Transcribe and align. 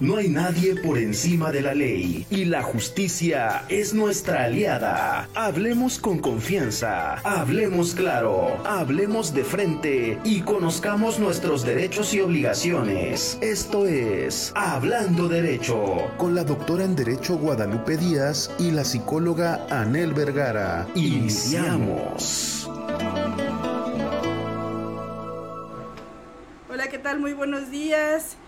No 0.00 0.16
hay 0.16 0.30
nadie 0.30 0.76
por 0.76 0.96
encima 0.96 1.52
de 1.52 1.60
la 1.60 1.74
ley 1.74 2.24
y 2.30 2.46
la 2.46 2.62
justicia 2.62 3.66
es 3.68 3.92
nuestra 3.92 4.44
aliada. 4.44 5.28
Hablemos 5.34 5.98
con 5.98 6.20
confianza, 6.20 7.16
hablemos 7.16 7.94
claro, 7.94 8.56
hablemos 8.64 9.34
de 9.34 9.44
frente 9.44 10.18
y 10.24 10.40
conozcamos 10.40 11.18
nuestros 11.18 11.66
derechos 11.66 12.14
y 12.14 12.20
obligaciones. 12.22 13.36
Esto 13.42 13.86
es 13.86 14.52
Hablando 14.56 15.28
Derecho 15.28 16.10
con 16.16 16.34
la 16.34 16.44
doctora 16.44 16.84
en 16.84 16.96
Derecho 16.96 17.36
Guadalupe 17.36 17.98
Díaz 17.98 18.50
y 18.58 18.70
la 18.70 18.84
psicóloga 18.84 19.66
Anel 19.68 20.14
Vergara. 20.14 20.88
Iniciamos. 20.94 22.70
Hola, 26.70 26.88
¿qué 26.88 26.98
tal? 26.98 27.20
Muy 27.20 27.34
buenos 27.34 27.70
días. 27.70 28.38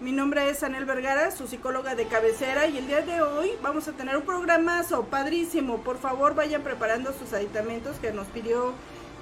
Mi 0.00 0.10
nombre 0.10 0.50
es 0.50 0.64
Anel 0.64 0.86
Vergara, 0.86 1.30
su 1.30 1.46
psicóloga 1.46 1.94
de 1.94 2.06
cabecera, 2.06 2.66
y 2.66 2.78
el 2.78 2.88
día 2.88 3.02
de 3.02 3.22
hoy 3.22 3.52
vamos 3.62 3.86
a 3.86 3.92
tener 3.92 4.16
un 4.16 4.24
programazo 4.24 5.04
padrísimo. 5.04 5.78
Por 5.82 5.98
favor, 5.98 6.34
vayan 6.34 6.62
preparando 6.62 7.12
sus 7.12 7.32
aditamentos 7.32 7.98
que 7.98 8.12
nos 8.12 8.26
pidió 8.26 8.72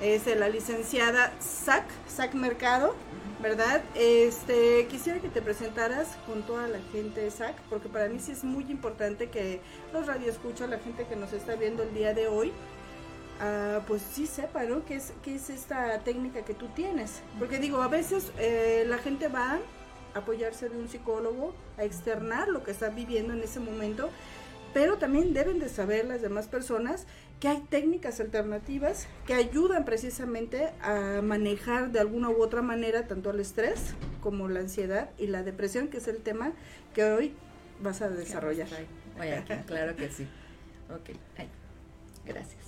este, 0.00 0.34
la 0.34 0.48
licenciada 0.48 1.30
SAC, 1.40 1.84
SAC 2.08 2.32
Mercado, 2.32 2.94
¿verdad? 3.42 3.82
Este, 3.94 4.86
quisiera 4.86 5.20
que 5.20 5.28
te 5.28 5.42
presentaras 5.42 6.08
con 6.26 6.42
toda 6.42 6.66
la 6.68 6.78
gente 6.90 7.30
SAC, 7.30 7.54
porque 7.68 7.90
para 7.90 8.08
mí 8.08 8.18
sí 8.18 8.32
es 8.32 8.42
muy 8.42 8.64
importante 8.70 9.28
que 9.28 9.60
los 9.92 10.06
radioescuchos, 10.06 10.70
la 10.70 10.78
gente 10.78 11.04
que 11.04 11.16
nos 11.16 11.34
está 11.34 11.54
viendo 11.54 11.82
el 11.82 11.92
día 11.92 12.14
de 12.14 12.28
hoy, 12.28 12.48
uh, 12.48 13.82
pues 13.86 14.00
sí 14.10 14.26
sepa, 14.26 14.64
¿no? 14.64 14.86
¿Qué 14.86 14.96
es, 14.96 15.12
¿Qué 15.22 15.34
es 15.34 15.50
esta 15.50 15.98
técnica 15.98 16.46
que 16.46 16.54
tú 16.54 16.68
tienes? 16.68 17.20
Porque 17.38 17.58
digo, 17.58 17.82
a 17.82 17.88
veces 17.88 18.32
eh, 18.38 18.84
la 18.88 18.96
gente 18.96 19.28
va 19.28 19.58
apoyarse 20.14 20.68
de 20.68 20.78
un 20.78 20.88
psicólogo, 20.88 21.54
a 21.78 21.84
externar 21.84 22.48
lo 22.48 22.62
que 22.64 22.70
están 22.70 22.94
viviendo 22.94 23.32
en 23.32 23.42
ese 23.42 23.60
momento, 23.60 24.10
pero 24.74 24.96
también 24.96 25.34
deben 25.34 25.58
de 25.58 25.68
saber 25.68 26.06
las 26.06 26.22
demás 26.22 26.48
personas 26.48 27.06
que 27.40 27.48
hay 27.48 27.60
técnicas 27.60 28.20
alternativas 28.20 29.08
que 29.26 29.34
ayudan 29.34 29.84
precisamente 29.84 30.70
a 30.80 31.20
manejar 31.22 31.90
de 31.90 32.00
alguna 32.00 32.30
u 32.30 32.40
otra 32.42 32.62
manera 32.62 33.06
tanto 33.06 33.30
el 33.30 33.40
estrés 33.40 33.94
como 34.20 34.48
la 34.48 34.60
ansiedad 34.60 35.10
y 35.18 35.26
la 35.26 35.42
depresión, 35.42 35.88
que 35.88 35.98
es 35.98 36.08
el 36.08 36.18
tema 36.18 36.52
que 36.94 37.04
hoy 37.04 37.34
vas 37.82 38.00
a 38.00 38.08
desarrollar. 38.08 38.68
claro 39.66 39.96
que 39.96 40.08
sí. 40.10 40.28
Ok, 40.88 41.16
gracias. 42.24 42.62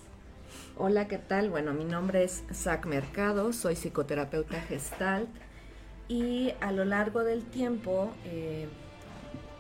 Hola, 0.77 1.07
¿qué 1.07 1.19
tal? 1.19 1.51
Bueno, 1.51 1.73
mi 1.73 1.85
nombre 1.85 2.25
es 2.25 2.43
Zach 2.53 2.85
Mercado, 2.87 3.53
soy 3.53 3.77
psicoterapeuta 3.77 4.61
gestalt 4.63 5.29
y 6.09 6.53
a 6.61 6.73
lo 6.73 6.85
largo 6.85 7.25
del 7.25 7.45
tiempo 7.45 8.13
eh, 8.25 8.69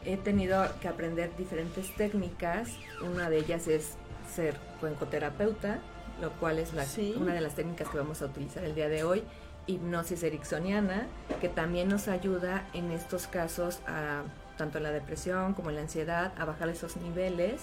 he 0.04 0.16
tenido 0.16 0.64
que 0.80 0.88
aprender 0.88 1.34
diferentes 1.36 1.94
técnicas. 1.96 2.70
Una 3.02 3.30
de 3.30 3.38
ellas 3.38 3.66
es 3.68 3.94
ser 4.32 4.56
cuencoterapeuta, 4.80 5.78
lo 6.20 6.32
cual 6.32 6.58
es 6.58 6.74
la, 6.74 6.84
una 7.16 7.34
de 7.34 7.40
las 7.40 7.54
técnicas 7.54 7.88
que 7.88 7.98
vamos 7.98 8.22
a 8.22 8.26
utilizar 8.26 8.64
el 8.64 8.74
día 8.74 8.88
de 8.88 9.04
hoy. 9.04 9.22
Hipnosis 9.66 10.22
ericksoniana, 10.22 11.06
que 11.40 11.48
también 11.48 11.88
nos 11.88 12.08
ayuda 12.08 12.68
en 12.74 12.90
estos 12.90 13.26
casos 13.26 13.80
a 13.86 14.22
tanto 14.58 14.78
la 14.78 14.90
depresión 14.90 15.54
como 15.54 15.70
la 15.70 15.80
ansiedad, 15.80 16.32
a 16.38 16.44
bajar 16.44 16.68
esos 16.68 16.96
niveles. 16.98 17.62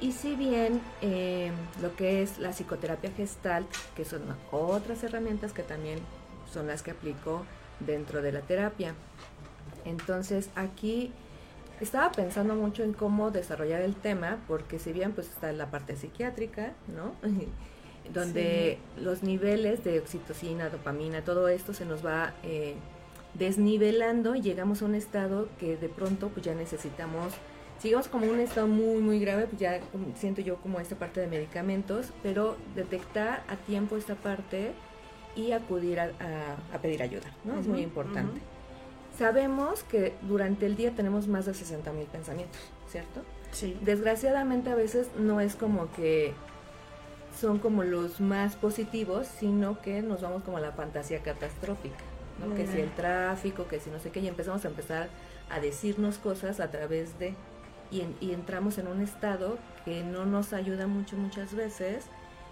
Y 0.00 0.12
si 0.12 0.36
bien 0.36 0.80
eh, 1.00 1.50
lo 1.80 1.96
que 1.96 2.22
es 2.22 2.38
la 2.38 2.50
psicoterapia 2.50 3.10
gestal, 3.10 3.66
que 3.96 4.04
son 4.04 4.22
otras 4.52 5.02
herramientas 5.02 5.52
que 5.52 5.62
también 5.62 5.98
son 6.52 6.66
las 6.66 6.82
que 6.82 6.92
aplico 6.92 7.44
dentro 7.80 8.22
de 8.22 8.32
la 8.32 8.40
terapia. 8.40 8.94
Entonces 9.84 10.50
aquí 10.54 11.12
estaba 11.80 12.10
pensando 12.12 12.54
mucho 12.54 12.82
en 12.82 12.92
cómo 12.92 13.30
desarrollar 13.30 13.82
el 13.82 13.94
tema, 13.94 14.38
porque 14.48 14.78
si 14.78 14.92
bien 14.92 15.12
pues 15.12 15.28
está 15.28 15.52
la 15.52 15.70
parte 15.70 15.96
psiquiátrica, 15.96 16.72
¿no? 16.94 17.12
Donde 18.12 18.78
los 18.96 19.22
niveles 19.22 19.84
de 19.84 19.98
oxitocina, 19.98 20.70
dopamina, 20.70 21.22
todo 21.22 21.48
esto 21.48 21.74
se 21.74 21.84
nos 21.84 22.04
va 22.04 22.32
eh, 22.42 22.74
desnivelando 23.34 24.34
y 24.34 24.40
llegamos 24.40 24.80
a 24.80 24.86
un 24.86 24.94
estado 24.94 25.48
que 25.58 25.76
de 25.76 25.88
pronto 25.88 26.28
pues 26.28 26.44
ya 26.44 26.54
necesitamos, 26.54 27.34
sigamos 27.78 28.08
como 28.08 28.26
un 28.26 28.40
estado 28.40 28.66
muy 28.66 29.00
muy 29.00 29.20
grave, 29.20 29.46
pues 29.46 29.60
ya 29.60 29.80
siento 30.16 30.40
yo 30.40 30.56
como 30.56 30.80
esta 30.80 30.96
parte 30.96 31.20
de 31.20 31.26
medicamentos, 31.26 32.12
pero 32.22 32.56
detectar 32.74 33.44
a 33.48 33.56
tiempo 33.56 33.98
esta 33.98 34.14
parte 34.14 34.72
y 35.38 35.52
acudir 35.52 36.00
a, 36.00 36.10
pedir 36.82 37.00
ayuda, 37.00 37.30
¿no? 37.44 37.58
es 37.60 37.68
muy 37.68 37.80
importante. 37.80 38.40
Sabemos 39.16 39.84
que 39.84 40.14
durante 40.22 40.66
el 40.66 40.76
día 40.76 40.94
tenemos 40.94 41.28
más 41.28 41.46
de 41.46 41.54
60 41.54 41.92
mil 41.92 42.06
pensamientos, 42.06 42.60
¿cierto? 42.88 43.22
Sí. 43.52 43.78
Desgraciadamente 43.80 44.70
a 44.70 44.74
veces 44.74 45.08
no 45.16 45.40
es 45.40 45.54
como 45.54 45.92
que 45.92 46.34
son 47.38 47.60
como 47.60 47.84
los 47.84 48.20
más 48.20 48.56
positivos, 48.56 49.28
sino 49.28 49.80
que 49.80 50.02
nos 50.02 50.22
vamos 50.22 50.42
como 50.42 50.56
a 50.56 50.60
la 50.60 50.72
fantasía 50.72 51.22
catastrófica, 51.22 52.02
¿no? 52.40 52.54
Que 52.56 52.66
si 52.66 52.80
el 52.80 52.90
tráfico, 52.90 53.68
que 53.68 53.78
si 53.78 53.90
no 53.90 54.00
sé 54.00 54.10
qué, 54.10 54.18
y 54.18 54.26
empezamos 54.26 54.64
a 54.64 54.68
empezar 54.68 55.08
a 55.50 55.60
decirnos 55.60 56.18
cosas 56.18 56.58
a 56.58 56.72
través 56.72 57.16
de, 57.20 57.34
y, 57.92 58.02
y 58.20 58.32
entramos 58.32 58.76
en 58.78 58.88
un 58.88 59.02
estado 59.02 59.58
que 59.84 60.02
no 60.02 60.26
nos 60.26 60.52
ayuda 60.52 60.88
mucho 60.88 61.16
muchas 61.16 61.54
veces, 61.54 62.06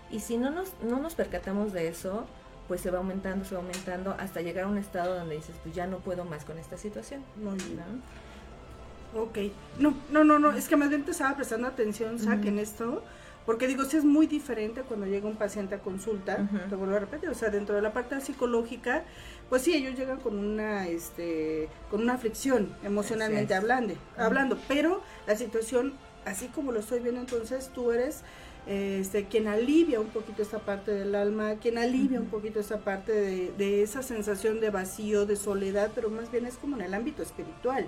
y 0.09 0.21
si 0.21 0.37
no 0.37 0.51
nos, 0.51 0.73
no 0.83 1.01
nos 1.01 1.17
percatamos 1.17 1.73
de 1.73 1.89
eso, 1.89 2.27
pues 2.69 2.81
se 2.81 2.91
va 2.91 2.99
aumentando, 2.99 3.45
se 3.45 3.55
va 3.55 3.61
aumentando 3.61 4.15
hasta 4.19 4.41
llegar 4.41 4.65
a 4.65 4.69
un 4.69 4.79
estado 4.79 5.15
donde 5.15 5.37
dices, 5.37 5.55
pues 5.63 5.75
ya 5.75 5.87
no 5.87 5.99
puedo 5.99 6.25
más 6.25 6.45
con 6.45 6.59
esta 6.59 6.77
situación. 6.77 7.23
Muy 7.37 7.57
bien. 7.59 8.03
Ok. 9.15 9.39
No, 9.79 9.95
no, 10.11 10.25
no, 10.25 10.39
no, 10.39 10.53
es 10.53 10.69
que 10.69 10.77
más 10.77 10.89
bien 10.89 11.05
te 11.05 11.13
estaba 11.13 11.37
prestando 11.37 11.69
atención, 11.69 12.19
Zach, 12.19 12.45
en 12.45 12.59
esto, 12.59 13.03
porque 13.47 13.67
digo, 13.69 13.85
si 13.85 13.97
es 13.97 14.05
muy 14.05 14.27
diferente 14.27 14.83
cuando 14.83 15.07
llega 15.07 15.29
un 15.29 15.37
paciente 15.37 15.77
a 15.77 15.79
consulta, 15.79 16.49
te 16.69 16.75
vuelvo 16.75 16.97
a 16.97 16.99
repetir, 16.99 17.29
o 17.29 17.35
sea, 17.35 17.49
dentro 17.49 17.77
de 17.77 17.83
la 17.83 17.93
parte 17.93 18.21
psicológica, 18.21 19.05
pues 19.49 19.63
sí, 19.63 19.75
ellos 19.75 19.97
llegan 19.97 20.19
con 20.19 20.37
una, 20.37 20.89
este, 20.89 21.69
con 21.91 22.03
una 22.03 22.15
aflicción 22.15 22.75
emocionalmente 22.83 23.55
hablando, 23.55 23.95
hablando, 24.17 24.59
pero 24.67 25.01
la 25.27 25.37
situación, 25.37 25.95
así 26.25 26.49
como 26.49 26.73
lo 26.73 26.81
estoy 26.81 27.01
viendo 27.01 27.21
entonces, 27.21 27.71
tú 27.73 27.93
eres 27.93 28.23
este, 28.67 29.27
quien 29.27 29.47
alivia 29.47 30.01
un 30.01 30.09
poquito 30.09 30.43
esta 30.43 30.59
parte 30.59 30.91
del 30.91 31.15
alma, 31.15 31.55
quien 31.57 31.79
alivia 31.79 32.21
un 32.21 32.27
poquito 32.27 32.59
esa 32.61 32.79
parte 32.79 33.13
de, 33.13 33.83
esa 33.83 34.03
sensación 34.03 34.61
de 34.61 34.71
vacío, 34.71 35.25
de 35.25 35.37
soledad, 35.37 35.93
pero 35.95 36.11
más 36.11 36.31
bien 36.31 36.47
es 36.47 36.57
como 36.57 36.77
en 36.77 36.83
el 36.83 36.95
ámbito 36.95 37.23
espiritual, 37.23 37.87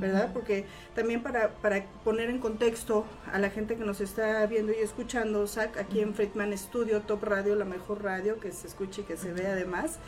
¿verdad? 0.00 0.32
Porque 0.32 0.64
también 0.94 1.22
para, 1.22 1.54
para 1.54 1.84
poner 2.02 2.28
en 2.28 2.38
contexto 2.38 3.04
a 3.32 3.38
la 3.38 3.50
gente 3.50 3.76
que 3.76 3.84
nos 3.84 4.00
está 4.00 4.44
viendo 4.46 4.72
y 4.72 4.82
escuchando, 4.82 5.46
aquí 5.78 6.00
en 6.00 6.14
Friedman 6.14 6.56
Studio, 6.58 7.02
Top 7.02 7.22
Radio, 7.22 7.54
la 7.54 7.64
mejor 7.64 8.02
radio, 8.02 8.40
que 8.40 8.50
se 8.50 8.66
escuche 8.66 9.02
y 9.02 9.04
que 9.04 9.16
se 9.16 9.32
vea 9.32 9.52
además, 9.52 10.00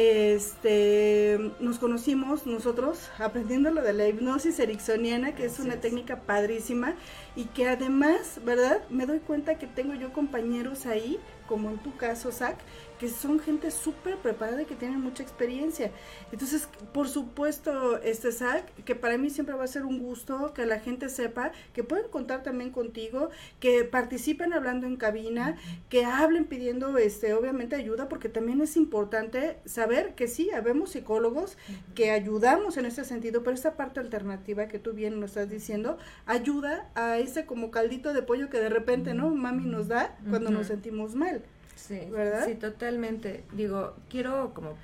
este, 0.00 1.50
nos 1.58 1.80
conocimos 1.80 2.46
nosotros 2.46 3.10
aprendiendo 3.18 3.72
lo 3.72 3.82
de 3.82 3.92
la 3.92 4.06
hipnosis 4.06 4.60
ericksoniana, 4.60 5.34
que 5.34 5.44
es 5.44 5.58
una 5.58 5.80
técnica 5.80 6.20
padrísima 6.20 6.94
y 7.34 7.46
que 7.46 7.68
además, 7.68 8.38
¿verdad? 8.44 8.80
Me 8.90 9.06
doy 9.06 9.18
cuenta 9.18 9.58
que 9.58 9.66
tengo 9.66 9.94
yo 9.94 10.12
compañeros 10.12 10.86
ahí, 10.86 11.18
como 11.48 11.70
en 11.70 11.78
tu 11.78 11.96
caso, 11.96 12.30
Zach, 12.30 12.56
que 12.98 13.08
son 13.08 13.38
gente 13.38 13.70
súper 13.70 14.16
preparada 14.16 14.62
y 14.62 14.64
que 14.64 14.74
tienen 14.74 15.00
mucha 15.00 15.22
experiencia. 15.22 15.90
Entonces, 16.32 16.68
por 16.92 17.08
supuesto, 17.08 17.98
este 18.02 18.32
Zach, 18.32 18.64
que 18.84 18.94
para 18.94 19.18
mí 19.18 19.30
siempre 19.30 19.54
va 19.54 19.64
a 19.64 19.68
ser 19.68 19.84
un 19.84 19.98
gusto 19.98 20.52
que 20.54 20.66
la 20.66 20.80
gente 20.80 21.08
sepa 21.08 21.52
que 21.72 21.84
pueden 21.84 22.08
contar 22.10 22.42
también 22.42 22.70
contigo, 22.70 23.30
que 23.60 23.84
participen 23.84 24.52
hablando 24.52 24.86
en 24.86 24.96
cabina, 24.96 25.56
que 25.88 26.04
hablen 26.04 26.46
pidiendo, 26.46 26.98
este, 26.98 27.34
obviamente, 27.34 27.76
ayuda, 27.76 28.08
porque 28.08 28.28
también 28.28 28.60
es 28.60 28.76
importante 28.76 29.58
saber 29.64 30.14
que 30.14 30.28
sí, 30.28 30.50
habemos 30.50 30.90
psicólogos 30.90 31.56
que 31.94 32.10
ayudamos 32.10 32.76
en 32.76 32.86
ese 32.86 33.04
sentido, 33.04 33.42
pero 33.42 33.54
esta 33.54 33.76
parte 33.76 34.00
alternativa 34.00 34.68
que 34.68 34.78
tú 34.78 34.92
bien 34.92 35.20
nos 35.20 35.30
estás 35.30 35.50
diciendo, 35.50 35.98
ayuda 36.26 36.90
a 36.94 37.18
ese 37.18 37.46
como 37.46 37.70
caldito 37.70 38.12
de 38.12 38.22
pollo 38.22 38.50
que 38.50 38.58
de 38.58 38.68
repente, 38.68 39.14
¿no? 39.14 39.30
Mami 39.30 39.64
nos 39.64 39.88
da 39.88 40.16
cuando 40.28 40.50
nos 40.50 40.66
sentimos 40.66 41.14
mal. 41.14 41.42
Sí, 41.78 42.00
¿verdad? 42.10 42.44
Sí, 42.44 42.54
totalmente. 42.54 43.44
Digo, 43.52 43.94
quiero 44.10 44.52
como 44.52 44.74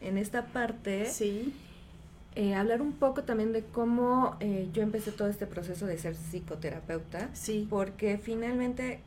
en 0.00 0.18
esta 0.18 0.46
parte 0.46 1.06
sí. 1.06 1.52
Eh, 2.36 2.54
hablar 2.54 2.82
un 2.82 2.92
poco 2.92 3.22
también 3.22 3.52
de 3.52 3.62
cómo 3.62 4.36
eh, 4.40 4.68
yo 4.72 4.82
empecé 4.82 5.12
todo 5.12 5.28
este 5.28 5.46
proceso 5.46 5.86
de 5.86 5.98
ser 5.98 6.16
psicoterapeuta. 6.16 7.30
Sí. 7.32 7.66
Porque 7.70 8.18
finalmente, 8.18 9.00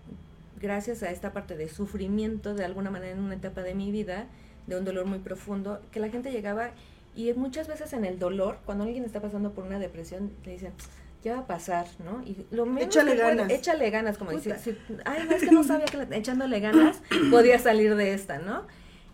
gracias 0.62 1.04
a 1.04 1.12
esta 1.12 1.34
parte 1.34 1.58
de 1.58 1.68
sufrimiento, 1.68 2.54
de 2.54 2.64
alguna 2.64 2.90
manera 2.90 3.12
en 3.12 3.20
una 3.20 3.36
etapa 3.36 3.62
de 3.62 3.76
mi 3.76 3.92
vida, 3.92 4.28
de 4.68 4.78
un 4.78 4.86
dolor 4.86 5.06
muy 5.06 5.20
profundo, 5.20 5.82
que 5.92 6.00
la 6.00 6.10
gente 6.10 6.32
llegaba 6.32 6.72
y 7.16 7.34
muchas 7.34 7.68
veces 7.68 7.94
en 7.94 8.06
el 8.06 8.20
dolor, 8.20 8.60
cuando 8.66 8.84
alguien 8.84 9.04
está 9.04 9.20
pasando 9.20 9.52
por 9.52 9.66
una 9.66 9.80
depresión, 9.80 10.32
le 10.46 10.52
dicen, 10.52 10.72
ya 11.28 11.36
va 11.36 11.40
a 11.42 11.48
pasar, 11.48 11.88
¿no? 12.04 12.24
Y 12.24 12.46
lo 12.52 12.66
menos 12.66 12.84
échale 12.84 13.16
ganas. 13.16 13.52
échale 13.52 13.90
ganas, 13.90 14.18
como 14.18 14.32
dice. 14.32 14.56
ay, 15.06 15.26
no 15.28 15.36
es 15.36 15.44
que 15.44 15.52
no 15.52 15.64
sabía 15.64 15.86
que 15.86 16.08
echándole 16.16 16.60
ganas 16.60 17.02
podía 17.32 17.60
salir 17.60 17.96
de 17.96 18.14
esta, 18.14 18.40
¿no? 18.40 18.66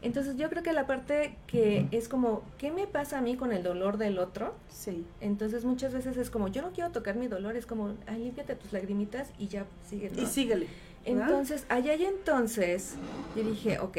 Entonces 0.03 0.35
yo 0.35 0.49
creo 0.49 0.63
que 0.63 0.73
la 0.73 0.85
parte 0.85 1.37
que 1.47 1.87
es 1.91 2.09
como, 2.09 2.43
¿qué 2.57 2.71
me 2.71 2.87
pasa 2.87 3.19
a 3.19 3.21
mí 3.21 3.37
con 3.37 3.53
el 3.53 3.63
dolor 3.63 3.97
del 3.97 4.19
otro? 4.19 4.53
Sí. 4.67 5.05
Entonces 5.21 5.63
muchas 5.63 5.93
veces 5.93 6.17
es 6.17 6.29
como, 6.29 6.49
yo 6.49 6.61
no 6.61 6.71
quiero 6.71 6.91
tocar 6.91 7.15
mi 7.15 7.27
dolor, 7.27 7.55
es 7.55 7.65
como, 7.65 7.95
ay, 8.05 8.25
límpiate 8.25 8.55
tus 8.55 8.73
lagrimitas 8.73 9.29
y 9.39 9.47
ya 9.47 9.65
sigue. 9.89 10.11
Y 10.15 10.25
síguele. 10.25 10.67
Entonces, 11.05 11.65
allá 11.69 11.95
y 11.95 12.03
entonces, 12.03 12.95
yo 13.35 13.43
dije, 13.43 13.79
ok, 13.79 13.97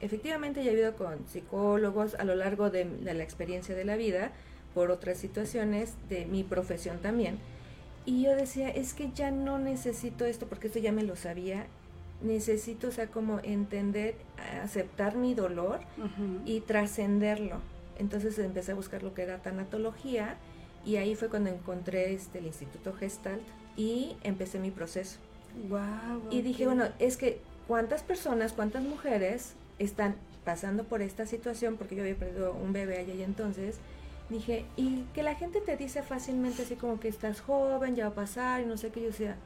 efectivamente 0.00 0.62
ya 0.62 0.70
he 0.70 0.74
ido 0.74 0.94
con 0.94 1.26
psicólogos 1.26 2.14
a 2.14 2.24
lo 2.24 2.36
largo 2.36 2.70
de, 2.70 2.84
de 2.84 3.14
la 3.14 3.22
experiencia 3.22 3.74
de 3.74 3.84
la 3.84 3.96
vida, 3.96 4.32
por 4.76 4.90
otras 4.90 5.16
situaciones 5.16 5.94
de 6.10 6.26
mi 6.26 6.44
profesión 6.44 6.98
también. 6.98 7.38
Y 8.04 8.22
yo 8.22 8.36
decía, 8.36 8.68
es 8.68 8.92
que 8.92 9.10
ya 9.14 9.30
no 9.30 9.58
necesito 9.58 10.26
esto 10.26 10.46
porque 10.46 10.66
esto 10.66 10.78
ya 10.78 10.92
me 10.92 11.02
lo 11.02 11.16
sabía 11.16 11.66
necesito, 12.20 12.88
o 12.88 12.90
sea, 12.90 13.08
como 13.08 13.40
entender, 13.40 14.14
aceptar 14.62 15.16
mi 15.16 15.34
dolor 15.34 15.80
y 16.44 16.60
trascenderlo. 16.60 17.60
Entonces 17.98 18.38
empecé 18.38 18.72
a 18.72 18.74
buscar 18.74 19.02
lo 19.02 19.14
que 19.14 19.22
era 19.22 19.38
tanatología 19.38 20.36
y 20.84 20.96
ahí 20.96 21.14
fue 21.14 21.28
cuando 21.28 21.50
encontré 21.50 22.12
este, 22.12 22.38
el 22.38 22.46
Instituto 22.46 22.92
Gestalt 22.92 23.42
y 23.76 24.16
empecé 24.22 24.58
mi 24.58 24.70
proceso. 24.70 25.18
y 26.30 26.42
dije, 26.42 26.66
bueno, 26.66 26.84
es 26.98 27.16
que 27.16 27.40
cuántas 27.66 28.02
personas, 28.02 28.52
cuántas 28.52 28.82
mujeres 28.82 29.54
están 29.78 30.16
pasando 30.44 30.84
por 30.84 31.02
esta 31.02 31.26
situación, 31.26 31.76
porque 31.76 31.96
yo 31.96 32.02
había 32.02 32.14
perdido 32.14 32.54
un 32.54 32.72
bebé 32.72 32.98
allá 32.98 33.14
y 33.14 33.22
entonces, 33.22 33.78
dije, 34.28 34.64
y 34.76 35.04
que 35.14 35.22
la 35.22 35.34
gente 35.34 35.60
te 35.60 35.76
dice 35.76 36.02
fácilmente 36.02 36.62
así 36.62 36.76
como 36.76 36.98
que 36.98 37.08
estás 37.08 37.40
joven, 37.40 37.94
ya 37.94 38.04
va 38.04 38.10
a 38.10 38.14
pasar, 38.14 38.60
y 38.60 38.66
no 38.66 38.76
sé 38.76 38.90
qué, 38.90 39.00
yo 39.00 39.08
decía, 39.08 39.36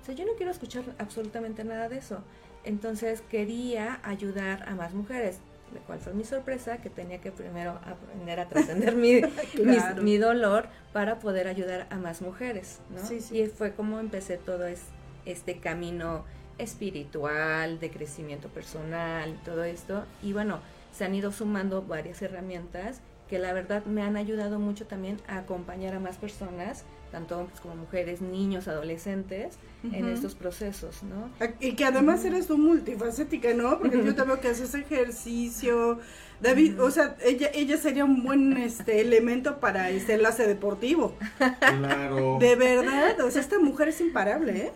o 0.00 0.04
sea, 0.04 0.14
yo 0.14 0.24
no 0.24 0.32
quiero 0.36 0.50
escuchar 0.50 0.84
absolutamente 0.98 1.64
nada 1.64 1.88
de 1.88 1.98
eso. 1.98 2.22
Entonces 2.64 3.22
quería 3.30 4.00
ayudar 4.02 4.68
a 4.68 4.74
más 4.74 4.92
mujeres, 4.94 5.38
lo 5.74 5.80
cual 5.80 5.98
fue 6.00 6.14
mi 6.14 6.24
sorpresa, 6.24 6.78
que 6.78 6.90
tenía 6.90 7.20
que 7.20 7.32
primero 7.32 7.72
aprender 7.84 8.40
a 8.40 8.48
trascender 8.48 8.96
mi, 8.96 9.20
mi, 10.02 10.18
dolor 10.18 10.68
para 10.92 11.18
poder 11.18 11.48
ayudar 11.48 11.86
a 11.90 11.96
más 11.96 12.22
mujeres, 12.22 12.80
¿no? 12.90 13.04
Sí, 13.06 13.20
sí. 13.20 13.40
Y 13.40 13.46
fue 13.46 13.74
como 13.74 14.00
empecé 14.00 14.36
todo 14.36 14.66
es, 14.66 14.82
este 15.24 15.58
camino 15.58 16.24
espiritual, 16.58 17.80
de 17.80 17.90
crecimiento 17.90 18.48
personal, 18.48 19.38
todo 19.44 19.64
esto. 19.64 20.04
Y 20.22 20.32
bueno, 20.32 20.60
se 20.92 21.04
han 21.04 21.14
ido 21.14 21.32
sumando 21.32 21.82
varias 21.82 22.20
herramientas 22.20 23.00
que 23.30 23.38
la 23.38 23.52
verdad 23.52 23.84
me 23.84 24.02
han 24.02 24.16
ayudado 24.16 24.58
mucho 24.58 24.88
también 24.88 25.18
a 25.28 25.38
acompañar 25.38 25.94
a 25.94 26.00
más 26.00 26.18
personas 26.18 26.84
tanto 27.10 27.38
hombres 27.38 27.60
como 27.60 27.76
mujeres, 27.76 28.20
niños, 28.20 28.68
adolescentes, 28.68 29.58
en 29.82 30.08
estos 30.08 30.34
procesos, 30.34 31.02
¿no? 31.02 31.30
Y 31.58 31.72
que 31.72 31.84
además 31.86 32.24
eres 32.24 32.46
tú 32.46 32.58
multifacética, 32.58 33.54
¿no? 33.54 33.78
Porque 33.78 34.04
yo 34.04 34.14
te 34.14 34.22
veo 34.22 34.40
que 34.40 34.48
haces 34.48 34.74
ejercicio, 34.74 36.00
David, 36.40 36.80
o 36.80 36.90
sea, 36.90 37.16
ella, 37.22 37.50
ella 37.52 37.76
sería 37.76 38.04
un 38.04 38.22
buen 38.22 38.56
este 38.56 39.00
elemento 39.00 39.60
para 39.60 39.90
este 39.90 40.14
enlace 40.14 40.46
deportivo. 40.46 41.14
Claro. 41.58 42.38
De 42.40 42.56
verdad, 42.56 43.20
o 43.20 43.30
sea, 43.30 43.42
esta 43.42 43.58
mujer 43.58 43.88
es 43.88 44.00
imparable, 44.00 44.56
¿eh? 44.58 44.72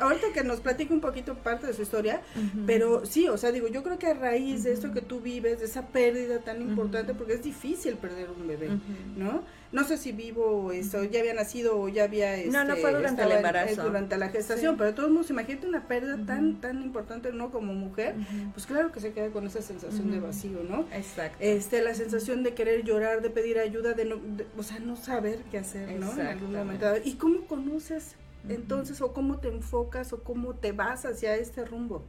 Ahorita 0.00 0.28
que 0.34 0.42
nos 0.42 0.60
platique 0.60 0.92
un 0.92 1.00
poquito 1.00 1.34
parte 1.34 1.66
de 1.66 1.72
su 1.72 1.82
historia, 1.82 2.20
pero 2.66 3.06
sí, 3.06 3.28
o 3.28 3.36
sea, 3.36 3.52
digo, 3.52 3.68
yo 3.68 3.82
creo 3.82 3.98
que 3.98 4.08
a 4.08 4.14
raíz 4.14 4.64
de 4.64 4.72
esto 4.72 4.92
que 4.92 5.00
tú 5.00 5.20
vives, 5.20 5.60
de 5.60 5.66
esa 5.66 5.86
pérdida 5.86 6.40
tan 6.40 6.62
importante, 6.62 7.14
porque 7.14 7.34
es 7.34 7.42
difícil 7.42 7.96
perder 7.96 8.30
un 8.30 8.46
bebé, 8.46 8.70
¿no? 9.16 9.42
No 9.70 9.84
sé 9.84 9.98
si 9.98 10.12
vivo 10.12 10.72
esto, 10.72 11.04
ya 11.04 11.20
había 11.20 11.34
nacido 11.34 11.78
o 11.78 11.88
ya 11.88 12.04
había 12.04 12.36
No, 12.46 12.64
no 12.64 12.76
fue 12.76 12.92
durante 12.92 13.22
el 13.22 13.32
embarazo. 13.32 13.82
durante 13.82 14.16
la 14.16 14.30
gestación, 14.30 14.76
pero 14.78 14.90
de 14.90 14.96
todos 14.96 15.10
modos, 15.10 15.28
imagínate 15.28 15.66
una 15.66 15.86
pérdida 15.86 16.18
tan 16.24 16.60
tan 16.60 16.82
importante, 16.82 17.32
¿no? 17.32 17.50
Como 17.50 17.74
mujer, 17.74 18.14
pues 18.54 18.66
claro 18.66 18.92
que 18.92 19.00
se 19.00 19.12
queda 19.12 19.28
con 19.30 19.46
esa 19.46 19.60
sensación 19.60 20.10
de 20.10 20.20
vacío, 20.20 20.60
¿no? 20.68 20.86
Exacto. 20.92 21.36
Este, 21.40 21.82
la 21.82 21.94
sensación 21.94 22.42
de 22.42 22.54
querer 22.54 22.82
llorar, 22.84 23.20
de 23.20 23.30
pedir 23.30 23.58
ayuda, 23.58 23.92
de 23.92 24.06
no, 24.06 24.20
o 24.56 24.62
sea, 24.62 24.78
no 24.78 24.96
saber 24.96 25.40
qué 25.50 25.58
hacer, 25.58 25.98
¿no? 26.00 26.12
En 26.12 26.26
algún 26.26 26.54
momento. 26.54 26.86
¿Y 27.04 27.14
cómo 27.14 27.46
conoces 27.46 28.16
entonces 28.48 29.00
o 29.02 29.12
cómo 29.12 29.38
te 29.38 29.48
enfocas 29.48 30.12
o 30.14 30.22
cómo 30.22 30.54
te 30.54 30.72
vas 30.72 31.04
hacia 31.04 31.36
este 31.36 31.64
rumbo? 31.64 32.04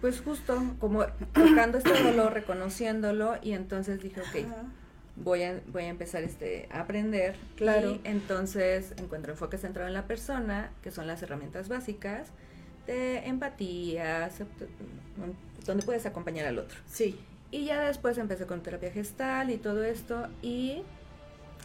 Pues 0.00 0.20
justo 0.22 0.60
como 0.80 1.04
tocando 1.32 1.78
este 1.78 2.02
dolor, 2.02 2.32
reconociéndolo 2.32 3.34
y 3.42 3.52
entonces 3.52 4.02
dije, 4.02 4.22
ok, 4.22 4.46
voy 5.16 5.42
a, 5.42 5.60
voy 5.68 5.84
a 5.84 5.88
empezar 5.88 6.22
este, 6.22 6.68
a 6.70 6.80
aprender. 6.80 7.36
Claro. 7.56 7.92
Y 7.92 8.00
entonces 8.04 8.92
encuentro 8.96 9.32
enfoque 9.32 9.58
centrado 9.58 9.88
en 9.88 9.94
la 9.94 10.06
persona, 10.06 10.70
que 10.82 10.90
son 10.90 11.06
las 11.06 11.22
herramientas 11.22 11.68
básicas 11.68 12.28
de 12.86 13.18
empatía, 13.26 14.30
donde 15.66 15.84
puedes 15.84 16.06
acompañar 16.06 16.46
al 16.46 16.58
otro. 16.58 16.78
Sí. 16.86 17.18
Y 17.50 17.64
ya 17.66 17.84
después 17.84 18.16
empecé 18.18 18.46
con 18.46 18.62
terapia 18.62 18.90
gestal 18.90 19.50
y 19.50 19.56
todo 19.56 19.84
esto 19.84 20.28
y 20.42 20.82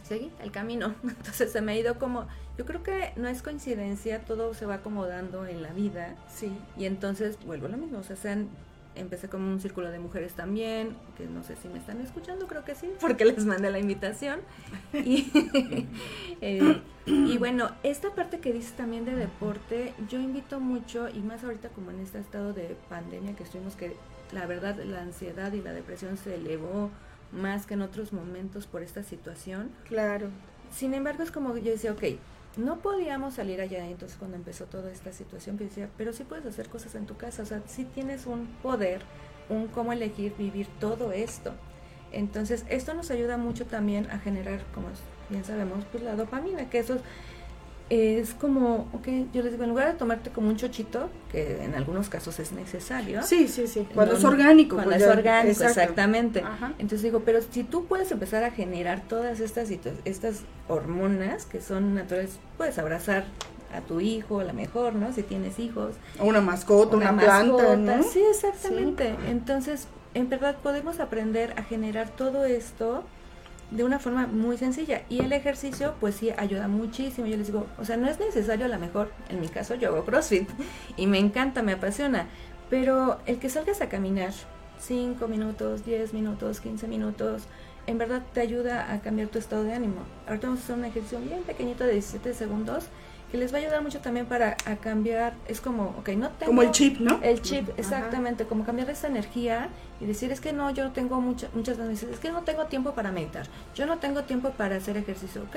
seguí 0.06 0.32
el 0.42 0.50
camino. 0.50 0.94
Entonces 1.02 1.52
se 1.52 1.60
me 1.60 1.72
ha 1.72 1.76
ido 1.76 1.98
como, 1.98 2.26
yo 2.58 2.64
creo 2.64 2.82
que 2.82 3.12
no 3.16 3.28
es 3.28 3.42
coincidencia, 3.42 4.24
todo 4.24 4.54
se 4.54 4.66
va 4.66 4.74
acomodando 4.76 5.46
en 5.46 5.62
la 5.62 5.72
vida. 5.72 6.14
Sí. 6.28 6.56
Y 6.76 6.86
entonces 6.86 7.38
vuelvo 7.44 7.66
a 7.66 7.70
lo 7.70 7.76
mismo, 7.76 7.98
o 7.98 8.02
sea, 8.02 8.16
sean, 8.16 8.48
empecé 8.96 9.28
como 9.28 9.48
un 9.48 9.60
círculo 9.60 9.90
de 9.90 9.98
mujeres 9.98 10.32
también, 10.34 10.96
que 11.16 11.26
no 11.26 11.42
sé 11.42 11.56
si 11.56 11.68
me 11.68 11.78
están 11.78 12.00
escuchando, 12.00 12.46
creo 12.46 12.64
que 12.64 12.74
sí, 12.74 12.90
porque 13.00 13.24
les 13.24 13.44
mandé 13.44 13.70
la 13.70 13.78
invitación. 13.78 14.40
Y, 14.92 15.30
eh, 16.40 16.80
y 17.06 17.38
bueno, 17.38 17.70
esta 17.82 18.14
parte 18.14 18.40
que 18.40 18.52
dices 18.52 18.72
también 18.72 19.04
de 19.04 19.14
deporte, 19.14 19.94
yo 20.08 20.18
invito 20.18 20.60
mucho, 20.60 21.08
y 21.08 21.20
más 21.20 21.44
ahorita 21.44 21.68
como 21.70 21.90
en 21.90 22.00
este 22.00 22.18
estado 22.18 22.52
de 22.52 22.76
pandemia 22.88 23.34
que 23.36 23.44
estuvimos 23.44 23.76
que 23.76 23.96
la 24.32 24.46
verdad 24.46 24.76
la 24.84 25.02
ansiedad 25.02 25.52
y 25.52 25.62
la 25.62 25.72
depresión 25.72 26.16
se 26.16 26.34
elevó 26.34 26.90
más 27.32 27.66
que 27.66 27.74
en 27.74 27.82
otros 27.82 28.12
momentos 28.12 28.66
por 28.66 28.82
esta 28.82 29.02
situación. 29.02 29.70
Claro. 29.88 30.28
Sin 30.72 30.94
embargo, 30.94 31.22
es 31.22 31.30
como 31.30 31.56
yo 31.56 31.70
decía, 31.70 31.92
ok, 31.92 32.02
no 32.56 32.78
podíamos 32.78 33.34
salir 33.34 33.60
allá, 33.60 33.86
entonces 33.86 34.16
cuando 34.18 34.36
empezó 34.36 34.64
toda 34.64 34.90
esta 34.90 35.12
situación, 35.12 35.56
pues 35.56 35.70
decía, 35.70 35.90
pero 35.96 36.12
sí 36.12 36.24
puedes 36.24 36.46
hacer 36.46 36.68
cosas 36.68 36.94
en 36.94 37.06
tu 37.06 37.16
casa, 37.16 37.42
o 37.42 37.46
sea, 37.46 37.62
sí 37.66 37.84
tienes 37.84 38.26
un 38.26 38.46
poder, 38.62 39.02
un 39.48 39.68
cómo 39.68 39.92
elegir 39.92 40.34
vivir 40.36 40.66
todo 40.80 41.12
esto. 41.12 41.52
Entonces, 42.12 42.64
esto 42.68 42.94
nos 42.94 43.10
ayuda 43.10 43.36
mucho 43.36 43.66
también 43.66 44.10
a 44.10 44.18
generar, 44.18 44.60
como 44.74 44.88
bien 45.28 45.44
sabemos, 45.44 45.84
pues 45.90 46.02
la 46.02 46.16
dopamina, 46.16 46.70
que 46.70 46.78
eso 46.78 46.98
es 47.88 48.34
como, 48.34 48.88
ok, 48.92 49.32
yo 49.32 49.42
les 49.42 49.52
digo, 49.52 49.62
en 49.62 49.70
lugar 49.70 49.92
de 49.92 49.94
tomarte 49.94 50.30
como 50.30 50.48
un 50.48 50.56
chochito, 50.56 51.08
que 51.30 51.62
en 51.62 51.74
algunos 51.74 52.08
casos 52.08 52.40
es 52.40 52.50
necesario. 52.52 53.22
Sí, 53.22 53.46
sí, 53.46 53.68
sí. 53.68 53.86
Cuando 53.94 54.16
es 54.16 54.24
orgánico. 54.24 54.74
Cuando 54.74 54.92
pues 54.92 55.02
es 55.02 55.08
orgánico, 55.08 55.64
exactamente. 55.64 56.42
Entonces 56.78 57.02
digo, 57.02 57.20
pero 57.24 57.40
si 57.42 57.62
tú 57.62 57.86
puedes 57.86 58.10
empezar 58.10 58.42
a 58.42 58.50
generar 58.50 59.02
todas 59.08 59.38
estas, 59.38 59.70
estas 60.04 60.40
hormonas 60.68 61.46
que 61.46 61.60
son 61.60 61.94
naturales, 61.94 62.38
puedes 62.56 62.76
abrazar 62.78 63.24
a 63.72 63.80
tu 63.80 64.00
hijo, 64.00 64.40
a 64.40 64.44
lo 64.44 64.52
mejor, 64.52 64.94
¿no? 64.94 65.12
Si 65.12 65.22
tienes 65.22 65.58
hijos. 65.58 65.94
O 66.18 66.24
una 66.24 66.40
mascota, 66.40 66.96
una, 66.96 67.16
planta, 67.16 67.76
¿no? 67.76 68.02
Sí, 68.02 68.20
exactamente. 68.30 69.14
Entonces, 69.28 69.86
en 70.14 70.28
verdad 70.28 70.56
podemos 70.62 70.98
aprender 70.98 71.52
a 71.56 71.62
generar 71.62 72.08
todo 72.08 72.46
esto 72.46 73.04
de 73.70 73.84
una 73.84 73.98
forma 73.98 74.26
muy 74.26 74.56
sencilla. 74.56 75.02
Y 75.08 75.20
el 75.20 75.32
ejercicio, 75.32 75.94
pues 76.00 76.16
sí, 76.16 76.30
ayuda 76.36 76.68
muchísimo. 76.68 77.26
Yo 77.26 77.36
les 77.36 77.48
digo, 77.48 77.66
o 77.78 77.84
sea, 77.84 77.96
no 77.96 78.08
es 78.08 78.18
necesario 78.18 78.66
a 78.66 78.68
lo 78.68 78.78
mejor, 78.78 79.10
en 79.28 79.40
mi 79.40 79.48
caso 79.48 79.74
yo 79.74 79.88
hago 79.88 80.04
CrossFit 80.04 80.48
y 80.96 81.06
me 81.06 81.18
encanta, 81.18 81.62
me 81.62 81.72
apasiona, 81.72 82.26
pero 82.70 83.18
el 83.26 83.38
que 83.38 83.48
salgas 83.48 83.80
a 83.80 83.88
caminar 83.88 84.32
5 84.80 85.26
minutos, 85.28 85.84
10 85.84 86.12
minutos, 86.14 86.60
15 86.60 86.86
minutos, 86.88 87.42
en 87.86 87.98
verdad 87.98 88.22
te 88.32 88.40
ayuda 88.40 88.92
a 88.92 89.00
cambiar 89.00 89.28
tu 89.28 89.38
estado 89.38 89.62
de 89.62 89.72
ánimo. 89.72 90.02
Ahorita 90.26 90.48
vamos 90.48 90.60
a 90.60 90.64
hacer 90.64 90.76
un 90.76 90.84
ejercicio 90.84 91.20
bien 91.20 91.42
pequeñito 91.42 91.84
de 91.84 91.92
17 91.92 92.34
segundos 92.34 92.86
que 93.30 93.38
les 93.38 93.52
va 93.52 93.58
a 93.58 93.60
ayudar 93.60 93.82
mucho 93.82 94.00
también 94.00 94.26
para 94.26 94.56
a 94.66 94.76
cambiar, 94.76 95.34
es 95.48 95.60
como, 95.60 95.94
ok, 95.98 96.10
no 96.10 96.30
tengo... 96.30 96.50
Como 96.50 96.62
el 96.62 96.70
chip, 96.70 97.00
¿no? 97.00 97.18
El 97.22 97.42
chip, 97.42 97.68
exactamente, 97.76 98.44
como 98.44 98.64
cambiar 98.64 98.88
esa 98.90 99.08
energía 99.08 99.68
y 100.00 100.06
decir, 100.06 100.30
es 100.30 100.40
que 100.40 100.52
no, 100.52 100.70
yo 100.70 100.90
tengo 100.92 101.20
mucho, 101.20 101.48
muchas 101.54 101.78
veces, 101.78 102.10
es 102.10 102.18
que 102.18 102.30
no 102.30 102.42
tengo 102.42 102.66
tiempo 102.66 102.92
para 102.92 103.10
meditar, 103.10 103.46
yo 103.74 103.86
no 103.86 103.98
tengo 103.98 104.22
tiempo 104.22 104.50
para 104.50 104.76
hacer 104.76 104.96
ejercicio, 104.96 105.42
ok, 105.42 105.56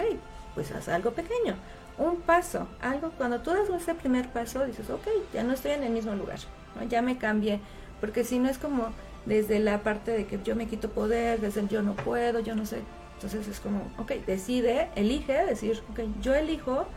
pues 0.55 0.71
haz 0.71 0.89
algo 0.89 1.11
pequeño, 1.11 1.55
un 1.97 2.17
paso, 2.17 2.67
algo, 2.81 3.11
cuando 3.17 3.41
tú 3.41 3.51
das 3.51 3.69
ese 3.69 3.93
primer 3.93 4.29
paso, 4.29 4.65
dices, 4.65 4.89
ok, 4.89 5.07
ya 5.33 5.43
no 5.43 5.53
estoy 5.53 5.71
en 5.71 5.83
el 5.83 5.91
mismo 5.91 6.15
lugar, 6.15 6.39
¿no? 6.75 6.87
ya 6.87 7.01
me 7.01 7.17
cambié, 7.17 7.59
porque 8.01 8.23
si 8.23 8.39
no 8.39 8.49
es 8.49 8.57
como 8.57 8.87
desde 9.25 9.59
la 9.59 9.83
parte 9.83 10.11
de 10.11 10.25
que 10.25 10.39
yo 10.43 10.55
me 10.55 10.67
quito 10.67 10.89
poder, 10.89 11.39
desde 11.39 11.59
el 11.59 11.69
yo 11.69 11.83
no 11.83 11.93
puedo, 11.93 12.39
yo 12.39 12.55
no 12.55 12.65
sé, 12.65 12.81
entonces 13.15 13.47
es 13.49 13.59
como, 13.59 13.91
ok, 13.97 14.13
decide, 14.25 14.87
elige, 14.95 15.45
decir, 15.45 15.83
ok, 15.91 15.99
yo 16.21 16.33
elijo 16.33 16.87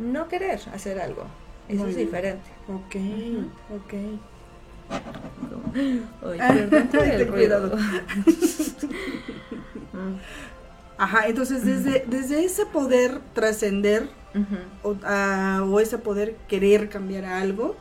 no 0.00 0.28
querer 0.28 0.60
hacer 0.72 1.00
algo. 1.00 1.24
Eso 1.68 1.86
es 1.86 1.96
diferente. 1.96 2.50
Ok, 2.68 2.96
ok. 3.76 3.94
Oye, 6.22 6.38
perdón 6.38 6.88
por 6.88 7.04
el 7.04 7.28
ruido. 7.28 7.70
Ajá, 10.98 11.28
entonces 11.28 11.64
desde, 11.64 12.04
desde 12.06 12.44
ese 12.44 12.66
poder 12.66 13.20
trascender 13.32 14.08
o, 14.82 15.80
ese 15.80 15.96
poder 15.96 16.34
querer 16.46 16.88
cambiar 16.88 17.24
algo, 17.24 17.76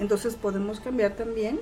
entonces 0.00 0.34
podemos 0.34 0.80
cambiar 0.80 1.12
también 1.12 1.60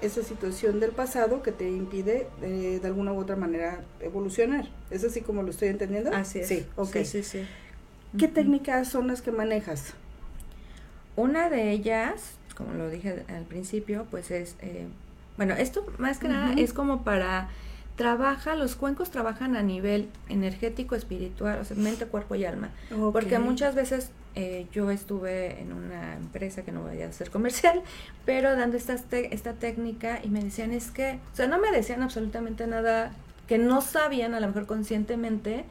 esa 0.00 0.22
situación 0.22 0.80
del 0.80 0.92
pasado 0.92 1.42
que 1.42 1.52
te 1.52 1.68
impide 1.68 2.28
eh, 2.42 2.78
de 2.80 2.86
alguna 2.86 3.12
u 3.12 3.20
otra 3.20 3.36
manera 3.36 3.82
evolucionar. 4.00 4.68
¿Es 4.90 5.04
así 5.04 5.20
como 5.20 5.42
lo 5.42 5.50
estoy 5.50 5.68
entendiendo? 5.68 6.14
Así 6.14 6.40
es. 6.40 6.48
Sí, 6.48 6.64
ok. 6.76 6.94
Sí, 6.94 7.04
sí, 7.04 7.22
sí. 7.22 7.46
¿Qué 8.18 8.28
técnicas 8.28 8.88
son 8.88 9.08
las 9.08 9.22
que 9.22 9.32
manejas? 9.32 9.94
Una 11.16 11.48
de 11.48 11.70
ellas, 11.70 12.34
como 12.56 12.74
lo 12.74 12.88
dije 12.90 13.24
al 13.28 13.44
principio, 13.44 14.06
pues 14.10 14.30
es, 14.30 14.56
eh, 14.60 14.86
bueno, 15.36 15.54
esto 15.54 15.86
más 15.98 16.18
que 16.18 16.28
nada 16.28 16.54
es 16.54 16.72
como 16.72 17.02
para, 17.02 17.48
trabaja, 17.96 18.54
los 18.54 18.76
cuencos 18.76 19.10
trabajan 19.10 19.56
a 19.56 19.62
nivel 19.62 20.08
energético, 20.28 20.94
espiritual, 20.94 21.58
o 21.60 21.64
sea, 21.64 21.76
mente, 21.76 22.06
cuerpo 22.06 22.34
y 22.34 22.44
alma. 22.44 22.70
Porque 23.12 23.38
muchas 23.38 23.74
veces 23.74 24.10
eh, 24.34 24.66
yo 24.72 24.90
estuve 24.90 25.60
en 25.60 25.72
una 25.72 26.14
empresa 26.14 26.62
que 26.62 26.70
no 26.70 26.82
voy 26.82 27.00
a 27.00 27.08
hacer 27.08 27.30
comercial, 27.30 27.82
pero 28.26 28.54
dando 28.54 28.76
esta, 28.76 28.94
esta 28.94 29.54
técnica 29.54 30.20
y 30.22 30.28
me 30.28 30.42
decían 30.42 30.72
es 30.72 30.90
que, 30.90 31.18
o 31.32 31.36
sea, 31.36 31.46
no 31.46 31.58
me 31.58 31.70
decían 31.70 32.02
absolutamente 32.02 32.66
nada 32.66 33.12
que 33.46 33.58
no 33.58 33.80
sabían 33.80 34.34
a 34.34 34.40
lo 34.40 34.48
mejor 34.48 34.66
conscientemente, 34.66 35.64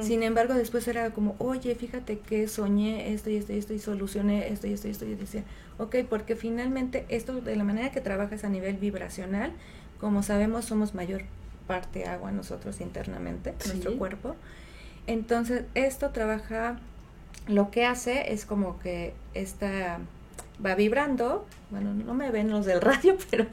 sin 0.00 0.22
embargo 0.22 0.54
después 0.54 0.88
era 0.88 1.10
como, 1.10 1.36
oye, 1.38 1.74
fíjate 1.76 2.18
que 2.18 2.48
soñé 2.48 3.12
esto 3.12 3.30
y 3.30 3.36
esto 3.36 3.52
y 3.52 3.58
esto 3.58 3.72
y 3.72 3.78
solucioné 3.78 4.48
esto 4.48 4.66
y 4.66 4.72
esto 4.72 4.88
y 4.88 4.90
esto 4.90 5.04
y 5.04 5.14
decía, 5.14 5.44
ok, 5.78 5.96
porque 6.08 6.34
finalmente 6.34 7.06
esto 7.08 7.40
de 7.40 7.54
la 7.56 7.62
manera 7.64 7.90
que 7.92 8.00
trabajas 8.00 8.42
a 8.44 8.48
nivel 8.48 8.76
vibracional, 8.78 9.52
como 10.00 10.22
sabemos 10.22 10.64
somos 10.64 10.94
mayor 10.94 11.22
parte 11.68 12.04
agua 12.06 12.32
nosotros 12.32 12.80
internamente, 12.80 13.54
Sí. 13.60 13.68
nuestro 13.68 13.96
cuerpo, 13.96 14.34
entonces 15.06 15.64
esto 15.74 16.10
trabaja 16.10 16.78
lo 17.46 17.70
que 17.70 17.84
hace 17.86 18.32
es 18.32 18.44
como 18.44 18.78
que 18.80 19.14
esta 19.34 19.98
va 20.64 20.74
vibrando, 20.74 21.46
bueno, 21.70 21.94
no 21.94 22.14
me 22.14 22.30
ven 22.30 22.50
los 22.50 22.66
del 22.66 22.80
radio, 22.80 23.16
pero 23.30 23.46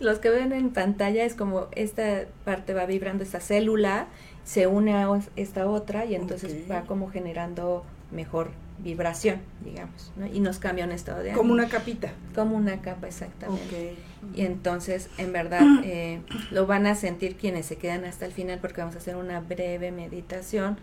los 0.00 0.18
que 0.18 0.30
ven 0.30 0.52
en 0.52 0.70
pantalla 0.70 1.24
es 1.24 1.34
como 1.34 1.68
esta 1.72 2.24
parte 2.44 2.74
va 2.74 2.86
vibrando, 2.86 3.24
esta 3.24 3.40
célula 3.40 4.06
se 4.44 4.66
une 4.66 4.94
a 4.94 5.08
esta 5.36 5.66
otra 5.66 6.04
y 6.04 6.14
entonces 6.14 6.70
va 6.70 6.82
como 6.82 7.10
generando 7.10 7.84
mejor 8.10 8.50
vibración, 8.78 9.40
digamos, 9.64 10.12
¿no? 10.16 10.26
Y 10.26 10.40
nos 10.40 10.58
cambia 10.58 10.84
un 10.84 10.92
estado 10.92 11.18
de 11.18 11.30
ánimo. 11.30 11.42
Como 11.42 11.52
una 11.52 11.68
capita. 11.68 12.12
Como 12.34 12.56
una 12.56 12.80
capa, 12.80 13.06
exactamente. 13.06 13.94
Y 14.34 14.42
entonces, 14.42 15.08
en 15.18 15.32
verdad, 15.32 15.62
eh, 15.84 16.20
lo 16.50 16.66
van 16.66 16.86
a 16.86 16.94
sentir 16.94 17.36
quienes 17.36 17.66
se 17.66 17.76
quedan 17.76 18.04
hasta 18.04 18.26
el 18.26 18.32
final 18.32 18.58
porque 18.60 18.80
vamos 18.80 18.96
a 18.96 18.98
hacer 18.98 19.16
una 19.16 19.40
breve 19.40 19.92
meditación. 19.92 20.78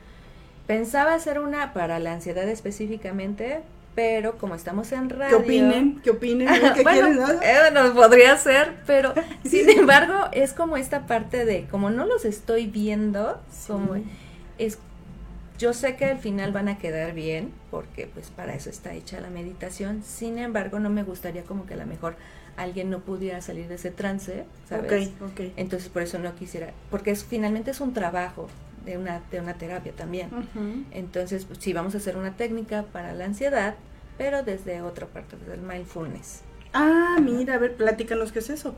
Pensaba 0.67 1.13
hacer 1.13 1.39
una 1.39 1.73
para 1.73 1.99
la 1.99 2.13
ansiedad 2.13 2.47
específicamente, 2.47 3.61
pero 3.99 4.37
como 4.37 4.55
estamos 4.55 4.93
en 4.93 5.09
radio... 5.09 5.39
¿Qué 5.39 5.43
opinen? 5.43 5.99
¿Qué 6.01 6.11
opinen? 6.11 6.47
¿Qué 6.73 6.83
bueno, 6.83 7.25
quieren? 7.25 7.43
eh, 7.43 7.71
nos 7.73 7.89
podría 7.89 8.37
ser, 8.37 8.77
pero 8.87 9.13
sin 9.43 9.69
embargo 9.69 10.29
es 10.31 10.53
como 10.53 10.77
esta 10.77 11.05
parte 11.05 11.43
de, 11.43 11.65
como 11.65 11.89
no 11.89 12.05
los 12.05 12.23
estoy 12.23 12.67
viendo, 12.67 13.41
como 13.67 13.97
es, 14.57 14.77
yo 15.57 15.73
sé 15.73 15.97
que 15.97 16.05
al 16.05 16.17
final 16.17 16.53
van 16.53 16.69
a 16.69 16.77
quedar 16.77 17.13
bien, 17.13 17.51
porque 17.71 18.07
pues 18.07 18.29
para 18.29 18.55
eso 18.55 18.69
está 18.69 18.93
hecha 18.93 19.19
la 19.19 19.29
meditación, 19.29 20.01
sin 20.01 20.37
embargo 20.37 20.79
no 20.79 20.89
me 20.89 21.03
gustaría 21.03 21.43
como 21.43 21.65
que 21.65 21.73
a 21.73 21.77
lo 21.77 21.85
mejor 21.85 22.15
alguien 22.55 22.89
no 22.89 22.99
pudiera 22.99 23.41
salir 23.41 23.67
de 23.67 23.75
ese 23.75 23.91
trance, 23.91 24.45
¿sabes? 24.69 25.09
Ok, 25.19 25.31
ok. 25.31 25.41
Entonces 25.57 25.89
por 25.89 26.03
eso 26.03 26.19
no 26.19 26.33
quisiera, 26.35 26.69
porque 26.89 27.11
es, 27.11 27.25
finalmente 27.25 27.71
es 27.71 27.81
un 27.81 27.93
trabajo 27.93 28.47
de 28.85 28.97
una, 28.97 29.21
de 29.29 29.41
una 29.41 29.55
terapia 29.55 29.91
también. 29.91 30.29
Entonces, 30.91 31.43
pues, 31.43 31.59
sí, 31.59 31.73
vamos 31.73 31.95
a 31.95 31.97
hacer 31.97 32.15
una 32.15 32.37
técnica 32.37 32.85
para 32.93 33.13
la 33.13 33.25
ansiedad, 33.25 33.75
pero 34.19 34.43
desde 34.43 34.83
otra 34.83 35.07
parte, 35.07 35.35
desde 35.37 35.55
el 35.55 35.61
mindfulness. 35.61 36.41
Ah, 36.73 37.17
mira, 37.19 37.55
a 37.55 37.57
ver, 37.57 37.75
platícanos 37.75 38.31
qué 38.31 38.37
es 38.39 38.51
eso. 38.51 38.75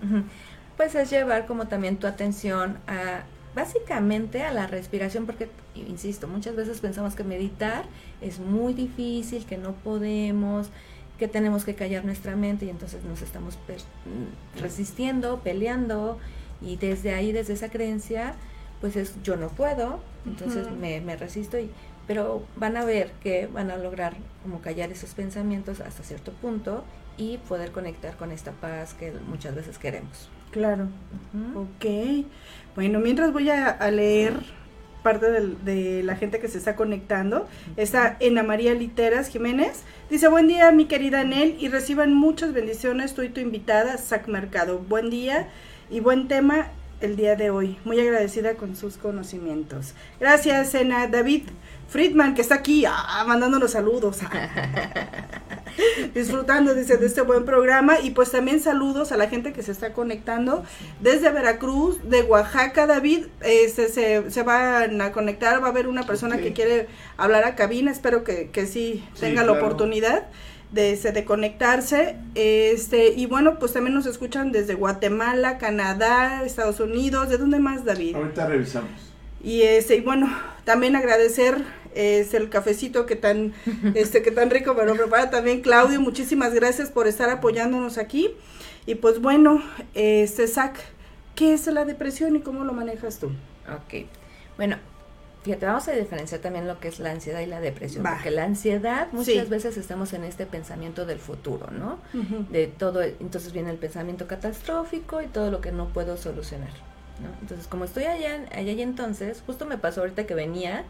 Pues 0.77 0.95
es 0.95 1.09
llevar 1.09 1.45
como 1.47 1.67
también 1.67 1.97
tu 1.97 2.07
atención 2.07 2.77
a, 2.87 3.23
básicamente 3.53 4.43
a 4.43 4.53
la 4.53 4.67
respiración, 4.67 5.25
porque, 5.25 5.49
insisto, 5.75 6.27
muchas 6.29 6.55
veces 6.55 6.79
pensamos 6.79 7.15
que 7.15 7.25
meditar 7.25 7.83
es 8.21 8.39
muy 8.39 8.73
difícil, 8.73 9.45
que 9.45 9.57
no 9.57 9.73
podemos, 9.73 10.69
que 11.19 11.27
tenemos 11.27 11.65
que 11.65 11.75
callar 11.75 12.05
nuestra 12.05 12.35
mente 12.37 12.65
y 12.65 12.69
entonces 12.69 13.03
nos 13.03 13.21
estamos 13.21 13.57
per- 13.57 13.77
mm, 13.77 14.61
resistiendo, 14.61 15.41
peleando 15.43 16.17
y 16.61 16.77
desde 16.77 17.13
ahí, 17.13 17.31
desde 17.33 17.53
esa 17.53 17.69
creencia, 17.69 18.35
pues 18.79 18.95
es 18.95 19.15
yo 19.23 19.35
no 19.35 19.49
puedo, 19.49 19.99
entonces 20.25 20.67
me, 20.71 21.01
me 21.01 21.15
resisto 21.17 21.59
y 21.59 21.69
pero 22.07 22.43
van 22.55 22.77
a 22.77 22.85
ver 22.85 23.11
que 23.23 23.47
van 23.47 23.71
a 23.71 23.77
lograr 23.77 24.15
como 24.43 24.61
callar 24.61 24.91
esos 24.91 25.13
pensamientos 25.13 25.79
hasta 25.81 26.03
cierto 26.03 26.31
punto 26.33 26.83
y 27.17 27.37
poder 27.37 27.71
conectar 27.71 28.15
con 28.17 28.31
esta 28.31 28.51
paz 28.51 28.93
que 28.93 29.13
muchas 29.27 29.55
veces 29.55 29.77
queremos. 29.77 30.29
Claro. 30.51 30.87
Ujú. 31.33 31.61
Ok. 31.61 32.25
Bueno, 32.75 32.99
mientras 32.99 33.31
voy 33.31 33.49
a, 33.49 33.69
a 33.69 33.91
leer 33.91 34.33
parte 35.03 35.31
del- 35.31 35.63
de 35.65 36.03
la 36.03 36.15
gente 36.15 36.39
que 36.39 36.47
se 36.47 36.57
está 36.59 36.75
conectando. 36.75 37.47
Está 37.75 38.17
Ena 38.19 38.43
María 38.43 38.73
Literas 38.75 39.29
Jiménez. 39.29 39.81
Dice, 40.09 40.27
buen 40.27 40.47
día 40.47 40.71
mi 40.71 40.85
querida 40.85 41.23
Nel 41.23 41.55
y 41.59 41.69
reciban 41.69 42.13
muchas 42.13 42.53
bendiciones. 42.53 43.07
Estoy 43.07 43.29
tu 43.29 43.39
invitada, 43.41 43.97
Sac 43.97 44.27
Mercado. 44.27 44.77
Buen 44.79 45.09
día 45.09 45.47
y 45.89 46.01
buen 46.01 46.27
tema 46.27 46.67
el 46.99 47.15
día 47.15 47.35
de 47.35 47.49
hoy. 47.49 47.77
Muy 47.83 47.99
agradecida 47.99 48.53
con 48.55 48.75
sus 48.75 48.97
conocimientos. 48.97 49.93
Gracias, 50.19 50.75
Ena. 50.75 51.07
David 51.07 51.43
Friedman, 51.91 52.35
que 52.35 52.41
está 52.41 52.55
aquí 52.55 52.85
ah, 52.87 53.25
mandándonos 53.27 53.71
saludos. 53.71 54.19
Disfrutando, 56.15 56.73
dice, 56.73 56.95
de 56.95 57.05
este 57.05 57.19
buen 57.19 57.43
programa. 57.43 57.99
Y 57.99 58.11
pues 58.11 58.31
también 58.31 58.61
saludos 58.61 59.11
a 59.11 59.17
la 59.17 59.27
gente 59.27 59.51
que 59.51 59.61
se 59.61 59.73
está 59.73 59.91
conectando 59.91 60.63
desde 61.01 61.29
Veracruz, 61.31 61.99
de 62.09 62.21
Oaxaca, 62.21 62.87
David. 62.87 63.25
Este, 63.41 63.89
se, 63.89 64.31
se 64.31 64.43
van 64.43 65.01
a 65.01 65.11
conectar, 65.11 65.61
va 65.61 65.67
a 65.67 65.71
haber 65.71 65.89
una 65.89 66.03
persona 66.03 66.37
que 66.37 66.53
quiere 66.53 66.87
hablar 67.17 67.43
a 67.43 67.55
cabina. 67.55 67.91
Espero 67.91 68.23
que, 68.23 68.49
que 68.51 68.67
sí 68.67 69.03
Sí, 69.13 69.19
tenga 69.19 69.43
la 69.43 69.51
oportunidad 69.51 70.27
de, 70.71 70.93
este, 70.93 71.11
de 71.11 71.25
conectarse. 71.25 72.15
Este, 72.35 73.09
y 73.09 73.25
bueno, 73.25 73.59
pues 73.59 73.73
también 73.73 73.93
nos 73.93 74.05
escuchan 74.05 74.53
desde 74.53 74.75
Guatemala, 74.75 75.57
Canadá, 75.57 76.45
Estados 76.45 76.79
Unidos. 76.79 77.27
¿De 77.27 77.37
dónde 77.37 77.59
más, 77.59 77.83
David? 77.83 78.15
Ahorita 78.15 78.47
revisamos. 78.47 79.11
Y 79.43 79.63
este, 79.63 79.95
y 79.97 80.01
bueno, 80.01 80.29
también 80.63 80.95
agradecer 80.95 81.57
este 81.95 82.37
el 82.37 82.49
cafecito 82.49 83.05
que 83.05 83.15
tan 83.15 83.53
este 83.95 84.21
que 84.21 84.31
tan 84.31 84.49
rico 84.49 84.73
me 84.73 84.85
lo 84.85 84.95
prepara 84.95 85.29
también 85.29 85.61
Claudio, 85.61 85.99
muchísimas 86.01 86.53
gracias 86.53 86.89
por 86.89 87.07
estar 87.07 87.29
apoyándonos 87.29 87.97
aquí. 87.97 88.31
Y 88.85 88.95
pues 88.95 89.19
bueno, 89.21 89.61
este 89.93 90.47
Zach, 90.47 90.75
¿qué 91.35 91.53
es 91.53 91.67
la 91.67 91.85
depresión 91.85 92.35
y 92.35 92.41
cómo 92.41 92.63
lo 92.63 92.73
manejas 92.73 93.19
tú? 93.19 93.27
Ok. 93.67 94.05
Bueno, 94.57 94.77
fíjate, 95.43 95.65
vamos 95.67 95.87
a 95.87 95.91
diferenciar 95.91 96.41
también 96.41 96.67
lo 96.67 96.79
que 96.79 96.87
es 96.87 96.99
la 96.99 97.11
ansiedad 97.11 97.41
y 97.41 97.45
la 97.45 97.59
depresión. 97.61 98.03
Porque 98.03 98.31
la 98.31 98.43
ansiedad, 98.43 99.07
muchas 99.11 99.25
Sí. 99.43 99.49
veces 99.49 99.77
estamos 99.77 100.13
en 100.13 100.23
este 100.23 100.45
pensamiento 100.47 101.05
del 101.05 101.19
futuro, 101.19 101.69
¿no? 101.71 101.99
De 102.49 102.67
todo, 102.67 103.01
entonces 103.03 103.53
viene 103.53 103.69
el 103.69 103.77
pensamiento 103.77 104.27
catastrófico 104.27 105.21
y 105.21 105.27
todo 105.27 105.51
lo 105.51 105.61
que 105.61 105.71
no 105.71 105.87
puedo 105.89 106.17
solucionar, 106.17 106.71
¿no? 107.21 107.29
Entonces, 107.41 107.67
como 107.67 107.85
estoy 107.85 108.05
allá, 108.05 108.45
allá 108.53 108.71
y 108.71 108.81
entonces, 108.81 109.43
justo 109.45 109.65
me 109.67 109.77
pasó 109.77 110.01
ahorita 110.01 110.25
que 110.25 110.33
venía 110.33 110.85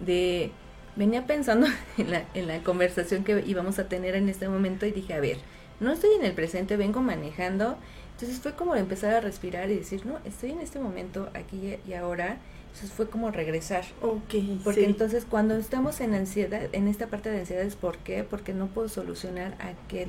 de, 0.00 0.50
venía 0.96 1.26
pensando 1.26 1.66
en 1.98 2.10
la, 2.10 2.24
en 2.34 2.46
la 2.46 2.62
conversación 2.62 3.24
que 3.24 3.42
íbamos 3.46 3.78
a 3.78 3.88
tener 3.88 4.14
en 4.14 4.28
este 4.28 4.48
momento 4.48 4.86
y 4.86 4.92
dije, 4.92 5.14
a 5.14 5.20
ver, 5.20 5.38
no 5.80 5.92
estoy 5.92 6.10
en 6.18 6.24
el 6.24 6.32
presente, 6.32 6.76
vengo 6.76 7.00
manejando, 7.02 7.76
entonces 8.12 8.40
fue 8.40 8.52
como 8.54 8.74
empezar 8.76 9.12
a 9.14 9.20
respirar 9.20 9.70
y 9.70 9.76
decir, 9.76 10.06
no, 10.06 10.18
estoy 10.24 10.52
en 10.52 10.60
este 10.60 10.78
momento, 10.78 11.28
aquí 11.34 11.76
y 11.86 11.92
ahora, 11.92 12.38
entonces 12.68 12.90
fue 12.90 13.10
como 13.10 13.30
regresar. 13.30 13.84
Ok, 14.00 14.62
Porque 14.64 14.80
sí. 14.80 14.86
entonces 14.86 15.26
cuando 15.28 15.56
estamos 15.56 16.00
en 16.00 16.14
ansiedad, 16.14 16.62
en 16.72 16.88
esta 16.88 17.08
parte 17.08 17.30
de 17.30 17.40
ansiedad 17.40 17.62
es 17.64 17.76
¿por 17.76 17.98
qué? 17.98 18.24
Porque 18.24 18.54
no 18.54 18.68
puedo 18.68 18.88
solucionar 18.88 19.54
aquel 19.60 20.08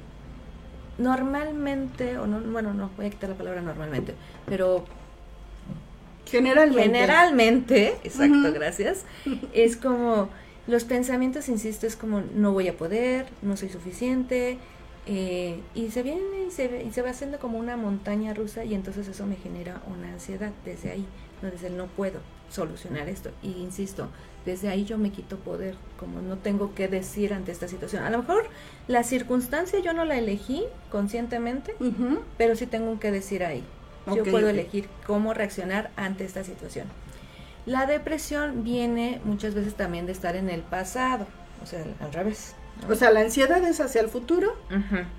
normalmente, 0.98 2.18
o 2.18 2.28
no, 2.28 2.40
bueno, 2.40 2.74
no 2.74 2.90
voy 2.98 3.08
a 3.08 3.10
quitar 3.10 3.30
la 3.30 3.36
palabra 3.36 3.62
normalmente, 3.62 4.14
pero 4.46 4.86
generalmente. 6.30 6.84
generalmente, 6.84 7.96
exacto, 8.04 8.54
gracias, 8.54 9.04
es 9.54 9.78
como 9.78 10.30
los 10.68 10.84
pensamientos, 10.84 11.48
insisto, 11.50 11.88
es 11.88 11.96
como 11.96 12.22
no 12.22 12.52
voy 12.52 12.68
a 12.68 12.78
poder, 12.78 13.26
no 13.42 13.56
soy 13.58 13.70
suficiente, 13.70 14.58
eh, 15.10 15.62
y 15.74 15.90
se 15.92 16.04
viene 16.04 16.46
y 16.48 16.52
se, 16.52 16.84
y 16.84 16.92
se 16.92 17.02
va 17.02 17.12
haciendo 17.12 17.40
como 17.40 17.58
una 17.58 17.78
montaña 17.78 18.34
rusa 18.34 18.66
y 18.66 18.74
entonces 18.74 19.08
eso 19.08 19.26
me 19.26 19.38
genera 19.38 19.82
una 19.88 20.12
ansiedad 20.12 20.52
desde 20.66 20.92
ahí, 20.92 21.06
no 21.42 21.50
desde 21.50 21.68
el 21.68 21.78
no 21.78 21.88
puedo 21.88 22.20
solucionar 22.50 23.08
esto. 23.08 23.32
Y 23.42 23.52
insisto, 23.62 24.10
desde 24.46 24.68
ahí 24.68 24.84
yo 24.84 24.98
me 24.98 25.12
quito 25.12 25.38
poder, 25.38 25.76
como 25.98 26.22
no 26.22 26.38
tengo 26.38 26.76
que 26.76 26.90
decir 26.90 27.34
ante 27.34 27.54
esta 27.54 27.70
situación. 27.70 28.04
A 28.04 28.10
lo 28.10 28.20
mejor 28.20 28.50
la 28.88 29.04
circunstancia 29.04 29.80
yo 29.80 29.94
no 29.94 30.04
la 30.04 30.18
elegí 30.18 30.64
conscientemente, 30.92 31.76
pero 32.38 32.56
sí 32.56 32.66
tengo 32.66 33.00
que 33.00 33.12
decir 33.12 33.46
ahí. 33.46 33.64
Yo 34.14 34.24
puedo 34.24 34.50
elegir 34.50 34.88
cómo 35.06 35.34
reaccionar 35.34 35.92
ante 35.96 36.26
esta 36.26 36.44
situación. 36.44 36.88
La 37.66 37.86
depresión 37.86 38.64
viene 38.64 39.20
muchas 39.26 39.54
veces 39.54 39.76
también 39.76 40.06
de 40.06 40.14
estar 40.14 40.36
en 40.36 40.50
el 40.50 40.62
pasado, 40.62 41.28
o 41.62 41.66
sea, 41.66 41.84
al 42.00 42.14
revés. 42.14 42.56
O 42.90 42.96
sea, 42.96 43.12
la 43.12 43.22
ansiedad 43.22 43.62
es 43.64 43.80
hacia 43.80 44.02
el 44.02 44.08
futuro 44.08 44.56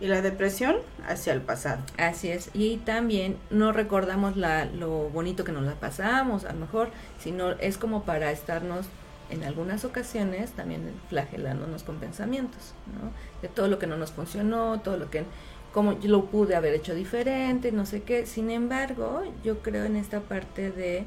y 0.01 0.07
la 0.07 0.23
depresión 0.23 0.77
hacia 1.07 1.33
el 1.33 1.43
pasado. 1.43 1.83
Así 1.99 2.31
es, 2.31 2.51
y 2.55 2.79
también 2.79 3.37
no 3.51 3.73
recordamos 3.73 4.37
la, 4.37 4.65
lo 4.65 5.11
bonito 5.11 5.45
que 5.45 5.53
nos 5.53 5.65
la 5.65 5.75
pasamos, 5.75 6.45
a 6.45 6.53
lo 6.53 6.61
mejor, 6.61 6.91
sino 7.19 7.51
es 7.53 7.77
como 7.77 8.05
para 8.05 8.31
estarnos 8.31 8.87
en 9.31 9.45
algunas 9.45 9.85
ocasiones 9.85 10.53
también 10.53 10.91
flagelándonos 11.09 11.83
con 11.83 11.97
pensamientos, 11.97 12.73
¿no? 12.87 13.11
De 13.43 13.49
todo 13.49 13.69
lo 13.69 13.79
que 13.79 13.87
no 13.87 13.97
nos 13.97 14.13
funcionó, 14.13 14.81
todo 14.81 14.97
lo 14.97 15.11
que, 15.11 15.25
como 15.73 15.93
lo 16.03 16.27
pude 16.27 16.55
haber 16.57 16.75
hecho 16.75 16.95
diferente, 16.95 17.73
no 17.73 17.87
sé 17.87 18.03
qué. 18.03 18.27
Sin 18.27 18.51
embargo, 18.51 19.23
yo 19.45 19.61
creo 19.63 19.85
en 19.85 19.97
esta 19.97 20.21
parte 20.21 20.71
de, 20.71 21.07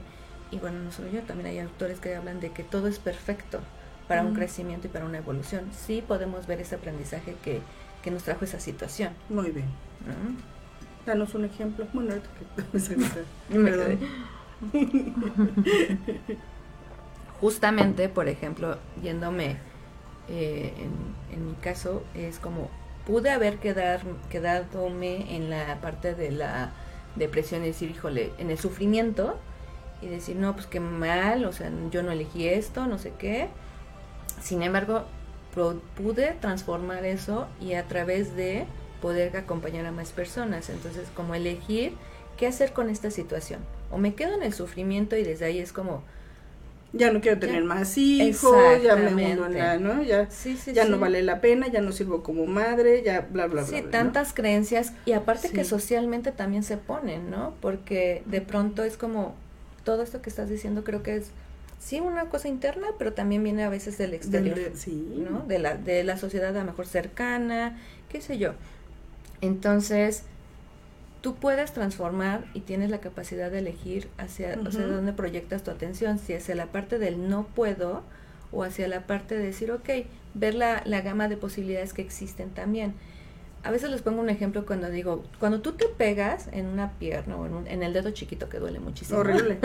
y 0.52 0.60
bueno, 0.60 0.80
no 0.80 0.92
solo 0.92 1.10
yo, 1.10 1.22
también 1.24 1.48
hay 1.50 1.60
autores 1.60 2.00
que 2.00 2.16
hablan 2.16 2.40
de 2.40 2.52
que 2.54 2.64
todo 2.64 2.88
es 2.88 3.00
perfecto 3.00 3.60
para 4.08 4.24
un 4.24 4.32
Mm. 4.32 4.34
crecimiento 4.34 4.88
y 4.88 4.90
para 4.90 5.06
una 5.06 5.20
evolución. 5.20 5.72
Sí 5.74 6.04
podemos 6.08 6.48
ver 6.48 6.62
ese 6.62 6.76
aprendizaje 6.76 7.36
que, 7.44 7.62
que 8.02 8.12
nos 8.12 8.24
trajo 8.24 8.46
esa 8.46 8.60
situación, 8.60 9.14
Muy 9.30 9.52
bien. 9.52 9.78
¿no? 10.06 10.42
Danos 11.06 11.34
un 11.36 11.46
ejemplo. 11.46 11.88
Bueno, 11.94 12.16
que 12.16 12.46
Perdón. 13.64 14.00
Justamente, 17.40 18.10
por 18.10 18.28
ejemplo, 18.28 18.78
yéndome, 19.02 19.58
eh, 20.28 20.74
en, 20.78 21.18
en 21.36 21.46
mi 21.48 21.56
caso, 21.56 22.10
es 22.14 22.40
como 22.40 22.70
pude 23.06 23.30
haber 23.30 23.58
quedar, 23.58 24.02
quedadome 24.30 25.36
en 25.36 25.50
la 25.50 25.80
parte 25.82 26.14
de 26.16 26.32
la 26.32 26.72
depresión 27.16 27.64
y 27.64 27.68
decir, 27.68 27.92
híjole, 27.92 28.32
en 28.38 28.52
el 28.52 28.58
sufrimiento 28.58 29.38
y 30.02 30.08
decir, 30.08 30.36
no, 30.36 30.54
pues 30.54 30.68
qué 30.68 30.80
mal, 30.80 31.46
o 31.46 31.54
sea, 31.54 31.72
yo 31.92 32.04
no 32.04 32.12
elegí 32.12 32.48
esto, 32.48 32.88
no 32.88 32.98
sé 32.98 33.14
qué. 33.18 33.50
Sin 34.42 34.64
embargo, 34.64 35.06
pude 35.96 36.34
transformar 36.40 37.06
eso 37.06 37.48
y 37.60 37.74
a 37.74 37.88
través 37.88 38.36
de 38.36 38.66
poder 39.02 39.36
acompañar 39.38 39.86
a 39.86 39.92
más 39.92 40.12
personas. 40.12 40.70
Entonces, 40.70 41.08
como 41.16 41.36
elegir 41.36 41.94
qué 42.38 42.48
hacer 42.48 42.74
con 42.74 42.90
esta 42.90 43.12
situación. 43.12 43.60
O 43.92 43.98
me 43.98 44.16
quedo 44.16 44.34
en 44.34 44.44
el 44.44 44.54
sufrimiento 44.54 45.16
y 45.16 45.24
desde 45.24 45.46
ahí 45.46 45.60
es 45.60 45.74
como, 45.74 46.04
Ya 46.94 47.12
no 47.14 47.22
quiero 47.22 47.40
Ya. 47.40 47.48
tener 47.48 47.64
más 47.64 47.98
hijos, 47.98 48.84
ya 48.84 48.96
me 48.98 49.14
hundo 49.14 49.46
en 49.46 49.54
la, 49.58 49.78
¿no? 49.78 50.04
Ya, 50.04 50.30
sí, 50.30 50.58
sí, 50.58 50.74
ya 50.74 50.84
sí. 50.86 50.92
no 50.92 51.00
vale 51.00 51.22
la 51.24 51.40
pena, 51.40 51.68
ya 51.68 51.80
no 51.82 51.92
sirvo 51.94 52.22
como 52.22 52.46
madre, 52.46 53.02
ya 53.04 53.22
bla, 53.22 53.48
bla, 53.48 53.62
bla. 53.62 53.64
Sí, 53.64 53.76
bla, 53.76 53.82
¿no? 53.84 53.90
tantas 53.90 54.34
creencias 54.34 54.92
y 55.06 55.14
aparte 55.14 55.50
que 55.52 55.64
socialmente 55.64 56.32
también 56.34 56.64
se 56.64 56.76
ponen, 56.78 57.30
¿no? 57.30 57.54
Porque 57.62 58.24
de 58.26 58.42
pronto 58.42 58.84
es 58.84 58.98
como 58.98 59.36
todo 59.86 60.04
esto 60.04 60.22
que 60.22 60.30
estás 60.30 60.50
diciendo 60.50 60.84
creo 60.84 61.02
que 61.02 61.16
es 61.16 61.32
sí 61.80 62.00
una 62.00 62.26
cosa 62.26 62.48
interna, 62.50 62.88
pero 63.00 63.14
también 63.14 63.44
viene 63.44 63.64
a 63.64 63.70
veces 63.70 63.98
del 63.98 64.14
exterior, 64.14 64.56
Del- 64.60 64.78
sí. 64.78 65.24
¿no? 65.30 65.40
De 65.48 65.60
la 65.60 65.76
de 65.78 66.04
la 66.04 66.18
sociedad 66.18 66.56
a 66.56 66.60
lo 66.60 66.66
mejor 66.66 66.88
cercana, 66.88 67.78
qué 68.10 68.20
sé 68.22 68.38
yo. 68.38 68.52
Entonces, 69.40 70.24
tú 71.22 71.36
puedes 71.36 71.72
transformar 71.74 72.46
y 72.54 72.62
tienes 72.62 72.90
la 72.90 73.00
capacidad 73.00 73.52
de 73.52 73.60
elegir 73.60 74.10
hacia, 74.18 74.58
o 74.68 74.72
sea, 74.72 74.86
Ujú. 74.86 74.96
dónde 74.96 75.14
proyectas 75.14 75.64
tu 75.64 75.72
atención, 75.72 76.18
si 76.20 76.34
hacia 76.34 76.56
la 76.56 76.66
parte 76.68 76.98
del 77.00 77.30
no 77.30 77.46
puedo 77.46 78.04
o 78.52 78.64
hacia 78.64 78.88
la 78.88 79.02
parte 79.08 79.38
de 79.38 79.46
decir, 79.46 79.72
ok, 79.72 79.90
ver 80.34 80.56
la, 80.56 80.82
la 80.86 81.02
gama 81.02 81.28
de 81.28 81.38
posibilidades 81.38 81.94
que 81.94 82.02
existen 82.02 82.50
también. 82.50 82.94
A 83.64 83.70
veces 83.70 83.92
les 83.92 84.02
pongo 84.02 84.20
un 84.22 84.30
ejemplo 84.32 84.66
cuando 84.66 84.90
digo, 84.90 85.24
cuando 85.40 85.62
tú 85.62 85.74
te 85.74 85.86
pegas 85.86 86.48
en 86.52 86.66
una 86.66 86.94
pierna 86.94 87.36
o 87.38 87.46
en, 87.46 87.54
un- 87.54 87.68
en 87.68 87.84
el 87.84 87.94
dedo 87.94 88.10
chiquito 88.10 88.50
que 88.50 88.58
duele 88.58 88.80
muchísimo. 88.80 89.20
Horrible. 89.20 89.60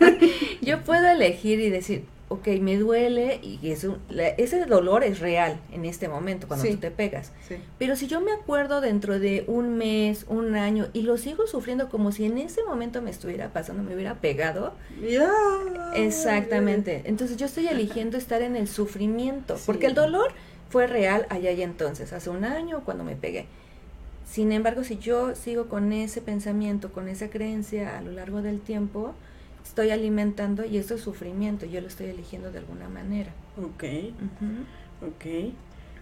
Yo 0.62 0.82
puedo 0.84 1.08
elegir 1.08 1.58
y 1.60 1.68
decir, 1.70 2.04
ok, 2.32 2.46
me 2.60 2.76
duele 2.78 3.40
y 3.42 3.58
es 3.72 3.82
un- 3.82 3.98
la- 4.08 4.28
ese 4.28 4.64
dolor 4.64 5.02
es 5.02 5.18
real 5.18 5.60
en 5.72 5.84
este 5.84 6.08
momento 6.08 6.46
cuando 6.46 6.64
Sí. 6.64 6.72
tú 6.74 6.78
te 6.78 6.90
pegas. 6.92 7.32
Sí. 7.48 7.56
Pero 7.76 7.96
si 7.96 8.06
yo 8.06 8.20
me 8.20 8.30
acuerdo 8.32 8.80
dentro 8.80 9.18
de 9.18 9.42
un 9.48 9.76
mes, 9.76 10.24
un 10.28 10.54
año 10.54 10.86
y 10.92 11.02
lo 11.02 11.18
sigo 11.18 11.46
sufriendo 11.48 11.88
como 11.88 12.12
si 12.12 12.24
en 12.26 12.38
ese 12.38 12.62
momento 12.64 13.02
me 13.02 13.10
estuviera 13.10 13.48
pasando, 13.52 13.82
me 13.82 13.94
hubiera 13.96 14.14
pegado, 14.14 14.74
exactamente. 15.94 17.02
Entonces 17.04 17.36
yo 17.36 17.46
estoy 17.46 17.66
eligiendo 17.68 18.16
estar 18.16 18.42
en 18.42 18.56
el 18.56 18.68
sufrimiento, 18.68 19.56
Sí. 19.56 19.64
porque 19.66 19.86
el 19.86 19.94
dolor 19.94 20.30
fue 20.68 20.86
real 20.86 21.26
allá 21.30 21.50
y 21.50 21.62
entonces, 21.62 22.12
hace 22.12 22.30
un 22.30 22.44
año 22.44 22.82
cuando 22.84 23.04
me 23.04 23.16
pegué. 23.16 23.46
Sin 24.24 24.52
embargo, 24.52 24.84
si 24.84 24.98
yo 24.98 25.34
sigo 25.34 25.66
con 25.66 25.92
ese 25.92 26.20
pensamiento, 26.20 26.92
con 26.92 27.08
esa 27.08 27.28
creencia 27.30 27.98
a 27.98 28.02
lo 28.02 28.12
largo 28.12 28.42
del 28.42 28.60
tiempo, 28.60 29.14
estoy 29.64 29.90
alimentando 29.90 30.64
y 30.64 30.78
eso 30.78 30.94
es 30.94 31.00
sufrimiento, 31.00 31.66
yo 31.66 31.80
lo 31.80 31.86
estoy 31.88 32.06
eligiendo 32.06 32.50
de 32.52 32.58
alguna 32.58 32.88
manera. 32.88 33.32
Ok, 33.58 33.84
ok. 35.06 35.52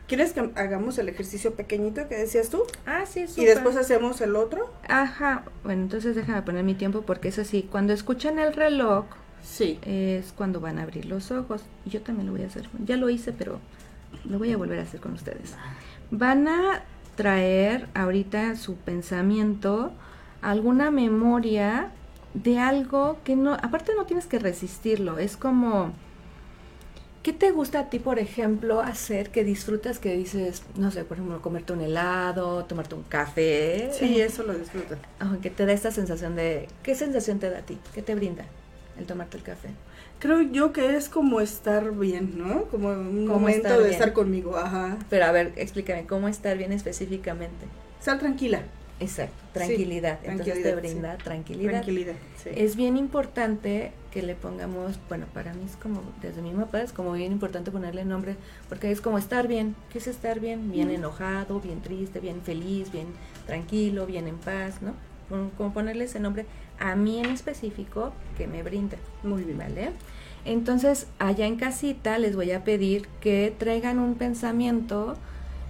¿Quieres 0.07 0.33
que 0.33 0.41
hagamos 0.55 0.97
el 0.99 1.09
ejercicio 1.11 1.55
pequeñito 1.55 2.09
que 2.09 2.17
decías 2.17 2.49
tú? 2.49 2.63
Ah, 2.87 3.05
sí, 3.07 3.21
Y 3.25 3.29
súper. 3.29 3.47
después 3.55 3.77
hacemos 3.77 4.21
el 4.23 4.37
otro. 4.37 4.73
Ajá, 4.89 5.45
bueno, 5.65 5.83
entonces 5.83 6.17
déjame 6.17 6.41
poner 6.43 6.65
mi 6.65 6.75
tiempo 6.75 7.03
porque 7.03 7.29
es 7.29 7.39
así, 7.39 7.63
cuando 7.71 7.93
escuchan 7.93 8.39
el 8.39 8.55
reloj 8.55 9.05
Sí. 9.43 9.79
es 9.83 10.33
cuando 10.33 10.61
van 10.61 10.79
a 10.79 10.83
abrir 10.83 11.05
los 11.07 11.31
ojos. 11.31 11.63
Y 11.85 11.91
yo 11.91 12.01
también 12.03 12.27
lo 12.27 12.33
voy 12.33 12.43
a 12.43 12.47
hacer. 12.47 12.69
Ya 12.87 12.97
lo 12.97 13.09
hice, 13.11 13.33
pero 13.33 13.61
lo 14.25 14.39
voy 14.39 14.51
a 14.53 14.57
volver 14.57 14.79
a 14.79 14.83
hacer 14.83 15.01
con 15.01 15.13
ustedes. 15.13 15.55
Van 16.11 16.49
a 16.49 16.83
traer 17.15 17.87
ahorita 17.95 18.57
su 18.57 18.77
pensamiento 18.77 19.93
alguna 20.41 20.91
memoria 20.91 21.91
de 22.35 22.59
algo 22.59 23.19
que 23.25 23.37
no, 23.37 23.55
aparte 23.55 23.93
no 23.97 24.05
tienes 24.07 24.27
que 24.27 24.39
resistirlo, 24.39 25.19
es 25.19 25.37
como 25.37 25.93
¿Qué 27.29 27.35
te 27.35 27.51
gusta 27.51 27.81
a 27.81 27.91
ti, 27.91 27.99
por 27.99 28.19
ejemplo, 28.19 28.81
hacer 28.81 29.31
que 29.31 29.45
disfrutas 29.45 29.99
que 29.99 30.17
dices, 30.17 30.63
no 30.77 30.91
sé, 30.91 31.05
por 31.05 31.19
ejemplo, 31.19 31.43
comerte 31.43 31.75
un 31.75 31.81
helado, 31.83 32.65
tomarte 32.65 32.95
un 32.95 33.03
café? 33.03 33.91
Sí, 33.93 34.21
eso 34.21 34.45
lo 34.45 34.55
disfruto. 34.55 34.97
que 35.43 35.51
te 35.51 35.67
da 35.67 35.73
esta 35.73 35.91
sensación 35.91 36.37
de, 36.37 36.69
¿qué 36.83 36.95
sensación 36.95 37.39
te 37.39 37.51
da 37.51 37.59
a 37.59 37.63
ti? 37.63 37.77
¿Qué 37.93 38.01
te 38.03 38.15
brinda 38.15 38.45
el 38.99 39.05
tomarte 39.05 39.37
el 39.37 39.43
café? 39.43 39.69
Creo 40.21 40.41
yo 40.41 40.73
que 40.73 40.97
es 40.97 41.09
como 41.09 41.41
estar 41.41 41.93
bien, 41.93 42.39
¿no? 42.39 42.63
Como 42.65 42.89
un 42.89 43.27
Como 43.27 43.41
momento 43.41 43.69
estar 43.69 43.77
de 43.77 43.83
bien. 43.83 43.93
estar 43.93 44.13
conmigo, 44.15 44.57
ajá. 44.57 44.97
Pero 45.11 45.27
a 45.27 45.33
ver, 45.33 45.53
explícame, 45.57 46.07
¿cómo 46.07 46.29
estar 46.29 46.57
bien 46.57 46.73
específicamente? 46.73 47.67
Estar 47.99 48.19
tranquila. 48.19 48.63
Exacto, 49.01 49.35
tranquilidad. 49.53 50.19
Entonces 50.25 50.63
te 50.63 50.75
brinda 50.75 51.17
sí. 51.17 51.23
tranquilidad. 51.23 51.71
Tranquilidad. 51.71 52.15
Sí. 52.43 52.51
Es 52.55 52.77
bien 52.77 52.97
importante 52.97 53.93
que 54.11 54.23
le 54.23 54.35
pongamos, 54.35 54.99
bueno, 55.09 55.27
para 55.33 55.55
mí 55.55 55.63
es 55.65 55.77
como, 55.77 56.03
desde 56.21 56.43
mi 56.43 56.53
mapa 56.53 56.81
es 56.81 56.93
como 56.93 57.13
bien 57.13 57.33
importante 57.33 57.71
ponerle 57.71 58.05
nombre, 58.05 58.37
porque 58.69 58.91
es 58.91 59.01
como 59.01 59.19
estar 59.19 59.47
bien. 59.47 59.77
¿Qué 59.93 59.99
es 59.99 60.07
estar 60.07 60.41
bien? 60.41 60.73
Bien 60.73 60.91
enojado, 60.91 61.61
bien 61.61 61.81
triste, 61.81 62.21
bien 62.21 62.43
feliz, 62.43 62.91
bien 62.91 63.07
tranquilo, 63.47 64.07
bien 64.07 64.27
en 64.27 64.37
paz, 64.37 64.83
¿no? 64.83 64.95
Como 65.57 65.73
ponerle 65.73 66.05
ese 66.05 66.21
nombre 66.21 66.47
a 66.81 66.97
mí 66.97 67.19
en 67.19 67.27
específico 67.27 68.13
que 68.37 68.47
me 68.47 68.63
brinda. 68.63 68.97
Muy 69.23 69.43
bien. 69.43 69.59
¿Vale? 69.59 69.91
Entonces, 70.45 71.07
allá 71.19 71.47
en 71.47 71.57
casita 71.57 72.19
les 72.19 72.35
voy 72.35 72.53
a 72.53 72.65
pedir 72.65 73.07
que 73.21 73.55
traigan 73.59 73.99
un 73.99 74.15
pensamiento 74.15 75.17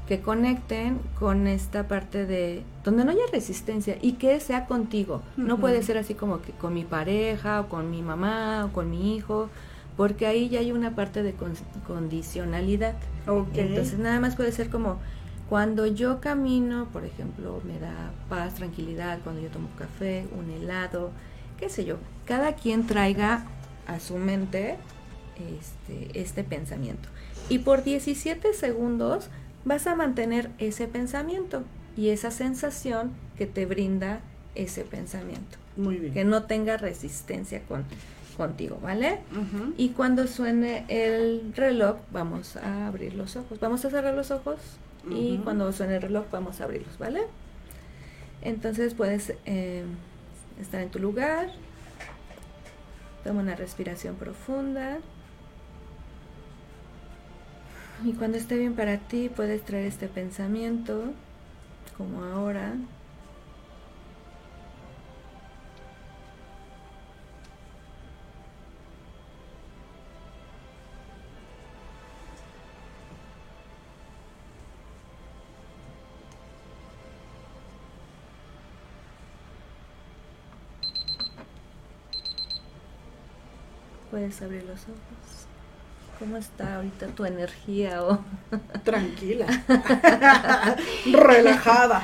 que 0.09 0.21
conecten 0.21 0.99
con 1.19 1.47
esta 1.47 1.87
parte 1.87 2.25
de 2.25 2.63
donde 2.83 3.05
no 3.05 3.11
haya 3.11 3.21
resistencia 3.31 3.99
y 4.01 4.13
que 4.15 4.41
sea 4.41 4.65
contigo. 4.65 5.21
No 5.37 5.59
puede 5.59 5.83
ser 5.83 5.99
así 5.99 6.15
como 6.15 6.41
que 6.41 6.53
con 6.53 6.73
mi 6.73 6.85
pareja 6.85 7.61
o 7.61 7.69
con 7.69 7.91
mi 7.91 8.01
mamá 8.01 8.65
o 8.65 8.73
con 8.73 8.91
mi 8.91 9.15
hijo, 9.15 9.51
porque 9.99 10.27
ahí 10.27 10.49
ya 10.49 10.61
hay 10.61 10.73
una 10.73 10.95
parte 10.95 11.23
de 11.23 11.35
con- 11.35 11.53
condicionalidad. 11.87 12.95
Ok. 13.27 13.49
Entonces 13.55 13.99
nada 13.99 14.19
más 14.19 14.35
puede 14.35 14.51
ser 14.53 14.71
como 14.71 14.97
cuando 15.51 15.87
yo 15.87 16.21
camino, 16.21 16.89
por 16.93 17.05
ejemplo, 17.05 17.61
me 17.67 17.79
da 17.79 18.11
paz, 18.31 18.55
tranquilidad, 18.55 19.19
cuando 19.25 19.43
yo 19.43 19.49
tomo 19.49 19.69
café, 19.79 20.27
un 20.39 20.51
helado, 20.51 21.11
qué 21.59 21.69
sé 21.69 21.85
yo. 21.85 21.97
Cada 22.25 22.55
quien 22.55 22.87
traiga 22.87 23.45
a 23.87 24.01
su 24.01 24.17
mente 24.17 24.77
este, 25.59 26.19
este 26.19 26.45
pensamiento. 26.45 27.09
Y 27.49 27.61
por 27.61 27.83
17 27.85 28.53
segundos 28.55 29.29
vas 29.65 29.87
a 29.87 29.95
mantener 29.95 30.51
ese 30.59 30.89
pensamiento 30.89 31.65
y 31.97 32.11
esa 32.11 32.31
sensación 32.31 33.13
que 33.37 33.47
te 33.47 33.67
brinda 33.67 34.21
ese 34.55 34.85
pensamiento. 34.85 35.59
Muy 35.77 35.97
bien. 35.97 36.13
Que 36.13 36.25
no 36.25 36.45
tenga 36.45 36.77
resistencia 36.77 37.63
con, 37.63 37.85
contigo, 38.37 38.79
¿vale? 38.83 39.21
Y 39.77 39.91
cuando 39.91 40.27
suene 40.27 40.85
el 40.89 41.53
reloj, 41.55 41.97
vamos 42.11 42.57
a 42.57 42.87
abrir 42.87 43.15
los 43.15 43.37
ojos. 43.37 43.61
Vamos 43.61 43.85
a 43.85 43.91
cerrar 43.91 44.15
los 44.15 44.31
ojos 44.31 44.59
y 45.11 45.39
cuando 45.39 45.71
suene 45.73 45.97
el 45.97 46.03
reloj, 46.03 46.27
vamos 46.31 46.61
a 46.61 46.65
abrirlos, 46.65 46.99
¿vale? 46.99 47.23
Entonces 48.43 48.95
puedes 48.95 49.35
eh, 49.47 49.85
estar 50.61 50.81
en 50.81 50.91
tu 50.91 50.99
lugar. 50.99 51.51
Toma 53.25 53.41
una 53.41 53.57
respiración 53.57 54.15
profunda. 54.17 54.99
Y 58.05 58.13
cuando 58.13 58.39
esté 58.39 58.57
bien 58.57 58.75
para 58.75 58.99
ti, 58.99 59.29
puedes 59.29 59.65
traer 59.65 59.87
este 59.87 60.07
pensamiento, 60.09 61.13
como 61.97 62.23
ahora. 62.23 62.75
Puedes 84.11 84.41
abrir 84.41 84.65
los 84.65 84.85
ojos. 84.85 85.28
¿Cómo 86.19 86.37
está 86.37 86.77
ahorita 86.77 87.07
tu 87.09 87.25
energía? 87.25 88.03
Oh? 88.03 88.19
Tranquila. 88.85 89.47
Relajada. 91.13 92.03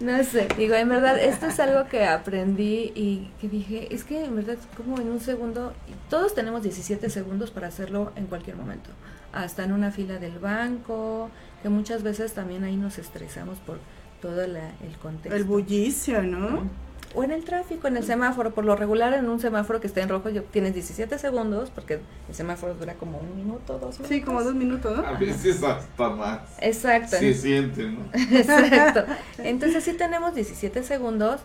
No 0.00 0.24
sé, 0.24 0.48
digo, 0.56 0.74
en 0.74 0.88
verdad, 0.88 1.18
esto 1.20 1.46
es 1.46 1.60
algo 1.60 1.88
que 1.88 2.04
aprendí 2.04 2.92
y 2.94 3.30
que 3.40 3.48
dije, 3.48 3.94
es 3.94 4.02
que 4.02 4.24
en 4.24 4.34
verdad, 4.34 4.56
como 4.76 4.98
en 4.98 5.08
un 5.08 5.20
segundo, 5.20 5.72
todos 6.10 6.34
tenemos 6.34 6.62
17 6.62 7.10
segundos 7.10 7.50
para 7.50 7.68
hacerlo 7.68 8.12
en 8.16 8.26
cualquier 8.26 8.56
momento, 8.56 8.90
hasta 9.32 9.64
en 9.64 9.72
una 9.72 9.92
fila 9.92 10.18
del 10.18 10.38
banco, 10.38 11.30
que 11.62 11.68
muchas 11.68 12.02
veces 12.02 12.32
también 12.32 12.64
ahí 12.64 12.76
nos 12.76 12.98
estresamos 12.98 13.58
por 13.58 13.78
todo 14.20 14.42
el 14.42 14.58
contexto. 15.00 15.36
El 15.36 15.44
bullicio, 15.44 16.22
¿no? 16.22 16.87
O 17.14 17.24
en 17.24 17.30
el 17.30 17.44
tráfico, 17.44 17.88
en 17.88 17.96
el 17.96 18.04
semáforo, 18.04 18.52
por 18.52 18.64
lo 18.64 18.76
regular 18.76 19.14
en 19.14 19.28
un 19.28 19.40
semáforo 19.40 19.80
que 19.80 19.86
está 19.86 20.02
en 20.02 20.10
rojo 20.10 20.28
tienes 20.50 20.74
17 20.74 21.18
segundos, 21.18 21.70
porque 21.70 22.00
el 22.28 22.34
semáforo 22.34 22.74
dura 22.74 22.94
como 22.94 23.18
un 23.18 23.34
minuto, 23.34 23.78
dos 23.78 23.98
minutos. 23.98 24.08
Sí, 24.08 24.20
como 24.20 24.42
dos 24.42 24.54
minutos, 24.54 24.96
¿no? 24.96 25.06
A 25.06 25.12
veces 25.12 25.62
hasta 25.62 26.10
más. 26.10 26.40
Exacto. 26.60 27.16
Se 27.16 27.32
siente, 27.32 27.88
¿no? 27.88 28.00
Exacto. 28.12 29.04
Entonces 29.38 29.84
sí 29.84 29.94
tenemos 29.94 30.34
17 30.34 30.82
segundos 30.82 31.40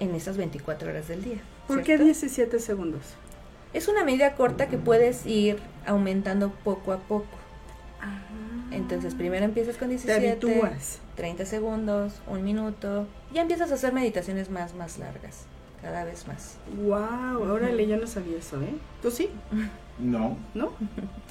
en 0.00 0.14
esas 0.14 0.36
24 0.36 0.90
horas 0.90 1.06
del 1.06 1.22
día. 1.22 1.38
¿Por 1.68 1.82
qué 1.82 1.96
17 1.96 2.58
segundos? 2.58 3.02
Es 3.72 3.88
una 3.88 4.04
medida 4.04 4.34
corta 4.34 4.68
que 4.68 4.78
puedes 4.78 5.24
ir 5.26 5.58
aumentando 5.86 6.50
poco 6.50 6.92
a 6.92 6.98
poco. 6.98 7.38
Ah. 8.00 8.51
Entonces 8.72 9.14
primero 9.14 9.44
empiezas 9.44 9.76
con 9.76 9.88
17. 9.88 10.36
Te 10.36 10.72
30 11.16 11.46
segundos, 11.46 12.14
un 12.26 12.42
minuto, 12.42 13.06
ya 13.32 13.42
empiezas 13.42 13.70
a 13.70 13.74
hacer 13.74 13.92
meditaciones 13.92 14.50
más, 14.50 14.74
más 14.74 14.98
largas, 14.98 15.44
cada 15.82 16.04
vez 16.04 16.26
más. 16.26 16.56
Wow, 16.82 17.52
órale, 17.52 17.86
yo 17.86 17.96
no 17.96 18.06
sabía 18.06 18.38
eso, 18.38 18.60
¿eh? 18.62 18.74
¿Tú 19.02 19.10
sí? 19.10 19.28
No. 19.98 20.36
¿No? 20.54 20.72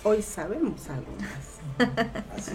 Hoy 0.03 0.21
sabemos 0.21 0.87
algo 0.89 1.11
más. 1.19 1.89
Así. 2.37 2.53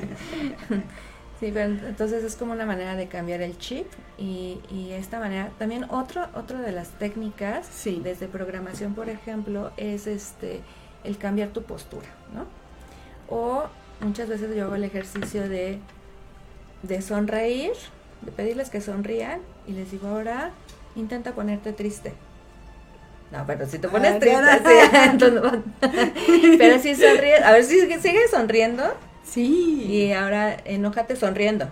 Sí, 1.40 1.50
pero 1.52 1.66
entonces 1.86 2.24
es 2.24 2.34
como 2.36 2.52
una 2.52 2.64
manera 2.64 2.96
de 2.96 3.08
cambiar 3.08 3.42
el 3.42 3.58
chip 3.58 3.86
y, 4.16 4.60
y 4.70 4.92
esta 4.92 5.18
manera, 5.18 5.50
también 5.58 5.84
otro, 5.90 6.26
otro 6.34 6.58
de 6.60 6.72
las 6.72 6.90
técnicas, 6.92 7.66
sí. 7.70 8.00
desde 8.02 8.26
programación 8.26 8.94
por 8.94 9.10
ejemplo, 9.10 9.70
es 9.76 10.06
este 10.06 10.62
el 11.04 11.18
cambiar 11.18 11.50
tu 11.50 11.62
postura, 11.62 12.08
¿no? 12.34 12.46
O 13.28 13.64
muchas 14.00 14.28
veces 14.28 14.54
yo 14.54 14.64
hago 14.64 14.74
el 14.74 14.84
ejercicio 14.84 15.48
de 15.48 15.78
de 16.82 17.02
sonreír, 17.02 17.72
de 18.22 18.32
pedirles 18.32 18.70
que 18.70 18.80
sonrían 18.80 19.40
y 19.66 19.72
les 19.72 19.90
digo 19.90 20.08
ahora 20.08 20.50
intenta 20.94 21.32
ponerte 21.32 21.72
triste. 21.72 22.12
No, 23.32 23.44
pero 23.46 23.66
si 23.66 23.78
te 23.78 23.88
pones 23.88 24.14
ah, 24.14 24.18
triste, 24.20 24.38
pero 26.58 26.78
si 26.78 26.94
sonríes, 26.94 27.42
a 27.42 27.52
ver 27.52 27.64
si 27.64 27.80
sigues 27.80 28.30
sonriendo. 28.30 28.84
Sí. 29.24 29.84
Y 29.88 30.12
ahora 30.12 30.56
enójate 30.64 31.16
sonriendo. 31.16 31.68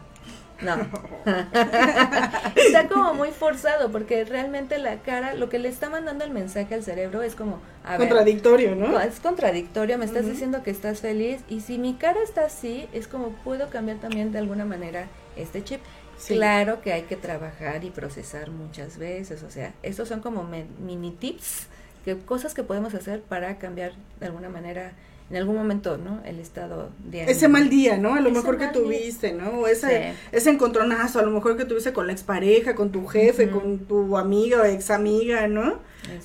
No. 0.64 0.76
está 2.56 2.88
como 2.88 3.14
muy 3.14 3.30
forzado 3.30 3.90
porque 3.90 4.24
realmente 4.24 4.78
la 4.78 4.96
cara, 4.98 5.34
lo 5.34 5.48
que 5.48 5.58
le 5.58 5.68
está 5.68 5.90
mandando 5.90 6.24
el 6.24 6.30
mensaje 6.30 6.74
al 6.74 6.82
cerebro 6.82 7.22
es 7.22 7.34
como... 7.34 7.60
contradictorio, 7.96 8.74
¿no? 8.74 9.00
Es 9.00 9.20
contradictorio, 9.20 9.98
me 9.98 10.04
estás 10.04 10.26
diciendo 10.26 10.62
que 10.62 10.70
estás 10.70 11.00
feliz 11.00 11.42
y 11.48 11.60
si 11.60 11.78
mi 11.78 11.94
cara 11.94 12.20
está 12.22 12.46
así, 12.46 12.88
es 12.92 13.08
como 13.08 13.30
puedo 13.44 13.68
cambiar 13.70 13.98
también 13.98 14.32
de 14.32 14.38
alguna 14.38 14.64
manera 14.64 15.06
este 15.36 15.62
chip. 15.62 15.80
Claro 16.26 16.80
que 16.80 16.92
hay 16.92 17.02
que 17.02 17.16
trabajar 17.16 17.84
y 17.84 17.90
procesar 17.90 18.50
muchas 18.50 18.98
veces, 18.98 19.42
o 19.42 19.50
sea, 19.50 19.74
estos 19.82 20.08
son 20.08 20.20
como 20.20 20.44
mini 20.44 21.10
tips, 21.10 21.66
que 22.04 22.16
cosas 22.18 22.54
que 22.54 22.62
podemos 22.62 22.94
hacer 22.94 23.22
para 23.22 23.58
cambiar 23.58 23.92
de 24.20 24.26
alguna 24.26 24.48
manera 24.48 24.92
en 25.30 25.36
algún 25.36 25.56
momento, 25.56 25.96
¿no? 25.96 26.20
El 26.24 26.38
estado 26.38 26.90
de 26.98 27.24
Ese 27.24 27.48
mal 27.48 27.70
día, 27.70 27.96
¿no? 27.96 28.14
A 28.14 28.20
lo 28.20 28.30
mejor 28.30 28.58
que 28.58 28.68
tuviste, 28.68 29.32
¿no? 29.32 29.60
O 29.60 29.66
ese, 29.66 30.14
ese 30.32 30.50
encontronazo, 30.50 31.18
a 31.18 31.22
lo 31.22 31.30
mejor 31.30 31.56
que 31.56 31.64
tuviste 31.64 31.92
con 31.92 32.06
la 32.06 32.12
expareja, 32.12 32.74
con 32.74 32.90
tu 32.90 33.06
jefe, 33.06 33.50
con 33.50 33.78
tu 33.78 34.18
amiga 34.18 34.60
o 34.60 34.64
ex 34.64 34.90
amiga, 34.90 35.48
¿no? 35.48 35.78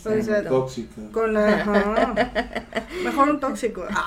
O 0.03 0.21
sea, 0.21 0.43
tóxico. 0.43 1.01
Con 1.13 1.33
la, 1.33 2.13
Mejor 3.03 3.29
un 3.29 3.39
tóxico. 3.39 3.85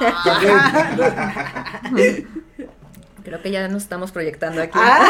Creo 3.24 3.40
que 3.40 3.50
ya 3.50 3.68
nos 3.68 3.84
estamos 3.84 4.10
proyectando 4.12 4.60
aquí. 4.60 4.78
Ah. 4.80 5.06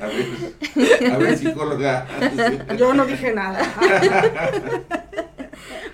A 0.00 0.06
ver, 0.06 1.12
a 1.12 1.18
ver, 1.18 1.36
psicóloga. 1.36 2.06
Yo 2.78 2.94
no 2.94 3.04
dije 3.04 3.34
nada. 3.34 3.60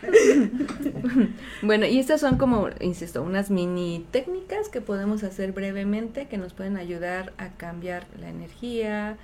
bueno, 1.62 1.87
y 1.87 1.99
estas 1.99 2.21
son 2.21 2.38
como, 2.38 2.69
insisto, 2.81 3.23
unas 3.23 3.51
mini 3.51 4.07
técnicas 4.11 4.69
que 4.69 4.81
podemos 4.81 5.23
hacer 5.25 5.53
brevemente 5.53 6.27
que 6.27 6.38
nos 6.38 6.53
pueden 6.53 6.77
ayudar 6.77 7.33
a 7.38 7.51
cambiar 7.51 8.07
la 8.21 8.29
energía, 8.29 9.16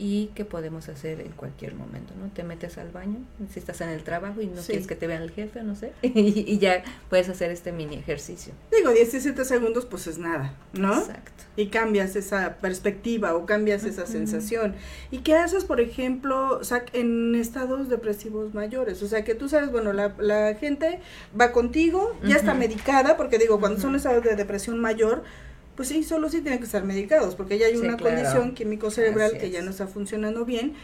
y 0.00 0.28
que 0.28 0.46
podemos 0.46 0.88
hacer 0.88 1.20
en 1.20 1.32
cualquier 1.32 1.74
momento, 1.74 2.14
¿no? 2.18 2.30
Te 2.32 2.42
metes 2.42 2.78
al 2.78 2.90
baño, 2.90 3.18
si 3.52 3.58
estás 3.58 3.82
en 3.82 3.90
el 3.90 4.02
trabajo 4.02 4.40
y 4.40 4.46
no 4.46 4.62
quieres 4.62 4.86
que 4.86 4.96
te 4.96 5.06
vean 5.06 5.20
el 5.20 5.30
jefe, 5.30 5.62
no 5.62 5.76
sé, 5.76 5.92
y, 6.02 6.58
ya 6.58 6.82
puedes 7.10 7.28
hacer 7.28 7.50
este 7.50 7.70
mini 7.70 7.96
ejercicio. 7.96 8.54
Digo, 8.74 8.92
17 8.92 9.44
segundos 9.44 9.84
pues 9.84 10.06
es 10.06 10.16
nada, 10.16 10.54
¿no? 10.72 10.98
Exacto. 10.98 11.44
Y 11.54 11.66
cambias 11.66 12.16
esa 12.16 12.56
perspectiva 12.62 13.34
o 13.34 13.44
cambias 13.44 13.84
esa 13.84 14.06
sensación. 14.06 14.74
¿Y 15.10 15.18
qué 15.18 15.34
haces, 15.34 15.64
por 15.64 15.82
ejemplo, 15.82 16.60
en 16.94 17.34
estados 17.34 17.90
depresivos 17.90 18.54
mayores? 18.54 19.02
O 19.02 19.08
sea, 19.08 19.22
que 19.22 19.34
tú 19.34 19.50
sabes, 19.50 19.70
bueno, 19.70 19.92
la, 19.92 20.14
la 20.18 20.54
gente 20.54 21.00
va 21.38 21.52
contigo, 21.52 22.16
ya 22.24 22.36
está 22.36 22.54
medicada, 22.54 23.18
porque 23.18 23.36
digo, 23.36 23.60
cuando 23.60 23.78
son 23.78 23.94
estados 23.94 24.24
de 24.24 24.34
depresión 24.34 24.78
mayor, 24.78 25.24
pues 25.80 25.88
sí, 25.88 26.04
solo 26.04 26.28
sí 26.28 26.42
tienen 26.42 26.58
que 26.58 26.66
estar 26.66 26.84
medicados, 26.84 27.36
porque 27.36 27.56
ya 27.56 27.64
hay 27.64 27.74
una 27.74 27.96
condición 27.96 28.52
químico-cerebral 28.52 29.38
que 29.38 29.48
ya 29.48 29.62
no 29.62 29.70
está 29.70 29.86
funcionando 29.86 30.44
bien, 30.44 30.74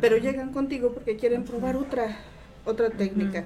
pero 0.00 0.16
llegan 0.16 0.50
contigo 0.50 0.90
porque 0.92 1.14
quieren 1.14 1.44
probar 1.44 1.76
otra, 1.76 2.16
otra 2.64 2.90
técnica. 2.90 3.44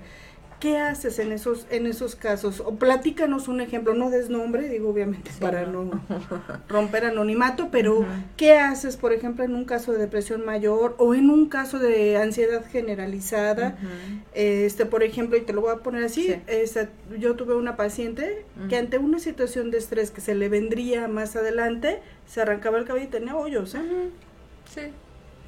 ¿Qué 0.61 0.79
haces 0.79 1.19
en 1.19 1.33
esos, 1.33 1.67
en 1.71 1.87
esos 1.87 2.17
casos? 2.17 2.61
O 2.61 2.77
platícanos 2.77 3.49
un 3.49 3.61
ejemplo, 3.61 3.95
no 3.95 4.11
des 4.11 4.31
nombre, 4.31 4.69
digo 4.69 4.89
obviamente 4.89 5.31
para 5.39 5.67
no. 5.67 5.91
romper 6.69 7.05
anonimato, 7.05 7.69
pero 7.71 8.07
¿qué 8.37 8.59
haces, 8.59 8.97
por 8.97 9.13
ejemplo, 9.13 9.45
en 9.45 9.55
un 9.55 9.65
caso 9.65 9.93
de 9.93 9.99
depresión 9.99 10.45
mayor 10.45 10.95
o 10.99 11.15
en 11.15 11.31
un 11.31 11.49
caso 11.49 11.79
de 11.79 12.17
ansiedad 12.17 12.65
generalizada? 12.65 13.77
Este, 14.33 14.87
por 14.87 15.03
ejemplo, 15.03 15.37
y 15.37 15.43
te 15.43 15.53
lo 15.53 15.61
voy 15.61 15.73
a 15.73 15.77
poner 15.77 16.05
así, 16.05 16.35
yo 17.19 17.37
tuve 17.37 17.55
una 17.55 17.77
paciente 17.77 18.45
que 18.69 18.77
ante 18.77 18.99
una 18.99 19.19
situación 19.19 19.71
de 19.71 19.79
estrés 19.79 20.11
que 20.11 20.21
se 20.21 20.35
le 20.35 20.49
vendría 20.49 21.09
más 21.09 21.37
adelante, 21.37 22.01
se 22.27 22.41
arrancaba 22.41 22.79
el 22.79 22.85
cabello 22.85 23.07
y 23.07 23.11
tenía 23.11 23.37
hoyos, 23.37 23.75
¿eh? 23.75 24.11
Sí. 24.73 24.83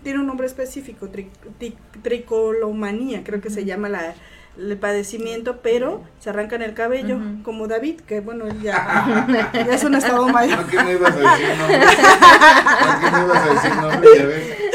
Tiene 0.03 0.21
un 0.21 0.27
nombre 0.27 0.47
específico, 0.47 1.09
tricolomanía, 2.03 3.25
creo 3.25 3.40
que 3.40 3.51
se 3.51 3.64
llama 3.64 3.88
la 3.88 4.14
el 4.59 4.77
padecimiento, 4.79 5.61
pero 5.62 6.03
se 6.19 6.31
arrancan 6.31 6.62
el 6.62 6.75
cabello, 6.75 7.19
como 7.42 7.66
David, 7.69 8.01
que 8.01 8.21
bueno, 8.21 8.47
ya, 8.62 9.27
ya 9.53 9.75
es 9.75 9.85
un 9.85 9.95
estado 9.95 10.29
mayor. 10.29 10.62
¿Por 10.62 10.71
qué 10.71 10.77
no 10.77 10.92
ibas 10.92 11.14
a 11.14 11.19
decir 11.19 11.49
nombre? 11.57 11.79
¿Por 12.81 13.01
qué 13.01 13.11
no 13.11 13.25
ibas 13.25 13.42
a 13.42 13.55
decir 13.55 13.77
nombre? 13.77 14.09
Ya 14.16 14.27
ves. 14.27 14.66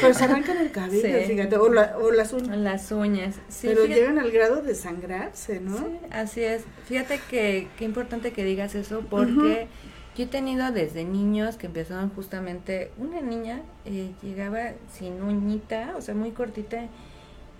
Pero 0.00 0.14
se 0.14 0.24
arrancan 0.24 0.56
el 0.58 0.70
cabello, 0.70 1.26
fíjate, 1.26 1.56
o, 1.56 1.64
o, 1.64 2.10
las 2.10 2.32
uñas. 2.32 2.56
Las 2.56 2.92
uñas, 2.92 3.36
sí. 3.48 3.68
Pero 3.68 3.84
llegan 3.84 4.18
al 4.18 4.30
grado 4.30 4.62
de 4.62 4.74
sangrarse, 4.74 5.60
¿no? 5.60 5.76
Sí, 5.76 5.98
así 6.10 6.42
es. 6.42 6.62
Fíjate 6.86 7.20
que 7.30 7.68
qué 7.78 7.84
importante 7.84 8.32
que 8.32 8.44
digas 8.44 8.74
eso, 8.74 9.02
porque 9.08 9.68
yo 10.16 10.24
he 10.24 10.26
tenido 10.26 10.70
desde 10.72 11.04
niños 11.04 11.56
que 11.56 11.66
empezaron 11.66 12.10
justamente, 12.10 12.90
una 12.98 13.20
niña 13.20 13.62
eh, 13.84 14.10
llegaba 14.22 14.72
sin 14.92 15.22
uñita, 15.22 15.94
o 15.96 16.00
sea, 16.00 16.14
muy 16.14 16.32
cortita, 16.32 16.88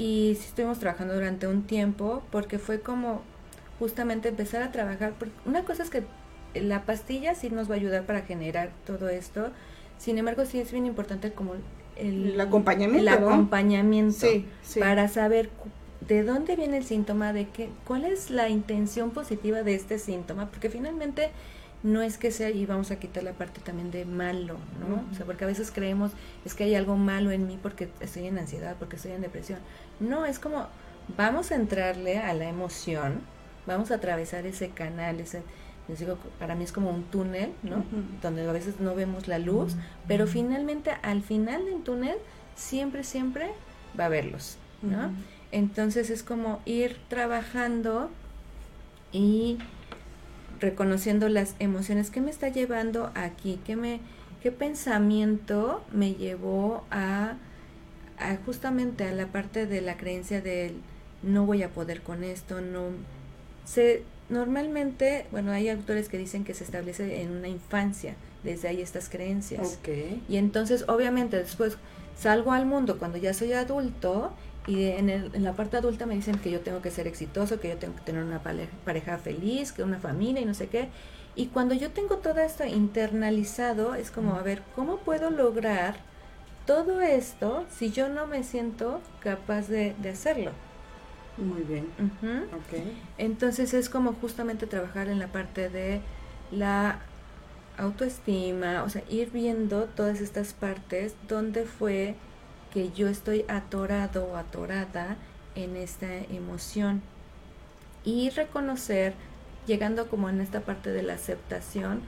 y 0.00 0.34
sí 0.40 0.46
estuvimos 0.46 0.78
trabajando 0.78 1.12
durante 1.12 1.46
un 1.46 1.64
tiempo 1.64 2.22
porque 2.30 2.58
fue 2.58 2.80
como 2.80 3.20
justamente 3.78 4.30
empezar 4.30 4.62
a 4.62 4.72
trabajar. 4.72 5.12
Una 5.44 5.64
cosa 5.64 5.82
es 5.82 5.90
que 5.90 6.04
la 6.54 6.86
pastilla 6.86 7.34
sí 7.34 7.50
nos 7.50 7.68
va 7.70 7.74
a 7.74 7.76
ayudar 7.76 8.06
para 8.06 8.22
generar 8.22 8.70
todo 8.86 9.10
esto, 9.10 9.50
sin 9.98 10.16
embargo 10.16 10.46
sí 10.46 10.58
es 10.58 10.72
bien 10.72 10.86
importante 10.86 11.32
como 11.32 11.52
el, 11.96 12.40
acompañamiento, 12.40 13.02
el 13.02 13.08
acompañamiento 13.08 14.26
para 14.78 15.06
saber 15.08 15.50
de 16.08 16.22
dónde 16.22 16.56
viene 16.56 16.78
el 16.78 16.84
síntoma, 16.84 17.34
de 17.34 17.48
qué, 17.48 17.68
cuál 17.86 18.06
es 18.06 18.30
la 18.30 18.48
intención 18.48 19.10
positiva 19.10 19.62
de 19.62 19.74
este 19.74 19.98
síntoma, 19.98 20.50
porque 20.50 20.70
finalmente 20.70 21.28
no 21.82 22.02
es 22.02 22.18
que 22.18 22.30
sea, 22.30 22.50
y 22.50 22.66
vamos 22.66 22.90
a 22.90 22.98
quitar 22.98 23.22
la 23.22 23.32
parte 23.32 23.60
también 23.60 23.90
de 23.90 24.04
malo, 24.04 24.56
¿no? 24.80 25.04
O 25.10 25.14
sea, 25.14 25.24
porque 25.24 25.44
a 25.44 25.46
veces 25.46 25.70
creemos, 25.70 26.12
es 26.44 26.54
que 26.54 26.64
hay 26.64 26.74
algo 26.74 26.96
malo 26.96 27.30
en 27.30 27.46
mí 27.46 27.58
porque 27.60 27.88
estoy 28.00 28.26
en 28.26 28.38
ansiedad, 28.38 28.76
porque 28.78 28.96
estoy 28.96 29.12
en 29.12 29.22
depresión. 29.22 29.58
No, 29.98 30.26
es 30.26 30.38
como, 30.38 30.66
vamos 31.16 31.50
a 31.52 31.56
entrarle 31.56 32.18
a 32.18 32.34
la 32.34 32.48
emoción, 32.48 33.20
vamos 33.66 33.90
a 33.90 33.94
atravesar 33.94 34.46
ese 34.46 34.70
canal, 34.70 35.20
ese, 35.20 35.42
les 35.88 35.98
digo, 35.98 36.18
para 36.38 36.54
mí 36.54 36.64
es 36.64 36.72
como 36.72 36.90
un 36.90 37.04
túnel, 37.04 37.52
¿no? 37.62 37.84
Donde 38.22 38.48
a 38.48 38.52
veces 38.52 38.78
no 38.80 38.94
vemos 38.94 39.26
la 39.26 39.38
luz, 39.38 39.74
pero 40.06 40.26
finalmente, 40.26 40.92
al 41.02 41.22
final 41.22 41.64
del 41.64 41.82
túnel, 41.82 42.16
siempre, 42.56 43.04
siempre 43.04 43.50
va 43.98 44.06
a 44.06 44.22
luz. 44.22 44.56
¿no? 44.82 45.10
Entonces 45.52 46.10
es 46.10 46.22
como 46.22 46.60
ir 46.64 46.96
trabajando 47.08 48.10
y 49.12 49.58
reconociendo 50.60 51.28
las 51.28 51.54
emociones 51.58 52.10
que 52.10 52.20
me 52.20 52.30
está 52.30 52.48
llevando 52.48 53.10
aquí, 53.14 53.60
que 53.66 53.76
me, 53.76 54.00
qué 54.42 54.52
pensamiento 54.52 55.82
me 55.92 56.14
llevó 56.14 56.84
a, 56.90 57.34
a, 58.18 58.36
justamente 58.44 59.04
a 59.04 59.12
la 59.12 59.26
parte 59.26 59.66
de 59.66 59.80
la 59.80 59.96
creencia 59.96 60.40
del 60.40 60.74
no 61.22 61.44
voy 61.46 61.62
a 61.62 61.68
poder 61.68 62.02
con 62.02 62.24
esto, 62.24 62.60
no 62.60 62.90
se 63.64 64.02
normalmente, 64.30 65.26
bueno, 65.32 65.52
hay 65.52 65.68
autores 65.68 66.08
que 66.08 66.16
dicen 66.16 66.44
que 66.44 66.54
se 66.54 66.64
establece 66.64 67.22
en 67.22 67.32
una 67.32 67.48
infancia, 67.48 68.14
desde 68.42 68.68
ahí 68.68 68.80
estas 68.80 69.08
creencias. 69.08 69.78
Y 70.28 70.36
entonces, 70.36 70.84
obviamente, 70.88 71.36
después 71.36 71.76
salgo 72.16 72.52
al 72.52 72.64
mundo 72.64 72.98
cuando 72.98 73.18
ya 73.18 73.34
soy 73.34 73.52
adulto 73.52 74.32
y 74.66 74.84
en, 74.84 75.08
en, 75.08 75.44
la 75.44 75.54
parte 75.54 75.76
adulta 75.76 76.06
me 76.06 76.14
dicen 76.14 76.38
que 76.38 76.50
yo 76.50 76.60
tengo 76.60 76.82
que 76.82 76.90
ser 76.90 77.06
exitoso, 77.06 77.60
que 77.60 77.68
yo 77.68 77.76
tengo 77.76 77.96
que 77.96 78.02
tener 78.02 78.22
una 78.22 78.42
pareja 78.42 79.18
feliz, 79.18 79.72
que 79.72 79.82
una 79.82 79.98
familia 79.98 80.42
y 80.42 80.44
no 80.44 80.54
sé 80.54 80.68
qué. 80.68 80.88
Y 81.34 81.46
cuando 81.46 81.74
yo 81.74 81.90
tengo 81.90 82.16
todo 82.18 82.40
esto 82.40 82.64
internalizado, 82.64 83.94
es 83.94 84.10
como, 84.10 84.34
a 84.34 84.42
ver, 84.42 84.62
¿cómo 84.74 84.98
puedo 84.98 85.30
lograr 85.30 85.96
todo 86.66 87.00
esto 87.00 87.64
si 87.70 87.90
yo 87.90 88.08
no 88.08 88.26
me 88.26 88.42
siento 88.42 89.00
capaz 89.20 89.68
de, 89.68 89.94
de 90.02 90.10
hacerlo? 90.10 90.52
Muy 91.36 91.62
bien. 91.62 91.86
Entonces 93.16 93.72
es 93.72 93.88
como 93.88 94.12
justamente 94.14 94.66
trabajar 94.66 95.08
en 95.08 95.18
la 95.18 95.28
parte 95.28 95.70
de 95.70 96.00
la 96.50 97.00
autoestima, 97.78 98.82
o 98.82 98.90
sea, 98.90 99.02
ir 99.08 99.30
viendo 99.30 99.84
todas 99.84 100.20
estas 100.20 100.52
partes 100.52 101.14
donde 101.28 101.64
fue 101.64 102.16
que 102.72 102.90
yo 102.92 103.08
estoy 103.08 103.44
atorado 103.48 104.24
o 104.24 104.36
atorada 104.36 105.16
en 105.54 105.76
esta 105.76 106.14
emoción 106.14 107.02
y 108.04 108.30
reconocer, 108.30 109.14
llegando 109.66 110.08
como 110.08 110.28
en 110.28 110.40
esta 110.40 110.60
parte 110.60 110.90
de 110.90 111.02
la 111.02 111.14
aceptación, 111.14 112.02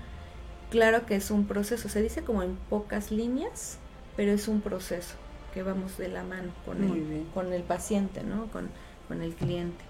claro 0.70 1.04
que 1.06 1.16
es 1.16 1.30
un 1.30 1.46
proceso, 1.46 1.88
se 1.88 2.02
dice 2.02 2.22
como 2.22 2.42
en 2.42 2.56
pocas 2.70 3.10
líneas, 3.10 3.78
pero 4.16 4.32
es 4.32 4.48
un 4.48 4.60
proceso 4.60 5.16
que 5.52 5.62
vamos 5.62 5.98
de 5.98 6.08
la 6.08 6.22
mano 6.22 6.52
con, 6.64 6.82
el, 6.82 7.26
con 7.34 7.52
el 7.52 7.62
paciente, 7.62 8.22
¿no? 8.22 8.46
Con, 8.46 8.70
con 9.08 9.22
el 9.22 9.34
cliente. 9.34 9.84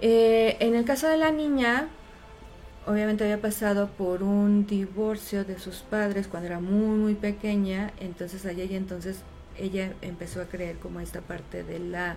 Eh, 0.00 0.56
en 0.60 0.74
el 0.74 0.84
caso 0.84 1.08
de 1.08 1.16
la 1.16 1.30
niña, 1.30 1.88
obviamente 2.88 3.24
había 3.24 3.40
pasado 3.40 3.88
por 3.88 4.22
un 4.22 4.66
divorcio 4.66 5.44
de 5.44 5.58
sus 5.58 5.76
padres 5.76 6.26
cuando 6.26 6.48
era 6.48 6.58
muy 6.58 6.96
muy 6.98 7.14
pequeña, 7.14 7.92
entonces 8.00 8.46
allá 8.46 8.64
y 8.64 8.74
entonces 8.74 9.18
ella 9.58 9.92
empezó 10.00 10.40
a 10.40 10.46
creer 10.46 10.76
como 10.76 11.00
esta 11.00 11.20
parte 11.20 11.62
de 11.62 11.78
la 11.78 12.16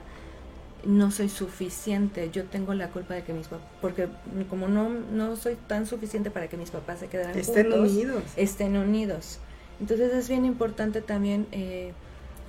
no 0.86 1.12
soy 1.12 1.30
suficiente, 1.30 2.32
yo 2.32 2.46
tengo 2.46 2.74
la 2.74 2.90
culpa 2.90 3.14
de 3.14 3.24
que 3.24 3.34
mis 3.34 3.48
papás, 3.48 3.68
porque 3.82 4.08
como 4.50 4.68
no, 4.68 4.90
no 4.90 5.36
soy 5.36 5.56
tan 5.68 5.86
suficiente 5.86 6.32
para 6.32 6.48
que 6.48 6.58
mis 6.58 6.72
papás 6.72 7.00
se 7.00 7.08
quedaran 7.08 7.38
estén 7.38 7.72
unidos. 7.72 8.24
Estén 8.36 8.78
unidos. 8.78 9.40
Entonces 9.80 10.14
es 10.14 10.30
bien 10.30 10.46
importante 10.46 11.02
también 11.02 11.48
eh, 11.52 11.94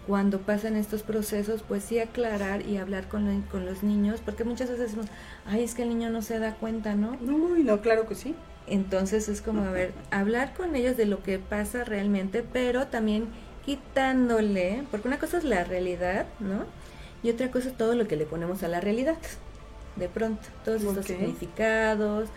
cuando 0.06 0.40
pasan 0.40 0.76
estos 0.76 1.02
procesos, 1.02 1.62
pues 1.66 1.84
sí 1.84 1.98
aclarar 1.98 2.66
y 2.66 2.76
hablar 2.76 3.08
con, 3.08 3.42
con 3.42 3.64
los 3.66 3.82
niños, 3.82 4.20
porque 4.24 4.44
muchas 4.44 4.68
veces 4.68 4.86
decimos, 4.86 5.06
ay, 5.46 5.62
es 5.62 5.74
que 5.74 5.82
el 5.82 5.90
niño 5.90 6.10
no 6.10 6.22
se 6.22 6.38
da 6.38 6.54
cuenta, 6.54 6.94
¿no? 6.94 7.16
No, 7.20 7.56
no, 7.56 7.80
claro 7.80 8.08
que 8.08 8.14
sí. 8.14 8.34
Entonces 8.66 9.28
es 9.28 9.42
como, 9.42 9.62
a 9.62 9.70
ver, 9.70 9.92
hablar 10.10 10.54
con 10.54 10.74
ellos 10.74 10.96
de 10.96 11.06
lo 11.06 11.22
que 11.22 11.38
pasa 11.38 11.84
realmente, 11.84 12.44
pero 12.52 12.88
también 12.88 13.26
quitándole, 13.64 14.84
porque 14.90 15.08
una 15.08 15.18
cosa 15.18 15.38
es 15.38 15.44
la 15.44 15.64
realidad, 15.64 16.26
¿no? 16.40 16.64
Y 17.22 17.30
otra 17.30 17.50
cosa 17.50 17.68
es 17.68 17.76
todo 17.76 17.94
lo 17.94 18.08
que 18.08 18.16
le 18.16 18.26
ponemos 18.26 18.62
a 18.64 18.68
la 18.68 18.80
realidad, 18.80 19.16
de 19.96 20.08
pronto, 20.08 20.42
todos 20.64 20.82
estos 20.82 21.06
significados, 21.06 22.28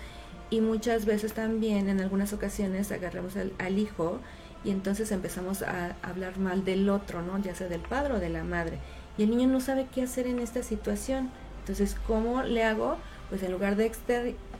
y 0.51 0.62
muchas 0.62 1.06
veces 1.06 1.34
también, 1.34 1.89
en 1.89 1.99
algunas 1.99 2.32
ocasiones, 2.34 2.91
agarramos 2.91 3.36
al, 3.36 3.51
al 3.58 3.80
hijo 3.80 4.19
y 4.65 4.71
entonces 4.71 5.12
empezamos 5.12 5.62
a 5.62 5.95
hablar 6.01 6.39
mal 6.39 6.65
del 6.65 6.89
otro, 6.89 7.21
¿no? 7.21 7.38
Ya 7.38 7.54
sea 7.54 7.67
del 7.67 7.82
padre 7.82 8.15
o 8.15 8.19
de 8.19 8.30
la 8.30 8.43
madre. 8.43 8.80
Y 9.17 9.23
el 9.23 9.30
niño 9.30 9.47
no 9.47 9.62
sabe 9.62 9.88
qué 9.93 10.01
hacer 10.01 10.25
en 10.25 10.39
esta 10.39 10.63
situación. 10.63 11.30
Entonces, 11.60 11.95
¿cómo 12.08 12.41
le 12.41 12.63
hago? 12.63 12.97
Pues 13.30 13.43
en 13.43 13.51
lugar 13.51 13.75
de 13.75 13.91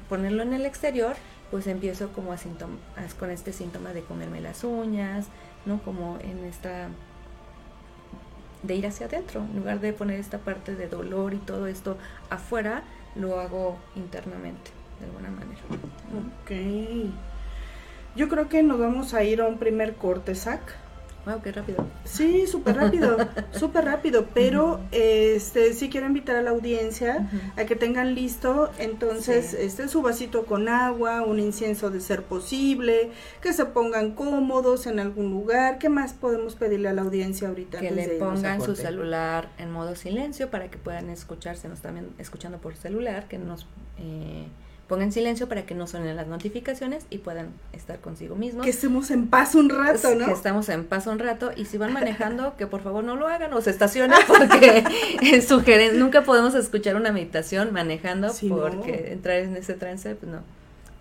ponerlo 0.08 0.44
en 0.44 0.54
el 0.54 0.66
exterior, 0.66 1.16
pues 1.50 1.66
empiezo 1.66 2.10
como 2.10 2.32
a 2.32 2.38
con 3.20 3.32
este 3.32 3.52
síntoma 3.52 3.94
de 3.94 4.04
comerme 4.04 4.42
las 4.42 4.64
uñas, 4.64 5.26
¿no? 5.66 5.82
Como 5.82 6.20
en 6.22 6.46
esta 6.46 6.88
de 8.62 8.76
ir 8.76 8.88
hacia 8.88 9.08
adentro, 9.08 9.42
en 9.42 9.58
lugar 9.58 9.80
de 9.80 9.94
poner 9.94 10.20
esta 10.20 10.40
parte 10.40 10.76
de 10.76 10.88
dolor 10.88 11.34
y 11.34 11.38
todo 11.38 11.68
esto 11.68 11.98
afuera, 12.30 12.84
lo 13.16 13.40
hago 13.40 13.78
internamente, 13.96 14.72
de 15.00 15.06
alguna 15.06 15.30
manera. 15.30 15.62
Ok. 16.44 17.12
Yo 18.16 18.30
creo 18.30 18.48
que 18.48 18.64
nos 18.64 18.80
vamos 18.80 19.14
a 19.14 19.24
ir 19.24 19.42
a 19.42 19.46
un 19.46 19.58
primer 19.58 19.96
corte, 19.96 20.36
Zach. 20.36 20.62
Wow, 21.26 21.42
qué 21.42 21.52
rápido. 21.52 21.88
Sí, 22.04 22.46
súper 22.46 22.76
rápido, 22.76 23.18
súper 23.52 23.86
rápido, 23.86 24.28
pero 24.34 24.80
este 24.92 25.74
sí 25.74 25.90
quiero 25.90 26.06
invitar 26.06 26.36
a 26.36 26.44
la 26.44 26.52
audiencia 26.52 27.28
a 27.58 27.66
que 27.66 27.76
tengan 27.76 28.14
listo 28.14 28.70
entonces 28.78 29.56
este 29.56 29.88
su 29.88 30.04
vasito 30.04 30.46
con 30.46 30.70
agua, 30.70 31.24
un 31.24 31.40
incienso 31.40 31.90
de 31.90 32.00
ser 32.00 32.22
posible, 32.22 33.10
que 33.42 33.54
se 33.54 33.66
pongan 33.66 34.12
cómodos 34.12 34.86
en 34.86 35.00
algún 35.00 35.32
lugar. 35.32 35.80
¿Qué 35.80 35.90
más 35.90 36.14
podemos 36.14 36.54
pedirle 36.54 36.90
a 36.90 36.94
la 36.94 37.02
audiencia 37.02 37.48
ahorita? 37.48 37.80
Que 37.80 37.90
le 37.90 38.08
pongan 38.20 38.62
su 38.62 38.76
celular 38.76 39.50
en 39.58 39.72
modo 39.72 39.96
silencio 39.96 40.52
para 40.52 40.70
que 40.70 40.78
puedan 40.78 41.10
escucharse, 41.10 41.68
nos 41.68 41.82
también 41.82 42.10
escuchando 42.20 42.60
por 42.60 42.76
celular, 42.76 43.28
que 43.28 43.40
nos 43.40 43.66
eh, 43.98 44.46
pongan 44.88 45.12
silencio 45.12 45.48
para 45.50 45.66
que 45.66 45.76
no 45.76 45.88
suenen 45.88 46.16
las 46.16 46.28
notificaciones 46.28 47.06
y 47.10 47.20
puedan 47.20 47.50
estar 47.74 48.00
consigo 48.00 48.36
mismos. 48.36 48.64
Que 48.64 48.70
estemos 48.70 49.12
en 49.12 49.28
paz 49.28 49.56
un 49.56 49.70
rato, 49.70 50.16
¿no? 50.16 50.26
Que 50.26 50.32
estamos 50.32 50.70
en 50.70 50.86
paz 50.86 51.08
un 51.08 51.20
rato 51.20 51.52
y 51.56 51.66
si 51.66 51.78
van 51.78 51.94
manejando, 51.94 52.56
que 52.58 52.68
por 52.68 52.82
favor 52.82 53.04
no 53.04 53.16
lo 53.16 53.28
hagan 53.28 53.54
o 53.54 53.62
se 53.62 53.72
estacionen 53.72 54.18
porque 54.28 55.42
sugeren, 55.48 56.00
nunca 56.00 56.24
podemos 56.24 56.56
escuchar 56.56 56.96
una 56.96 57.12
meditación 57.12 57.74
manejando 57.74 58.32
porque 58.48 59.12
entrar 59.12 59.38
en 59.38 59.56
ese 59.56 59.74
trance, 59.74 60.16
pues 60.16 60.32
no 60.32 60.55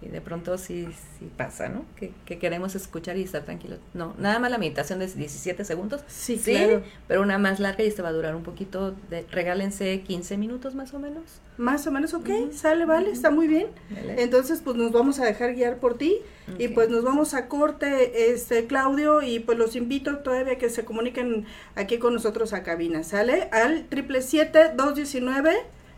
y 0.04 0.08
de 0.08 0.20
pronto 0.20 0.58
sí, 0.58 0.86
sí 1.18 1.30
pasa, 1.36 1.68
¿no? 1.68 1.84
Que, 1.96 2.12
queremos 2.38 2.74
escuchar 2.74 3.16
y 3.16 3.22
estar 3.22 3.44
tranquilos. 3.44 3.78
No, 3.94 4.14
nada 4.18 4.38
más 4.38 4.50
la 4.50 4.58
meditación 4.58 4.98
de 4.98 5.06
17 5.06 5.64
segundos. 5.64 6.02
Sí, 6.06 6.38
claro. 6.38 6.82
Pero 7.08 7.22
una 7.22 7.38
más 7.38 7.60
larga 7.60 7.84
y 7.84 7.86
este 7.86 8.02
va 8.02 8.08
a 8.08 8.12
durar 8.12 8.34
un 8.34 8.42
poquito, 8.42 8.94
de, 9.10 9.24
regálense 9.30 10.00
15 10.02 10.36
minutos 10.36 10.74
más 10.74 10.92
o 10.94 10.98
menos. 10.98 11.22
Más 11.56 11.86
o 11.86 11.92
menos, 11.92 12.14
ok, 12.14 12.28
sale, 12.52 12.84
vale, 12.84 13.10
está 13.10 13.30
muy 13.30 13.46
bien. 13.46 13.68
Entonces, 14.16 14.60
pues 14.62 14.76
nos 14.76 14.90
vamos 14.90 15.20
a 15.20 15.24
dejar 15.24 15.54
guiar 15.54 15.78
por 15.78 15.96
ti 15.96 16.18
y 16.58 16.68
pues 16.68 16.90
nos 16.90 17.04
vamos 17.04 17.32
a 17.32 17.48
corte, 17.48 18.32
este, 18.32 18.66
Claudio, 18.66 19.22
y 19.22 19.38
pues 19.38 19.56
los 19.56 19.76
invito 19.76 20.18
todavía 20.18 20.54
a 20.54 20.58
que 20.58 20.68
se 20.68 20.84
comuniquen 20.84 21.46
aquí 21.76 21.98
con 21.98 22.12
nosotros 22.12 22.52
a 22.52 22.64
cabina, 22.64 23.04
¿sale? 23.04 23.48
Al 23.52 23.86
triple 23.86 24.20
siete 24.20 24.72
dos 24.76 24.96
diecinueve 24.96 25.54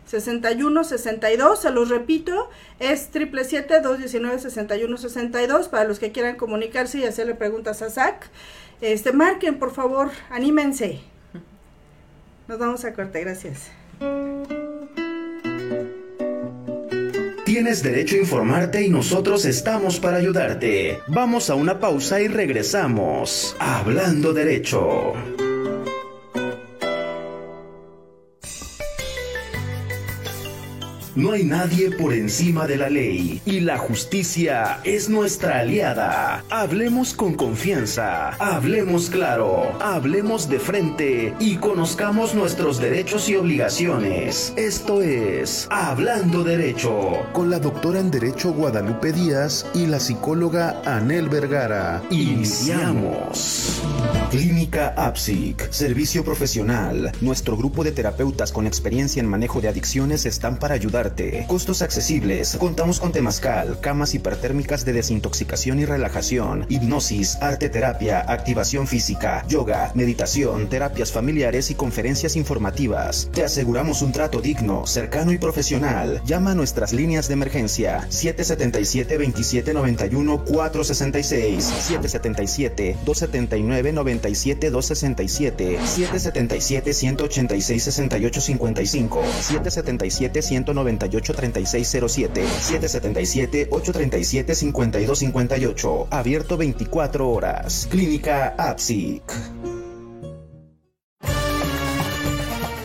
61 0.07 0.83
62, 0.83 1.61
se 1.61 1.71
los 1.71 1.89
repito, 1.89 2.49
es 2.79 3.11
777-219-6162 3.13 5.69
para 5.69 5.83
los 5.83 5.99
que 5.99 6.11
quieran 6.11 6.37
comunicarse 6.37 6.97
y 6.99 7.05
hacerle 7.05 7.35
preguntas 7.35 7.81
a 7.81 7.89
Zach. 7.89 8.29
Este, 8.81 9.11
marquen, 9.11 9.59
por 9.59 9.73
favor, 9.73 10.11
anímense. 10.29 11.01
Nos 12.47 12.57
vamos 12.57 12.85
a 12.85 12.93
corte, 12.93 13.19
gracias. 13.21 13.69
Tienes 17.43 17.81
derecho 17.81 18.15
a 18.15 18.19
informarte 18.19 18.85
y 18.85 18.89
nosotros 18.89 19.45
estamos 19.45 19.99
para 19.99 20.17
ayudarte. 20.17 20.99
Vamos 21.07 21.49
a 21.49 21.55
una 21.55 21.79
pausa 21.79 22.21
y 22.21 22.27
regresamos. 22.27 23.55
Hablando 23.59 24.33
derecho. 24.33 25.13
No 31.17 31.31
hay 31.31 31.43
nadie 31.43 31.89
por 31.89 32.13
encima 32.13 32.67
de 32.67 32.77
la 32.77 32.91
ley 32.91 33.41
y 33.43 33.61
la 33.61 33.79
justicia 33.79 34.79
es 34.83 35.09
nuestra 35.09 35.61
aliada. 35.61 36.43
Hablemos 36.51 37.15
con 37.15 37.33
confianza, 37.33 38.35
hablemos 38.35 39.09
claro, 39.09 39.75
hablemos 39.81 40.47
de 40.47 40.59
frente 40.59 41.33
y 41.39 41.55
conozcamos 41.55 42.35
nuestros 42.35 42.79
derechos 42.79 43.29
y 43.29 43.35
obligaciones. 43.35 44.53
Esto 44.57 45.01
es 45.01 45.67
Hablando 45.71 46.43
Derecho 46.43 47.25
con 47.33 47.49
la 47.49 47.57
doctora 47.57 47.99
en 47.99 48.11
Derecho 48.11 48.53
Guadalupe 48.53 49.11
Díaz 49.11 49.65
y 49.73 49.87
la 49.87 49.99
psicóloga 49.99 50.83
Anel 50.85 51.29
Vergara. 51.29 52.03
Iniciamos. 52.11 53.81
Clínica 54.29 54.93
APSIC, 54.95 55.71
servicio 55.71 56.23
profesional. 56.23 57.11
Nuestro 57.21 57.57
grupo 57.57 57.83
de 57.83 57.91
terapeutas 57.91 58.51
con 58.51 58.67
experiencia 58.67 59.19
en 59.19 59.27
manejo 59.27 59.61
de 59.61 59.69
adicciones 59.69 60.27
están 60.27 60.59
para 60.59 60.75
ayudar 60.75 61.06
Costos 61.47 61.81
accesibles. 61.81 62.57
Contamos 62.59 62.99
con 62.99 63.11
temazcal, 63.11 63.79
camas 63.79 64.13
hipertérmicas 64.13 64.85
de 64.85 64.93
desintoxicación 64.93 65.79
y 65.79 65.85
relajación, 65.85 66.65
hipnosis, 66.69 67.37
arte 67.41 67.69
terapia, 67.69 68.19
activación 68.19 68.87
física, 68.87 69.45
yoga, 69.47 69.91
meditación, 69.95 70.69
terapias 70.69 71.11
familiares 71.11 71.71
y 71.71 71.75
conferencias 71.75 72.35
informativas. 72.35 73.29
Te 73.33 73.43
aseguramos 73.43 74.01
un 74.01 74.11
trato 74.11 74.41
digno, 74.41 74.85
cercano 74.87 75.31
y 75.31 75.37
profesional. 75.37 76.21
Llama 76.25 76.51
a 76.51 76.55
nuestras 76.55 76.93
líneas 76.93 77.27
de 77.27 77.33
emergencia 77.33 78.05
777 78.09 79.17
2791 79.17 80.45
466 80.45 81.63
777 81.63 82.97
279 83.05 83.87
97 90.97 91.99
267 91.99 92.47
777 92.47 93.67
186 93.67 93.67
6855 93.67 93.67
777 93.67 93.67
198 93.67 93.67
3607 93.67 93.67
777 93.67 93.67
837 93.71 94.55
5258 94.55 96.07
abierto 96.11 96.57
24 96.57 97.29
horas. 97.29 97.87
Clínica 97.89 98.55
APSIC 98.57 99.23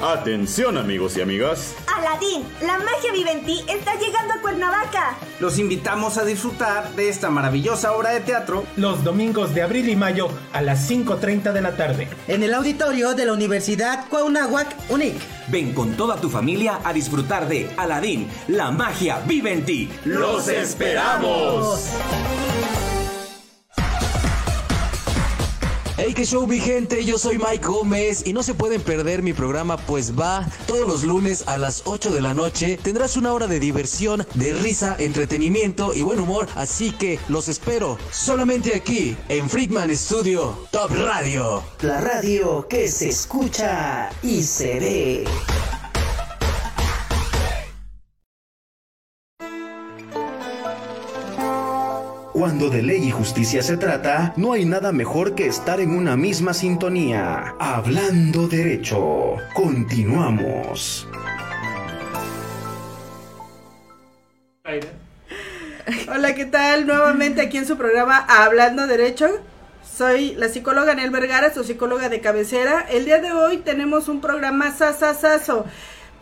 Atención 0.03 0.79
amigos 0.79 1.17
y 1.17 1.21
amigas. 1.21 1.77
Aladín, 2.13 2.45
la 2.61 2.79
magia 2.79 3.11
vive 3.13 3.33
en 3.33 3.45
ti 3.47 3.65
está 3.69 3.95
llegando 3.95 4.35
a 4.35 4.43
Cuernavaca. 4.43 5.17
Los 5.41 5.59
invitamos 5.59 6.19
a 6.19 6.25
disfrutar 6.25 6.91
de 6.95 7.09
esta 7.09 7.31
maravillosa 7.31 7.93
obra 7.93 8.11
de 8.11 8.21
teatro 8.21 8.65
los 8.77 9.03
domingos 9.03 9.55
de 9.55 9.63
abril 9.63 9.89
y 9.89 9.97
mayo 9.97 10.29
a 10.53 10.61
las 10.61 10.91
5.30 10.91 11.53
de 11.53 11.63
la 11.63 11.75
tarde. 11.75 12.09
En 12.29 12.43
el 12.43 12.53
auditorio 12.53 13.15
de 13.15 13.25
la 13.25 13.33
Universidad 13.33 14.09
Cuauhnáhuac 14.11 14.91
UNIC. 14.91 15.15
Ven 15.49 15.73
con 15.73 15.97
toda 15.97 16.17
tu 16.21 16.29
familia 16.29 16.81
a 16.85 16.93
disfrutar 16.93 17.49
de 17.49 17.71
Aladín, 17.79 18.29
la 18.47 18.71
magia 18.71 19.21
vive 19.27 19.53
en 19.55 19.65
ti. 19.65 19.91
¡Los 20.05 20.49
esperamos! 20.49 21.89
Hey, 26.05 26.15
que 26.15 26.25
show, 26.25 26.49
mi 26.49 26.59
gente. 26.59 27.05
Yo 27.05 27.17
soy 27.17 27.39
Mike 27.39 27.65
Gómez 27.65 28.25
y 28.27 28.33
no 28.33 28.43
se 28.43 28.55
pueden 28.55 28.81
perder 28.81 29.23
mi 29.23 29.33
programa, 29.33 29.77
pues 29.77 30.19
va 30.19 30.45
todos 30.67 30.89
los 30.89 31.05
lunes 31.05 31.45
a 31.47 31.59
las 31.59 31.83
8 31.85 32.11
de 32.11 32.21
la 32.21 32.35
noche. 32.35 32.77
Tendrás 32.83 33.17
una 33.17 33.33
hora 33.33 33.47
de 33.47 33.61
diversión, 33.61 34.27
de 34.35 34.53
risa, 34.53 34.97
entretenimiento 34.99 35.95
y 35.95 36.03
buen 36.03 36.19
humor. 36.19 36.49
Así 36.57 36.91
que 36.91 37.21
los 37.29 37.47
espero 37.49 37.99
solamente 38.11 38.75
aquí 38.75 39.17
en 39.29 39.49
Freakman 39.49 39.97
Studio 39.97 40.67
Top 40.73 40.91
Radio. 40.91 41.63
La 41.83 42.01
radio 42.01 42.67
que 42.67 42.89
se 42.89 43.09
escucha 43.09 44.11
y 44.25 44.43
se 44.43 44.81
ve. 44.81 45.82
Cuando 52.43 52.71
de 52.71 52.83
ley 52.83 53.05
y 53.05 53.11
justicia 53.13 53.63
se 53.63 53.77
trata, 53.77 54.35
no 54.37 54.53
hay 54.53 54.65
nada 54.65 54.91
mejor 54.91 55.37
que 55.37 55.47
estar 55.47 55.79
en 55.79 55.97
una 55.97 56.17
misma 56.17 56.53
sintonía. 56.53 57.55
Hablando 57.61 58.49
derecho. 58.49 59.37
Continuamos. 59.55 61.07
Hola, 66.13 66.35
¿qué 66.35 66.47
tal? 66.47 66.85
Nuevamente 66.85 67.43
aquí 67.43 67.59
en 67.59 67.67
su 67.67 67.77
programa 67.77 68.27
Hablando 68.29 68.89
Derecho. 68.89 69.29
Soy 69.89 70.35
la 70.35 70.49
psicóloga 70.49 70.97
Nel 70.97 71.11
Vergara, 71.11 71.55
su 71.55 71.63
psicóloga 71.63 72.09
de 72.09 72.21
cabecera. 72.21 72.85
El 72.91 73.05
día 73.05 73.21
de 73.21 73.31
hoy 73.31 73.59
tenemos 73.59 74.09
un 74.09 74.21
programa 74.21 74.73
sasasaso. 74.73 75.65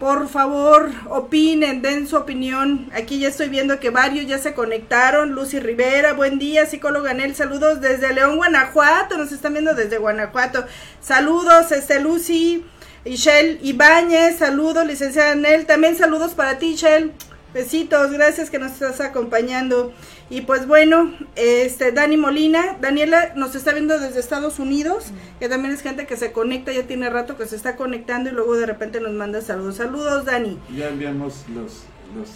Por 0.00 0.30
favor, 0.30 0.90
opinen, 1.10 1.82
den 1.82 2.08
su 2.08 2.16
opinión. 2.16 2.88
Aquí 2.94 3.18
ya 3.18 3.28
estoy 3.28 3.50
viendo 3.50 3.78
que 3.78 3.90
varios 3.90 4.26
ya 4.26 4.38
se 4.38 4.54
conectaron. 4.54 5.32
Lucy 5.32 5.60
Rivera, 5.60 6.14
buen 6.14 6.38
día, 6.38 6.64
psicóloga 6.64 7.12
Nel, 7.12 7.34
saludos 7.34 7.82
desde 7.82 8.14
León, 8.14 8.38
Guanajuato. 8.38 9.18
Nos 9.18 9.30
están 9.30 9.52
viendo 9.52 9.74
desde 9.74 9.98
Guanajuato. 9.98 10.64
Saludos, 11.02 11.70
este 11.70 12.00
Lucy, 12.00 12.64
Ishel 13.04 13.58
Ibáñez, 13.62 14.38
saludos, 14.38 14.86
licenciada 14.86 15.34
Nel. 15.34 15.66
También 15.66 15.98
saludos 15.98 16.32
para 16.32 16.56
ti, 16.56 16.68
Ishel. 16.68 17.12
Besitos, 17.52 18.12
gracias 18.12 18.48
que 18.48 18.58
nos 18.58 18.72
estás 18.72 19.00
acompañando. 19.00 19.92
Y 20.28 20.42
pues 20.42 20.66
bueno, 20.66 21.12
este 21.34 21.90
Dani 21.90 22.16
Molina, 22.16 22.76
Daniela 22.80 23.32
nos 23.34 23.54
está 23.56 23.72
viendo 23.72 23.98
desde 23.98 24.20
Estados 24.20 24.58
Unidos, 24.60 25.06
que 25.40 25.48
también 25.48 25.74
es 25.74 25.82
gente 25.82 26.06
que 26.06 26.16
se 26.16 26.30
conecta, 26.30 26.72
ya 26.72 26.84
tiene 26.84 27.10
rato 27.10 27.36
que 27.36 27.46
se 27.46 27.56
está 27.56 27.74
conectando 27.74 28.30
y 28.30 28.32
luego 28.32 28.56
de 28.56 28.66
repente 28.66 29.00
nos 29.00 29.12
manda 29.12 29.40
saludos. 29.40 29.76
Saludos, 29.76 30.24
Dani. 30.24 30.58
Ya 30.76 30.88
enviamos 30.88 31.44
los, 31.52 31.82
los 32.16 32.30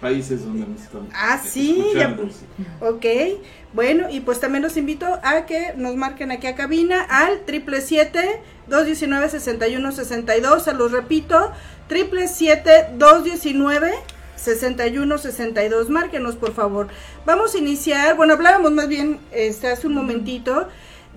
países 0.00 0.44
donde 0.44 0.66
nos 0.66 0.82
están 0.82 1.08
Ah, 1.14 1.40
sí, 1.42 1.82
ya, 1.94 2.16
ok. 2.80 3.06
Bueno, 3.74 4.08
y 4.10 4.20
pues 4.20 4.40
también 4.40 4.62
los 4.62 4.76
invito 4.76 5.20
a 5.22 5.44
que 5.44 5.74
nos 5.76 5.94
marquen 5.94 6.30
aquí 6.30 6.46
a 6.46 6.54
cabina 6.54 7.02
al 7.02 7.44
triple 7.44 7.82
siete 7.82 8.40
219 8.68 9.28
6162, 9.28 10.62
se 10.62 10.74
los 10.74 10.90
repito, 10.90 11.52
triple 11.86 12.28
siete 12.28 12.86
219 12.96 13.92
6162. 14.36 15.90
Márquenos, 15.90 16.36
por 16.36 16.54
favor. 16.54 16.88
Vamos 17.26 17.54
a 17.54 17.58
iniciar, 17.58 18.16
bueno, 18.16 18.34
hablábamos 18.34 18.72
más 18.72 18.88
bien 18.88 19.20
este, 19.32 19.68
hace 19.68 19.86
un 19.86 19.94
momentito 19.94 20.68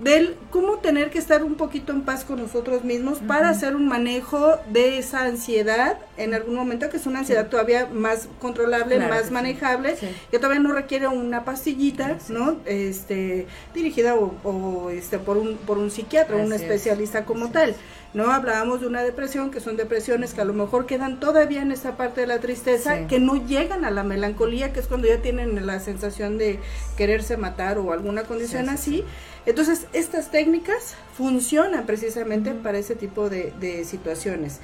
del 0.02 0.36
cómo 0.50 0.78
tener 0.78 1.10
que 1.10 1.18
estar 1.18 1.44
un 1.44 1.54
poquito 1.54 1.92
en 1.92 2.02
paz 2.02 2.24
con 2.24 2.40
nosotros 2.40 2.84
mismos 2.84 3.18
para 3.20 3.48
hacer 3.48 3.76
un 3.76 3.86
manejo 3.86 4.56
de 4.70 4.98
esa 4.98 5.24
ansiedad 5.24 5.98
en 6.16 6.34
algún 6.34 6.56
momento 6.56 6.88
que 6.90 6.96
es 6.96 7.06
una 7.06 7.20
ansiedad 7.20 7.48
todavía 7.48 7.88
más 7.92 8.28
controlable, 8.40 8.98
más 8.98 9.30
manejable, 9.30 9.96
que 10.30 10.38
todavía 10.38 10.60
no 10.60 10.72
requiere 10.72 11.06
una 11.06 11.44
pastillita, 11.44 12.18
¿no? 12.28 12.56
Este 12.64 13.46
dirigida 13.74 14.16
o, 14.16 14.90
este 14.90 15.18
por 15.18 15.36
un 15.36 15.56
por 15.56 15.78
un 15.78 15.90
psiquiatra, 15.90 16.36
un 16.36 16.52
especialista 16.52 17.24
como 17.24 17.50
tal. 17.50 17.74
No 18.14 18.30
hablábamos 18.30 18.82
de 18.82 18.86
una 18.86 19.02
depresión, 19.02 19.50
que 19.50 19.60
son 19.60 19.78
depresiones 19.78 20.34
que 20.34 20.42
a 20.42 20.44
lo 20.44 20.52
mejor 20.52 20.84
quedan 20.84 21.18
todavía 21.18 21.62
en 21.62 21.72
esa 21.72 21.96
parte 21.96 22.20
de 22.20 22.26
la 22.26 22.40
tristeza, 22.40 23.06
que 23.06 23.18
no 23.18 23.36
llegan 23.46 23.86
a 23.86 23.90
la 23.90 24.02
melancolía, 24.02 24.72
que 24.74 24.80
es 24.80 24.86
cuando 24.86 25.08
ya 25.08 25.22
tienen 25.22 25.66
la 25.66 25.80
sensación 25.80 26.36
de 26.36 26.60
quererse 26.98 27.38
matar 27.38 27.78
o 27.78 27.92
alguna 27.92 28.24
condición 28.24 28.68
así. 28.68 29.04
Entonces, 29.46 29.86
estas 29.92 30.30
técnicas 30.30 30.94
funcionan 31.16 31.86
precisamente 31.86 32.52
para 32.52 32.78
ese 32.78 32.94
tipo 32.94 33.28
de, 33.28 33.84
situaciones, 33.84 34.58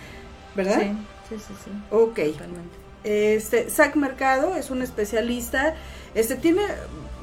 ¿verdad? 0.54 0.80
Sí, 1.28 1.36
sí, 1.36 1.44
sí. 1.48 1.54
sí. 1.64 1.70
Ok. 1.90 2.16
Totalmente. 2.32 2.88
Este, 3.04 3.70
Zach 3.70 3.94
Mercado 3.94 4.56
es 4.56 4.70
un 4.70 4.82
especialista, 4.82 5.74
este 6.14 6.34
tiene 6.36 6.62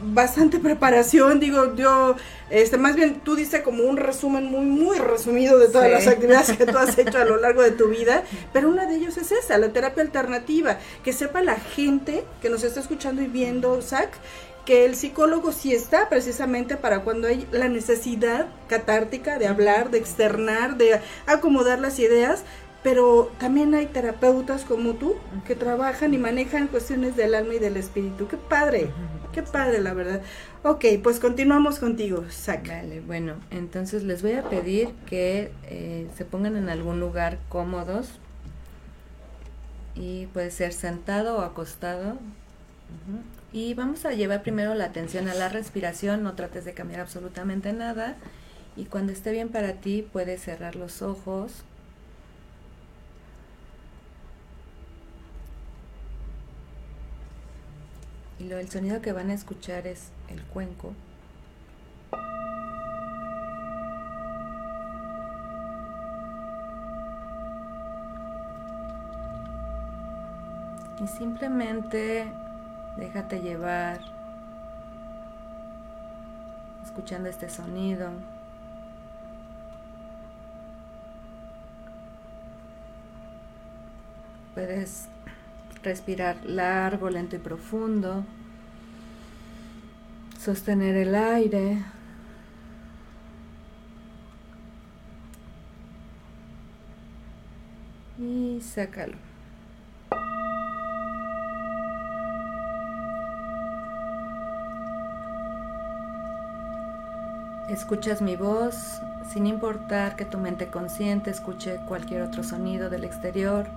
bastante 0.01 0.59
preparación, 0.63 1.39
digo, 1.39 1.75
yo, 1.75 2.15
este, 2.49 2.77
más 2.77 2.95
bien 2.95 3.21
tú 3.21 3.35
dices 3.35 3.61
como 3.61 3.83
un 3.83 3.97
resumen 3.97 4.45
muy, 4.45 4.65
muy 4.65 4.97
resumido 4.97 5.59
de 5.59 5.67
todas 5.67 5.91
las 5.91 6.07
actividades 6.07 6.57
que 6.57 6.65
tú 6.65 6.77
has 6.77 6.97
hecho 6.97 7.17
a 7.17 7.25
lo 7.25 7.37
largo 7.37 7.61
de 7.61 7.71
tu 7.71 7.89
vida, 7.89 8.23
pero 8.53 8.69
una 8.69 8.85
de 8.85 8.95
ellos 8.95 9.17
es 9.17 9.31
esa, 9.31 9.57
la 9.57 9.69
terapia 9.69 10.03
alternativa, 10.03 10.77
que 11.03 11.13
sepa 11.13 11.41
la 11.41 11.55
gente 11.55 12.23
que 12.41 12.49
nos 12.49 12.63
está 12.63 12.79
escuchando 12.79 13.21
y 13.21 13.27
viendo, 13.27 13.81
Zach, 13.81 14.09
que 14.65 14.85
el 14.85 14.95
psicólogo 14.95 15.51
sí 15.51 15.73
está 15.73 16.09
precisamente 16.09 16.75
para 16.75 17.01
cuando 17.01 17.27
hay 17.27 17.47
la 17.51 17.69
necesidad 17.69 18.47
catártica 18.67 19.37
de 19.37 19.47
hablar, 19.47 19.91
de 19.91 19.99
externar, 19.99 20.77
de 20.77 20.99
acomodar 21.27 21.79
las 21.79 21.99
ideas, 21.99 22.43
pero 22.81 23.31
también 23.39 23.73
hay 23.73 23.87
terapeutas 23.87 24.63
como 24.63 24.93
tú 24.93 25.15
que 25.45 25.55
trabajan 25.55 26.13
y 26.13 26.17
manejan 26.17 26.67
cuestiones 26.67 27.15
del 27.15 27.35
alma 27.35 27.55
y 27.55 27.59
del 27.59 27.77
espíritu. 27.77 28.27
Qué 28.27 28.37
padre, 28.37 28.89
qué 29.33 29.41
padre 29.43 29.81
la 29.81 29.93
verdad. 29.93 30.21
Ok, 30.63 30.85
pues 31.01 31.19
continuamos 31.19 31.79
contigo, 31.79 32.25
Zach. 32.29 32.67
Vale, 32.67 33.01
bueno, 33.01 33.35
entonces 33.51 34.03
les 34.03 34.21
voy 34.21 34.33
a 34.33 34.43
pedir 34.43 34.89
que 35.07 35.51
eh, 35.63 36.07
se 36.15 36.25
pongan 36.25 36.57
en 36.57 36.69
algún 36.69 36.99
lugar 36.99 37.39
cómodos 37.49 38.19
y 39.95 40.27
puede 40.27 40.51
ser 40.51 40.73
sentado 40.73 41.37
o 41.37 41.41
acostado. 41.41 42.17
Y 43.55 43.73
vamos 43.73 44.03
a 44.03 44.11
llevar 44.11 44.43
primero 44.43 44.75
la 44.75 44.83
atención 44.83 45.29
a 45.29 45.33
la 45.33 45.47
respiración, 45.47 46.23
no 46.23 46.33
trates 46.33 46.65
de 46.65 46.73
cambiar 46.73 46.99
absolutamente 46.99 47.71
nada. 47.71 48.17
Y 48.75 48.83
cuando 48.83 49.13
esté 49.13 49.31
bien 49.31 49.47
para 49.47 49.75
ti, 49.75 50.05
puedes 50.11 50.41
cerrar 50.41 50.75
los 50.75 51.01
ojos 51.01 51.63
Y 58.37 58.49
lo, 58.49 58.57
el 58.57 58.69
sonido 58.69 59.01
que 59.01 59.13
van 59.13 59.29
a 59.29 59.33
escuchar 59.33 59.87
es 59.87 60.09
el 60.27 60.43
cuenco. 60.43 60.93
Y 71.01 71.07
simplemente 71.07 72.29
déjate 72.97 73.41
llevar 73.41 73.99
escuchando 76.83 77.29
este 77.29 77.49
sonido. 77.49 78.09
Puedes 84.53 85.09
respirar 85.83 86.37
largo, 86.45 87.09
lento 87.09 87.35
y 87.35 87.39
profundo, 87.39 88.23
sostener 90.39 90.95
el 90.95 91.13
aire. 91.15 91.83
Y 98.17 98.61
sácalo. 98.61 99.34
Escuchas 107.75 108.21
mi 108.21 108.37
voz 108.37 109.01
sin 109.33 109.45
importar 109.45 110.15
que 110.15 110.23
tu 110.23 110.37
mente 110.37 110.67
consciente 110.67 111.29
escuche 111.29 111.75
cualquier 111.85 112.21
otro 112.21 112.41
sonido 112.41 112.89
del 112.89 113.03
exterior. 113.03 113.67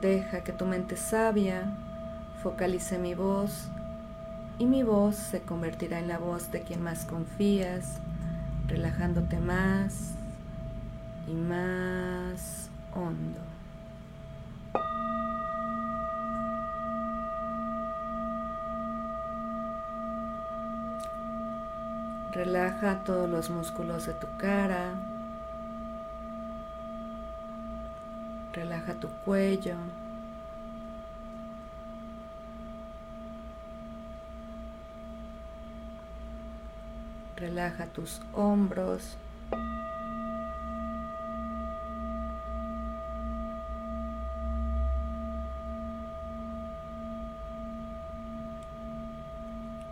Deja 0.00 0.44
que 0.44 0.52
tu 0.52 0.66
mente 0.66 0.96
sabia 0.96 1.64
focalice 2.44 2.98
mi 2.98 3.14
voz 3.14 3.66
y 4.56 4.66
mi 4.66 4.84
voz 4.84 5.16
se 5.16 5.40
convertirá 5.40 5.98
en 5.98 6.06
la 6.06 6.18
voz 6.18 6.52
de 6.52 6.60
quien 6.60 6.80
más 6.80 7.04
confías, 7.04 7.98
relajándote 8.68 9.40
más 9.40 10.12
y 11.26 11.32
más 11.32 12.70
hondo. 12.94 13.51
Relaja 22.32 23.04
todos 23.04 23.28
los 23.28 23.50
músculos 23.50 24.06
de 24.06 24.14
tu 24.14 24.26
cara. 24.38 24.94
Relaja 28.54 28.94
tu 28.94 29.08
cuello. 29.26 29.76
Relaja 37.36 37.84
tus 37.88 38.22
hombros. 38.32 39.18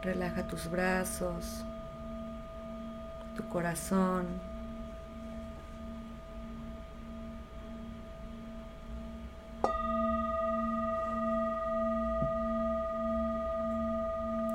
Relaja 0.00 0.42
tus 0.44 0.70
brazos 0.70 1.66
corazón. 3.50 4.26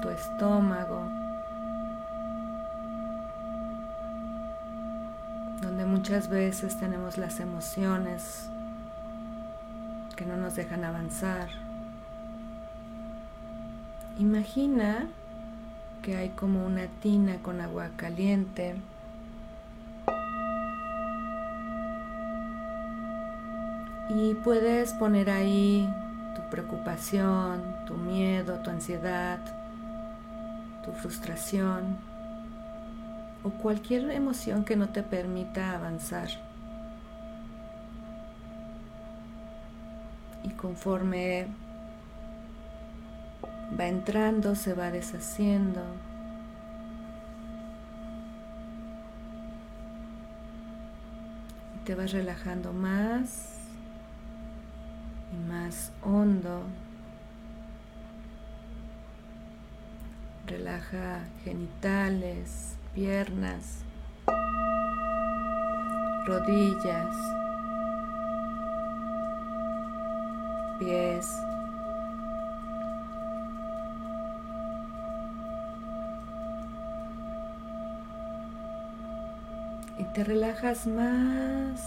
Tu 0.02 0.10
estómago. 0.10 1.02
Donde 5.62 5.86
muchas 5.86 6.30
veces 6.30 6.78
tenemos 6.78 7.18
las 7.18 7.40
emociones 7.40 8.50
que 10.16 10.26
no 10.26 10.38
nos 10.38 10.56
dejan 10.56 10.84
avanzar. 10.84 11.50
Imagina 14.18 15.08
que 16.06 16.16
hay 16.16 16.30
como 16.30 16.64
una 16.64 16.86
tina 17.02 17.38
con 17.42 17.62
agua 17.62 17.90
caliente. 17.98 18.76
Y 24.10 24.36
puedes 24.36 24.94
poner 24.94 25.32
ahí 25.32 25.90
tu 26.36 26.48
preocupación, 26.52 27.64
tu 27.88 27.96
miedo, 27.96 28.60
tu 28.60 28.70
ansiedad, 28.70 29.40
tu 30.84 30.92
frustración 30.92 31.98
o 33.44 33.50
cualquier 33.50 34.12
emoción 34.12 34.64
que 34.64 34.76
no 34.76 34.90
te 34.90 35.02
permita 35.02 35.72
avanzar. 35.72 36.30
Y 40.44 40.50
conforme 40.50 41.48
va 43.80 43.88
entrando, 43.88 44.56
se 44.56 44.74
va 44.74 44.92
deshaciendo. 44.92 45.82
Te 51.84 51.94
vas 51.94 52.12
relajando 52.12 52.74
más 52.74 53.60
y 55.34 55.50
más 55.50 55.92
hondo. 56.02 56.64
Relaja 60.48 61.22
genitales, 61.44 62.78
piernas, 62.94 63.84
rodillas, 66.26 67.16
pies, 70.80 71.28
te 80.16 80.24
relajas 80.24 80.88
más 80.88 81.82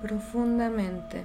profundamente. 0.00 1.24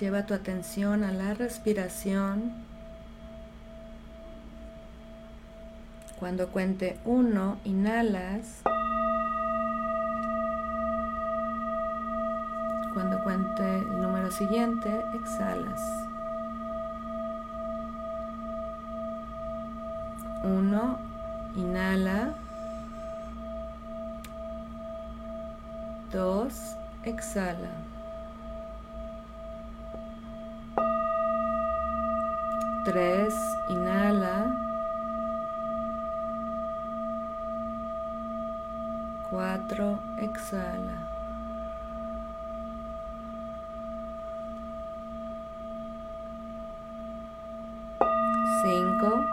Lleva 0.00 0.24
tu 0.24 0.32
atención 0.32 1.04
a 1.04 1.12
la 1.12 1.34
respiración. 1.34 2.54
Cuando 6.18 6.48
cuente 6.48 6.98
uno, 7.04 7.58
inhalas. 7.64 8.62
Cuando 12.94 13.22
cuente 13.22 13.80
el 13.80 14.00
número 14.00 14.30
siguiente, 14.30 14.88
exhalas. 15.14 16.15
1, 20.46 20.98
inhala. 21.56 22.32
2, 26.12 26.76
exhala. 27.04 27.72
3, 32.84 33.34
inhala. 33.74 34.36
4, 39.30 39.98
exhala. 40.22 40.98
Cinco, 48.62 49.26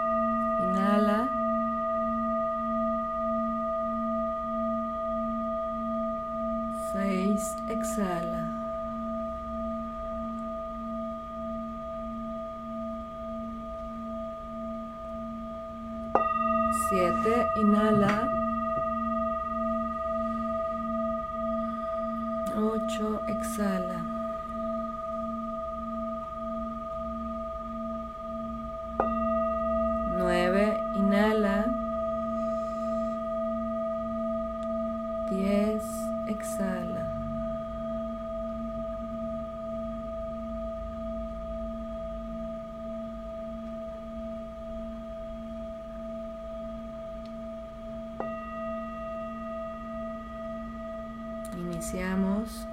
Inhala. 0.74 1.30
Seis, 6.91 7.55
exhala. 7.70 8.43
Siete, 17.24 17.47
inhala. 17.55 18.28
Ocho, 22.57 23.21
exhala. 23.28 23.99
inhala. 30.97 31.65
10, 35.30 35.82
exhala. 36.28 37.13
Iniciamos. 51.93 52.67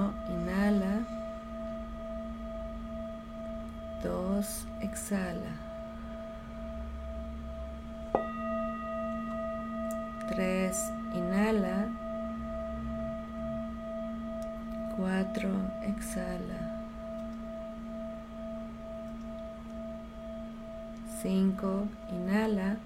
1, 0.00 0.14
inhala. 0.32 1.04
2, 4.02 4.66
exhala. 4.80 5.52
3, 10.30 10.92
inhala. 11.14 11.76
Cuatro, 14.96 15.52
exhala. 15.82 16.60
Cinco, 21.20 21.88
inhala. 22.10 22.76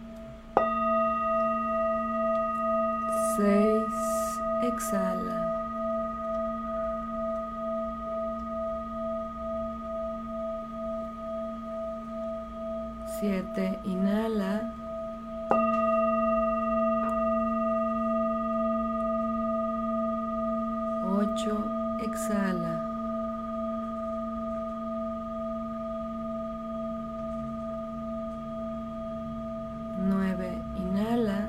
Seis, 3.36 3.94
exhala. 4.62 5.53
Siete, 13.20 13.78
inhala. 13.84 14.72
Ocho, 21.06 21.64
exhala. 22.02 22.74
Nueve, 29.96 30.58
inhala. 30.76 31.48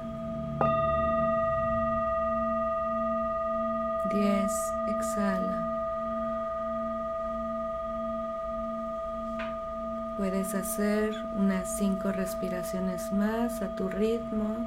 Diez, 4.11 4.53
exhala. 4.87 5.75
Puedes 10.17 10.55
hacer 10.55 11.13
unas 11.35 11.67
cinco 11.67 12.13
más 13.11 13.61
a 13.61 13.69
tu 13.69 13.87
ritmo. 13.87 14.57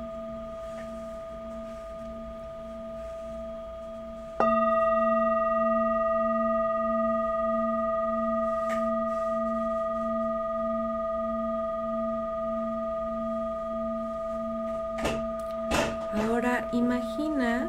Ahora 16.14 16.66
imagina 16.72 17.68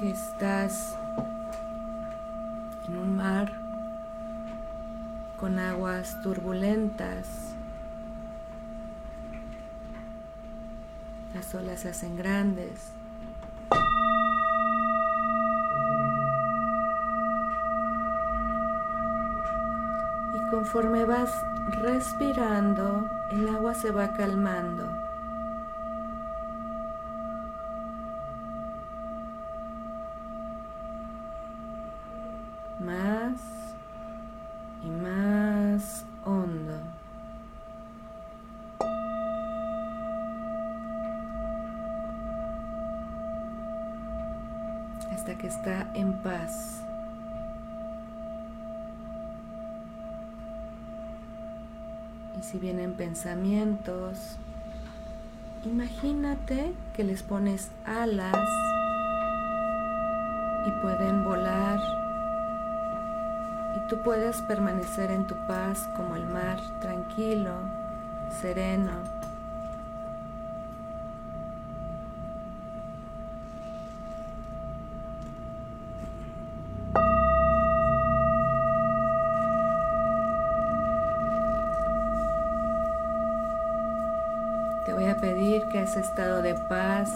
que 0.00 0.10
estás 0.10 0.96
en 2.88 2.96
un 2.96 3.16
mar 3.16 3.52
con 5.38 5.58
aguas 5.58 6.16
turbulentas. 6.22 7.45
Las 11.36 11.54
olas 11.54 11.80
se 11.80 11.90
hacen 11.90 12.16
grandes. 12.16 12.92
Y 20.34 20.50
conforme 20.50 21.04
vas 21.04 21.30
respirando, 21.82 23.06
el 23.32 23.46
agua 23.50 23.74
se 23.74 23.90
va 23.90 24.14
calmando. 24.14 24.88
Más 32.80 33.34
y 34.82 34.88
más 34.88 36.06
hondo. 36.24 36.80
Hasta 45.26 45.38
que 45.38 45.48
está 45.48 45.90
en 45.94 46.12
paz. 46.22 46.82
Y 52.38 52.42
si 52.44 52.58
vienen 52.58 52.94
pensamientos, 53.16 54.36
imagínate 55.64 56.74
que 56.94 57.02
les 57.02 57.22
pones 57.22 57.70
alas 57.86 58.46
y 60.66 60.70
pueden 60.82 61.24
volar 61.24 61.80
y 63.74 63.88
tú 63.88 64.02
puedes 64.02 64.42
permanecer 64.42 65.10
en 65.10 65.26
tu 65.26 65.34
paz 65.46 65.88
como 65.96 66.14
el 66.14 66.26
mar, 66.26 66.58
tranquilo, 66.82 67.54
sereno. 68.42 68.92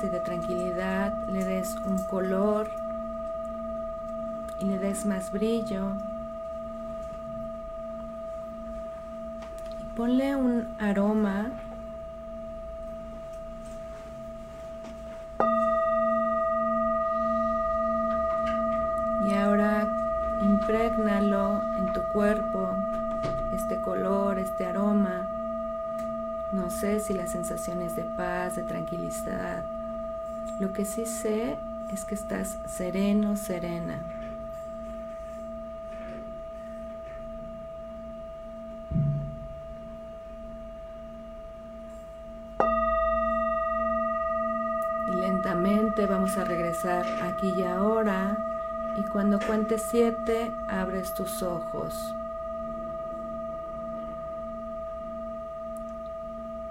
Y 0.02 0.08
de 0.08 0.20
tranquilidad 0.20 1.12
le 1.28 1.44
des 1.44 1.74
un 1.84 1.98
color 1.98 2.70
y 4.58 4.64
le 4.64 4.78
des 4.78 5.04
más 5.04 5.30
brillo. 5.30 5.92
Ponle 9.96 10.36
un 10.36 10.68
aroma. 10.78 11.50
Y 19.28 19.34
ahora 19.34 19.86
imprégnalo 20.42 21.60
en 21.78 21.92
tu 21.92 22.00
cuerpo, 22.12 22.70
este 23.54 23.80
color, 23.82 24.38
este 24.38 24.66
aroma. 24.66 25.28
No 26.52 26.70
sé 26.70 27.00
si 27.00 27.12
la 27.12 27.26
sensación 27.26 27.82
es 27.82 27.96
de 27.96 28.04
paz, 28.04 28.56
de 28.56 28.62
tranquilidad. 28.62 29.62
Lo 30.60 30.74
que 30.74 30.84
sí 30.84 31.06
sé 31.06 31.56
es 31.90 32.04
que 32.04 32.14
estás 32.14 32.58
sereno, 32.66 33.34
serena. 33.34 33.98
Y 45.08 45.16
lentamente 45.18 46.04
vamos 46.04 46.36
a 46.36 46.44
regresar 46.44 47.06
aquí 47.22 47.54
y 47.56 47.62
ahora. 47.62 48.36
Y 48.98 49.02
cuando 49.04 49.40
cuente 49.40 49.78
siete, 49.78 50.52
abres 50.68 51.14
tus 51.14 51.42
ojos. 51.42 52.14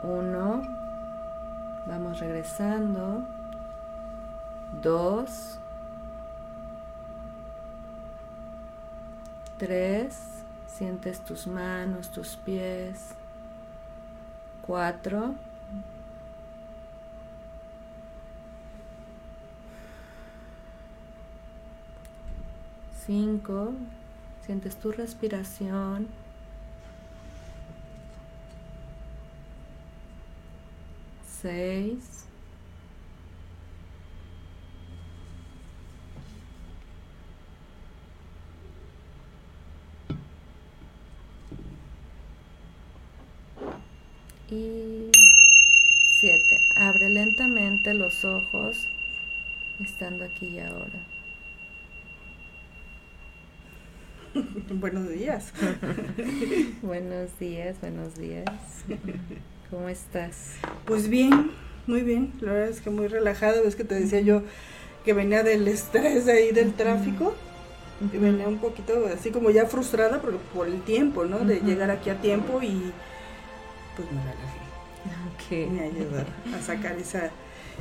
Uno. 0.03 0.61
Vamos 1.87 2.19
regresando. 2.19 3.23
2, 4.81 5.59
3, 9.57 10.15
sientes 10.67 11.19
tus 11.19 11.47
manos, 11.47 12.09
tus 12.09 12.37
pies, 12.37 13.09
4, 14.61 15.35
5, 23.05 23.73
sientes 24.45 24.75
tu 24.77 24.91
respiración, 24.91 26.07
6, 31.41 32.28
los 47.99 48.23
ojos 48.23 48.87
estando 49.83 50.23
aquí 50.23 50.47
y 50.47 50.59
ahora. 50.59 51.05
buenos 54.71 55.09
días. 55.09 55.51
buenos 56.81 57.37
días, 57.39 57.75
buenos 57.81 58.15
días. 58.15 58.45
¿Cómo 59.69 59.89
estás? 59.89 60.55
Pues 60.85 61.09
bien, 61.09 61.51
muy 61.87 62.01
bien. 62.01 62.31
La 62.39 62.53
verdad 62.53 62.69
es 62.69 62.79
que 62.79 62.89
muy 62.89 63.07
relajada. 63.07 63.61
Ves 63.61 63.75
que 63.75 63.83
te 63.83 63.95
decía 63.95 64.21
yo 64.21 64.43
que 65.03 65.11
venía 65.11 65.43
del 65.43 65.67
estrés 65.67 66.27
ahí 66.29 66.51
del 66.51 66.73
tráfico. 66.73 67.35
Y 68.13 68.17
venía 68.17 68.47
un 68.47 68.59
poquito 68.59 69.07
así 69.13 69.29
como 69.29 69.49
ya 69.49 69.65
frustrada 69.65 70.21
por, 70.21 70.37
por 70.37 70.67
el 70.67 70.81
tiempo, 70.83 71.25
¿no? 71.25 71.39
De 71.39 71.59
llegar 71.59 71.91
aquí 71.91 72.09
a 72.09 72.21
tiempo 72.21 72.61
y 72.61 72.93
pues 73.97 74.09
me 74.09 74.21
relajé. 74.21 74.59
Okay. 75.35 75.69
Me 75.69 75.81
ayudó 75.81 76.23
a 76.55 76.61
sacar 76.61 76.97
esa, 76.97 77.31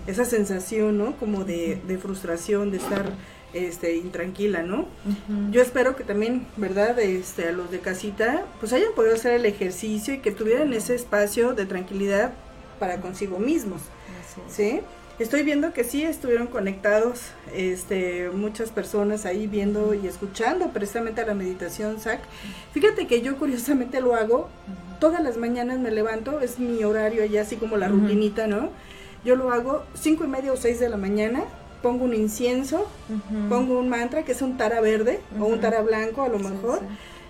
esa 0.06 0.24
sensación, 0.24 0.98
¿no? 0.98 1.16
Como 1.16 1.44
de, 1.44 1.80
de 1.86 1.98
frustración, 1.98 2.70
de 2.70 2.78
estar 2.78 3.12
este 3.52 3.96
intranquila, 3.96 4.62
¿no? 4.62 4.86
Yo 5.50 5.62
espero 5.62 5.96
que 5.96 6.04
también, 6.04 6.46
¿verdad? 6.56 6.98
Este 6.98 7.48
a 7.48 7.52
los 7.52 7.70
de 7.70 7.80
casita 7.80 8.44
pues 8.60 8.72
hayan 8.72 8.92
podido 8.94 9.14
hacer 9.14 9.34
el 9.34 9.46
ejercicio 9.46 10.14
y 10.14 10.18
que 10.18 10.32
tuvieran 10.32 10.72
ese 10.74 10.94
espacio 10.94 11.54
de 11.54 11.64
tranquilidad 11.64 12.32
para 12.78 13.00
consigo 13.00 13.38
mismos. 13.38 13.80
¿Sí? 14.48 14.80
Estoy 15.18 15.42
viendo 15.42 15.72
que 15.72 15.82
sí 15.82 16.04
estuvieron 16.04 16.46
conectados 16.46 17.22
este, 17.52 18.30
muchas 18.30 18.70
personas 18.70 19.26
ahí 19.26 19.48
viendo 19.48 19.92
y 19.92 20.06
escuchando 20.06 20.68
precisamente 20.68 21.22
a 21.22 21.26
la 21.26 21.34
meditación, 21.34 21.98
Zach. 21.98 22.20
Fíjate 22.72 23.08
que 23.08 23.20
yo 23.20 23.36
curiosamente 23.36 24.00
lo 24.00 24.14
hago, 24.14 24.48
todas 25.00 25.20
las 25.20 25.36
mañanas 25.36 25.80
me 25.80 25.90
levanto, 25.90 26.38
es 26.38 26.60
mi 26.60 26.84
horario 26.84 27.24
allá 27.24 27.42
así 27.42 27.56
como 27.56 27.76
la 27.76 27.88
rutinita, 27.88 28.46
¿no? 28.46 28.70
Yo 29.24 29.36
lo 29.36 29.50
hago 29.52 29.84
cinco 29.94 30.24
y 30.24 30.28
media 30.28 30.52
o 30.52 30.56
seis 30.56 30.80
de 30.80 30.88
la 30.88 30.96
mañana, 30.96 31.44
pongo 31.82 32.04
un 32.04 32.14
incienso, 32.14 32.88
pongo 33.48 33.78
un 33.78 33.88
mantra 33.88 34.24
que 34.24 34.32
es 34.32 34.42
un 34.42 34.56
tara 34.56 34.80
verde 34.80 35.20
o 35.38 35.44
un 35.44 35.60
tara 35.60 35.82
blanco 35.82 36.22
a 36.22 36.28
lo 36.28 36.38
mejor. 36.38 36.80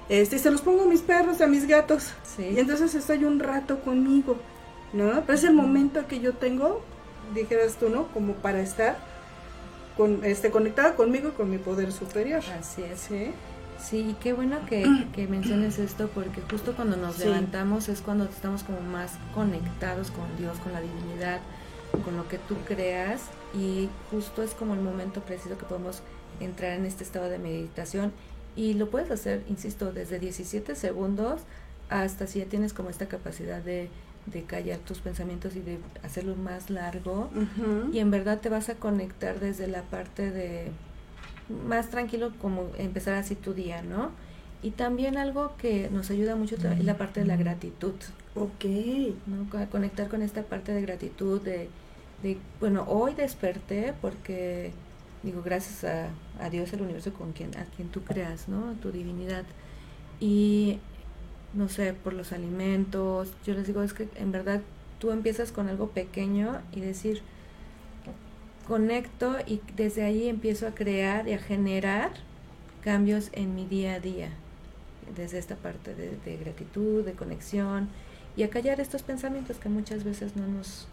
Este, 0.08 0.36
y 0.36 0.38
se 0.38 0.50
los 0.50 0.62
pongo 0.62 0.84
a 0.84 0.86
mis 0.86 1.02
perros, 1.02 1.40
a 1.40 1.46
mis 1.46 1.66
gatos. 1.66 2.12
Y 2.38 2.58
entonces 2.58 2.94
estoy 2.94 3.24
un 3.24 3.40
rato 3.40 3.80
conmigo, 3.80 4.36
¿no? 4.92 5.22
Pero 5.26 5.32
es 5.34 5.44
el 5.44 5.54
momento 5.54 6.06
que 6.06 6.20
yo 6.20 6.32
tengo 6.34 6.82
dijeras 7.34 7.76
tú, 7.76 7.88
¿no? 7.88 8.08
Como 8.08 8.34
para 8.34 8.60
estar 8.60 8.96
con, 9.96 10.24
este, 10.24 10.50
conectada 10.50 10.94
conmigo 10.94 11.28
y 11.28 11.32
con 11.32 11.50
mi 11.50 11.58
poder 11.58 11.92
superior. 11.92 12.42
Así 12.58 12.82
es. 12.82 13.00
Sí, 13.00 13.32
sí 13.78 14.16
qué 14.20 14.32
bueno 14.32 14.58
que, 14.66 14.86
que 15.14 15.26
menciones 15.26 15.78
esto 15.78 16.08
porque 16.14 16.40
justo 16.50 16.74
cuando 16.74 16.96
nos 16.96 17.18
levantamos 17.18 17.88
es 17.88 18.00
cuando 18.00 18.24
estamos 18.24 18.62
como 18.62 18.80
más 18.80 19.12
conectados 19.34 20.10
con 20.10 20.24
Dios, 20.36 20.58
con 20.58 20.72
la 20.72 20.80
divinidad, 20.80 21.40
con 22.02 22.16
lo 22.16 22.28
que 22.28 22.38
tú 22.38 22.56
creas 22.66 23.22
y 23.54 23.88
justo 24.10 24.42
es 24.42 24.52
como 24.54 24.74
el 24.74 24.80
momento 24.80 25.20
preciso 25.20 25.56
que 25.58 25.64
podemos 25.64 26.02
entrar 26.40 26.72
en 26.72 26.84
este 26.84 27.04
estado 27.04 27.28
de 27.28 27.38
meditación 27.38 28.12
y 28.56 28.74
lo 28.74 28.90
puedes 28.90 29.10
hacer, 29.10 29.42
insisto, 29.48 29.92
desde 29.92 30.18
17 30.18 30.74
segundos 30.74 31.42
hasta 31.88 32.26
si 32.26 32.40
ya 32.40 32.46
tienes 32.46 32.72
como 32.72 32.90
esta 32.90 33.06
capacidad 33.06 33.62
de 33.62 33.88
de 34.32 34.42
callar 34.42 34.78
tus 34.78 34.98
pensamientos 34.98 35.56
y 35.56 35.60
de 35.60 35.78
hacerlo 36.02 36.36
más 36.36 36.70
largo 36.70 37.30
y 37.92 37.98
en 37.98 38.10
verdad 38.10 38.40
te 38.40 38.48
vas 38.48 38.68
a 38.68 38.74
conectar 38.74 39.40
desde 39.40 39.66
la 39.68 39.82
parte 39.82 40.30
de 40.30 40.70
más 41.66 41.88
tranquilo 41.90 42.32
como 42.40 42.70
empezar 42.78 43.14
así 43.14 43.34
tu 43.34 43.54
día, 43.54 43.82
¿no? 43.82 44.10
Y 44.62 44.72
también 44.72 45.16
algo 45.16 45.52
que 45.56 45.88
nos 45.90 46.10
ayuda 46.10 46.36
mucho 46.36 46.56
es 46.56 46.84
la 46.84 46.98
parte 46.98 47.20
de 47.20 47.26
la 47.26 47.36
gratitud. 47.36 47.94
Ok. 48.34 48.64
¿no? 49.26 49.48
Conectar 49.70 50.08
con 50.08 50.20
esta 50.20 50.42
parte 50.42 50.72
de 50.72 50.82
gratitud, 50.82 51.40
de, 51.40 51.68
de 52.22 52.38
bueno, 52.60 52.84
hoy 52.88 53.14
desperté 53.14 53.94
porque, 54.00 54.72
digo, 55.22 55.42
gracias 55.42 55.84
a, 55.84 56.08
a 56.44 56.50
Dios, 56.50 56.72
el 56.72 56.82
universo 56.82 57.12
con 57.12 57.32
quien, 57.32 57.56
a 57.56 57.64
quien 57.76 57.88
tú 57.88 58.02
creas, 58.02 58.48
¿no? 58.48 58.72
Tu 58.82 58.90
divinidad. 58.90 59.44
Y 60.20 60.80
no 61.54 61.68
sé, 61.68 61.94
por 61.94 62.12
los 62.12 62.32
alimentos. 62.32 63.32
Yo 63.44 63.54
les 63.54 63.66
digo, 63.66 63.82
es 63.82 63.94
que 63.94 64.08
en 64.16 64.32
verdad 64.32 64.60
tú 64.98 65.10
empiezas 65.10 65.52
con 65.52 65.68
algo 65.68 65.90
pequeño 65.90 66.60
y 66.72 66.80
decir, 66.80 67.22
conecto 68.66 69.36
y 69.46 69.60
desde 69.76 70.04
ahí 70.04 70.28
empiezo 70.28 70.66
a 70.66 70.74
crear 70.74 71.26
y 71.28 71.32
a 71.32 71.38
generar 71.38 72.10
cambios 72.82 73.30
en 73.32 73.54
mi 73.54 73.66
día 73.66 73.94
a 73.94 74.00
día, 74.00 74.28
desde 75.16 75.38
esta 75.38 75.56
parte 75.56 75.94
de, 75.94 76.36
gratitud, 76.36 77.04
de 77.04 77.12
conexión 77.12 77.88
y 78.36 78.42
a 78.42 78.50
callar 78.50 78.80
estos 78.80 79.02
pensamientos 79.02 79.56
que 79.56 79.68
muchas 79.68 80.04
veces 80.04 80.36
no 80.36 80.46
nos 80.46 80.86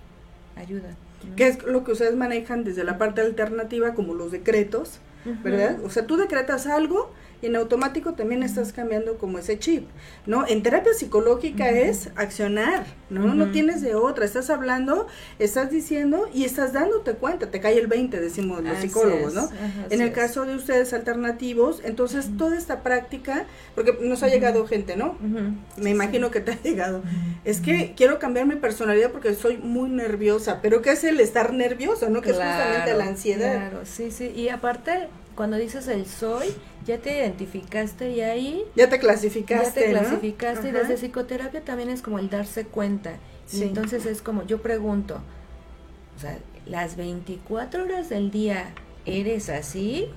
ayudan. 0.55 0.95
¿Qué 1.35 1.47
es 1.47 1.63
lo 1.63 1.83
que 1.83 1.93
ustedes 1.93 2.15
manejan 2.15 2.63
desde 2.63 2.83
la 2.83 2.97
parte 2.97 3.21
alternativa 3.21 3.93
como 3.93 4.13
los 4.13 4.31
decretos? 4.31 4.99
¿Verdad? 5.43 5.79
O 5.83 5.89
sea, 5.89 6.05
tú 6.05 6.17
decretas 6.17 6.67
algo 6.67 7.11
y 7.45 7.49
en 7.49 7.55
automático 7.55 8.13
también 8.13 8.41
estás 8.41 8.73
cambiando 8.73 9.19
como 9.19 9.37
ese 9.37 9.59
chip, 9.59 9.87
¿no? 10.25 10.47
En 10.47 10.63
terapia 10.63 10.93
psicológica 10.93 11.69
es 11.69 12.09
accionar, 12.15 12.87
¿no? 13.11 13.35
No 13.35 13.51
tienes 13.51 13.81
de 13.81 13.93
otra, 13.93 14.25
estás 14.25 14.49
hablando, 14.49 15.05
estás 15.37 15.69
diciendo 15.69 16.27
y 16.33 16.45
estás 16.45 16.73
dándote 16.73 17.13
cuenta, 17.13 17.51
te 17.51 17.59
cae 17.59 17.77
el 17.77 17.85
20, 17.85 18.19
decimos 18.19 18.63
los 18.63 18.79
psicólogos, 18.79 19.35
¿no? 19.35 19.49
en 19.91 20.01
el 20.01 20.11
caso 20.11 20.45
de 20.45 20.55
ustedes 20.55 20.93
alternativos, 20.93 21.81
entonces 21.83 22.29
toda 22.35 22.57
esta 22.57 22.81
práctica, 22.81 23.45
porque 23.75 23.95
nos 24.01 24.23
ha 24.23 24.27
llegado 24.27 24.65
gente, 24.65 24.95
¿no? 24.95 25.15
Me 25.77 25.91
imagino 25.91 26.31
que 26.31 26.39
te 26.39 26.53
ha 26.53 26.61
llegado. 26.63 27.03
Es 27.43 27.59
que 27.59 27.93
quiero 27.95 28.17
cambiar 28.17 28.47
mi 28.47 28.55
personalidad 28.55 29.11
porque 29.11 29.35
soy 29.35 29.57
muy 29.57 29.89
nerviosa, 29.89 30.61
pero 30.63 30.81
¿qué 30.81 30.93
es 30.93 31.03
el 31.03 31.19
estar 31.19 31.53
nervioso, 31.53 32.09
no? 32.09 32.21
Que 32.21 32.31
es 32.31 32.37
justamente 32.37 32.93
la 32.95 33.05
ansiedad. 33.05 33.69
Claro, 33.69 33.85
sí, 33.85 34.09
sí, 34.09 34.31
y 34.35 34.49
aparte 34.49 35.09
cuando 35.35 35.57
dices 35.57 35.87
el 35.87 36.05
soy, 36.05 36.47
ya 36.85 36.97
te 36.99 37.17
identificaste 37.17 38.11
y 38.11 38.21
ahí... 38.21 38.63
Ya 38.75 38.89
te 38.89 38.99
clasificaste. 38.99 39.81
Ya 39.81 39.85
te 39.85 39.91
clasificaste 39.91 40.69
y 40.69 40.71
desde 40.71 40.97
psicoterapia 40.97 41.61
también 41.61 41.89
es 41.89 42.01
como 42.01 42.19
el 42.19 42.29
darse 42.29 42.65
cuenta. 42.65 43.17
Y 43.51 43.63
entonces 43.63 44.05
es 44.05 44.21
como, 44.21 44.43
yo 44.43 44.61
pregunto, 44.61 45.21
o 46.15 46.19
sea, 46.19 46.37
las 46.65 46.95
24 46.95 47.83
horas 47.83 48.09
del 48.09 48.31
día 48.31 48.73
eres 49.05 49.49
así 49.49 50.09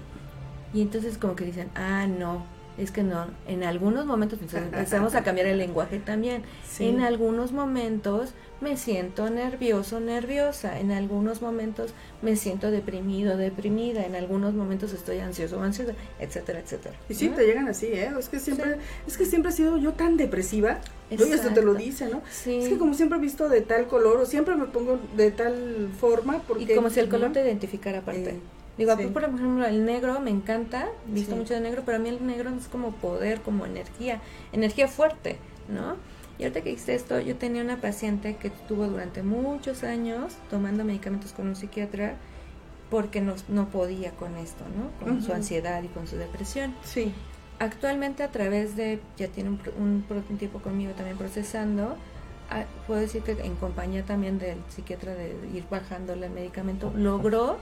y 0.72 0.82
entonces 0.82 1.18
como 1.18 1.36
que 1.36 1.44
dicen, 1.44 1.70
ah, 1.74 2.06
no, 2.06 2.44
es 2.78 2.90
que 2.90 3.02
no, 3.02 3.26
en 3.46 3.64
algunos 3.64 4.06
momentos 4.06 4.38
empezamos 4.40 5.14
a 5.14 5.22
cambiar 5.24 5.48
el 5.48 5.58
lenguaje 5.58 5.98
también. 5.98 6.42
En 6.78 7.00
algunos 7.00 7.52
momentos 7.52 8.34
me 8.60 8.76
siento 8.76 9.30
nervioso, 9.30 10.00
nerviosa. 10.00 10.78
En 10.78 10.90
algunos 10.90 11.42
momentos 11.42 11.94
me 12.22 12.36
siento 12.36 12.70
deprimido, 12.70 13.36
deprimida. 13.36 14.04
En 14.04 14.14
algunos 14.14 14.54
momentos 14.54 14.92
estoy 14.92 15.18
ansioso, 15.18 15.60
ansiosa, 15.62 15.92
etcétera, 16.18 16.60
etcétera. 16.60 16.94
Y 17.08 17.14
sí, 17.14 17.28
te 17.28 17.46
llegan 17.46 17.68
así, 17.68 17.86
¿eh? 17.86 18.10
Es 18.18 18.28
que 18.28 18.38
siempre, 18.38 18.76
es 19.06 19.16
que 19.16 19.24
siempre 19.26 19.50
he 19.50 19.54
sido 19.54 19.76
yo 19.78 19.92
tan 19.92 20.16
depresiva. 20.16 20.80
Y 21.10 21.14
esto 21.14 21.50
te 21.54 21.62
lo 21.62 21.74
dice, 21.74 22.08
¿no? 22.08 22.22
Es 22.28 22.68
que 22.68 22.78
como 22.78 22.94
siempre 22.94 23.18
he 23.18 23.20
visto 23.20 23.48
de 23.48 23.62
tal 23.62 23.86
color 23.86 24.18
o 24.18 24.26
siempre 24.26 24.56
me 24.56 24.66
pongo 24.66 24.98
de 25.16 25.30
tal 25.30 25.90
forma 25.98 26.42
porque... 26.46 26.64
Y 26.64 26.74
como 26.74 26.90
si 26.90 27.00
el 27.00 27.08
color 27.08 27.32
te 27.32 27.40
identificara 27.42 27.98
aparte. 28.00 28.30
Eh, 28.30 28.40
Digo, 28.78 28.94
por 29.12 29.24
ejemplo, 29.24 29.66
el 29.66 29.84
negro 29.84 30.20
me 30.20 30.30
encanta, 30.30 30.88
visto 31.06 31.34
mucho 31.34 31.52
de 31.52 31.60
negro, 31.60 31.82
pero 31.84 31.96
a 31.96 32.00
mí 32.00 32.08
el 32.08 32.24
negro 32.24 32.50
es 32.56 32.68
como 32.68 32.92
poder, 32.92 33.40
como 33.40 33.66
energía, 33.66 34.20
energía 34.52 34.86
fuerte, 34.86 35.36
¿no? 35.68 35.96
Y 36.38 36.44
ahorita 36.44 36.60
que 36.60 36.70
hice 36.70 36.94
esto, 36.94 37.18
yo 37.20 37.36
tenía 37.36 37.62
una 37.62 37.80
paciente 37.80 38.36
que 38.36 38.48
estuvo 38.48 38.86
durante 38.86 39.22
muchos 39.22 39.82
años 39.82 40.34
tomando 40.50 40.84
medicamentos 40.84 41.32
con 41.32 41.48
un 41.48 41.56
psiquiatra 41.56 42.14
porque 42.90 43.20
no, 43.20 43.34
no 43.48 43.68
podía 43.68 44.12
con 44.12 44.36
esto, 44.36 44.64
¿no? 44.76 45.04
Con 45.04 45.22
su 45.22 45.32
ansiedad 45.32 45.82
y 45.82 45.88
con 45.88 46.06
su 46.06 46.16
depresión. 46.16 46.74
Sí. 46.84 47.12
Actualmente 47.58 48.22
a 48.22 48.28
través 48.28 48.76
de, 48.76 49.00
ya 49.16 49.28
tiene 49.28 49.50
un, 49.50 50.04
un, 50.08 50.38
tiempo 50.38 50.60
conmigo 50.60 50.92
también 50.92 51.18
procesando, 51.18 51.96
ah, 52.50 52.64
puedo 52.86 53.00
decir 53.00 53.22
que 53.22 53.32
en 53.32 53.56
compañía 53.56 54.04
también 54.04 54.38
del 54.38 54.58
psiquiatra 54.68 55.14
de 55.14 55.34
ir 55.52 55.64
bajándole 55.68 56.26
el 56.26 56.32
medicamento, 56.32 56.92
logró, 56.94 57.58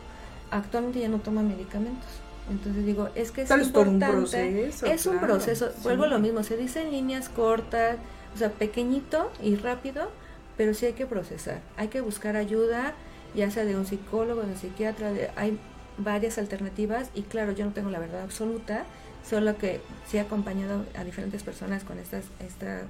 actualmente 0.50 1.00
ya 1.00 1.08
no 1.08 1.18
toma 1.18 1.42
medicamentos. 1.42 2.10
Entonces 2.50 2.84
digo, 2.84 3.08
es 3.16 3.32
que 3.32 3.42
es 3.42 3.50
importante, 3.50 4.68
es 4.68 5.06
un 5.06 5.18
proceso, 5.18 5.70
vuelvo 5.82 6.04
a 6.04 6.08
lo 6.08 6.20
mismo, 6.20 6.44
se 6.44 6.56
dice 6.56 6.82
en 6.82 6.92
líneas 6.92 7.28
cortas, 7.28 7.96
o 8.36 8.38
sea, 8.38 8.50
pequeñito 8.50 9.32
y 9.42 9.56
rápido, 9.56 10.10
pero 10.58 10.74
sí 10.74 10.84
hay 10.84 10.92
que 10.92 11.06
procesar. 11.06 11.62
Hay 11.78 11.88
que 11.88 12.02
buscar 12.02 12.36
ayuda, 12.36 12.92
ya 13.34 13.50
sea 13.50 13.64
de 13.64 13.74
un 13.74 13.86
psicólogo, 13.86 14.42
de 14.42 14.48
un 14.48 14.58
psiquiatra, 14.58 15.10
hay 15.36 15.58
varias 15.96 16.36
alternativas 16.36 17.08
y 17.14 17.22
claro, 17.22 17.52
yo 17.52 17.64
no 17.64 17.72
tengo 17.72 17.88
la 17.88 17.98
verdad 17.98 18.20
absoluta, 18.20 18.84
solo 19.26 19.56
que 19.56 19.80
sí 20.06 20.18
he 20.18 20.20
acompañado 20.20 20.84
a 20.98 21.04
diferentes 21.04 21.42
personas 21.42 21.82
con 21.82 21.98
estas, 21.98 22.26
esta 22.46 22.82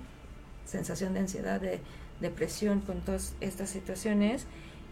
sensación 0.65 1.15
de 1.15 1.21
ansiedad, 1.21 1.61
de 1.61 1.79
depresión, 2.21 2.81
con 2.81 3.01
todas 3.03 3.35
estas 3.41 3.71
situaciones 3.71 4.47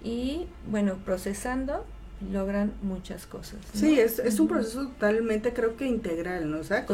y 0.04 0.46
bueno, 0.70 0.98
procesando 1.04 1.84
logran 2.32 2.72
muchas 2.82 3.26
cosas. 3.26 3.58
Sí, 3.72 3.98
es, 3.98 4.18
es 4.18 4.40
un 4.40 4.48
proceso 4.48 4.86
totalmente 4.88 5.52
creo 5.52 5.76
que 5.76 5.86
integral, 5.86 6.50
¿no? 6.50 6.58
O 6.58 6.64
sea, 6.64 6.86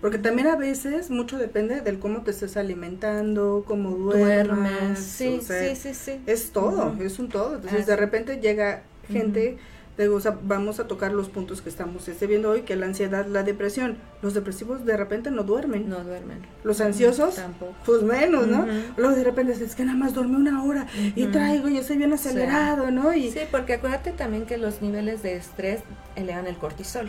porque 0.00 0.18
también 0.18 0.48
a 0.48 0.56
veces 0.56 1.10
mucho 1.10 1.38
depende 1.38 1.80
del 1.80 1.98
cómo 1.98 2.22
te 2.22 2.30
estés 2.30 2.56
alimentando, 2.56 3.64
cómo 3.66 3.90
duermes. 3.90 4.98
Sí, 4.98 5.40
sí, 5.42 5.76
sí, 5.76 5.94
sí. 5.94 6.20
Es 6.26 6.50
todo, 6.50 6.96
es 7.00 7.18
un 7.18 7.28
todo. 7.28 7.56
Entonces 7.56 7.86
de 7.86 7.96
repente 7.96 8.40
llega 8.40 8.82
gente 9.08 9.58
vamos 10.08 10.80
a 10.80 10.86
tocar 10.86 11.12
los 11.12 11.28
puntos 11.28 11.62
que 11.62 11.68
estamos 11.68 12.08
este, 12.08 12.26
viendo 12.26 12.50
hoy, 12.50 12.62
que 12.62 12.76
la 12.76 12.86
ansiedad, 12.86 13.26
la 13.26 13.42
depresión. 13.42 13.98
Los 14.22 14.34
depresivos 14.34 14.84
de 14.84 14.96
repente 14.96 15.30
no 15.30 15.42
duermen. 15.42 15.88
No 15.88 16.02
duermen. 16.04 16.38
Los 16.64 16.80
ansiosos, 16.80 17.40
pues 17.84 18.02
menos, 18.02 18.46
¿no? 18.46 18.66
Luego 18.96 19.14
de 19.14 19.24
repente 19.24 19.52
es 19.52 19.74
que 19.74 19.84
nada 19.84 19.98
más 19.98 20.14
duerme 20.14 20.36
una 20.36 20.62
hora 20.64 20.86
y 21.14 21.26
traigo 21.26 21.68
y 21.68 21.78
estoy 21.78 21.96
bien 21.96 22.12
acelerado, 22.12 22.90
¿no? 22.90 23.12
Y 23.12 23.30
sí, 23.30 23.40
porque 23.50 23.74
acuérdate 23.74 24.12
también 24.12 24.46
que 24.46 24.56
los 24.56 24.82
niveles 24.82 25.22
de 25.22 25.36
estrés 25.36 25.80
elevan 26.16 26.46
el 26.46 26.56
cortisol. 26.56 27.08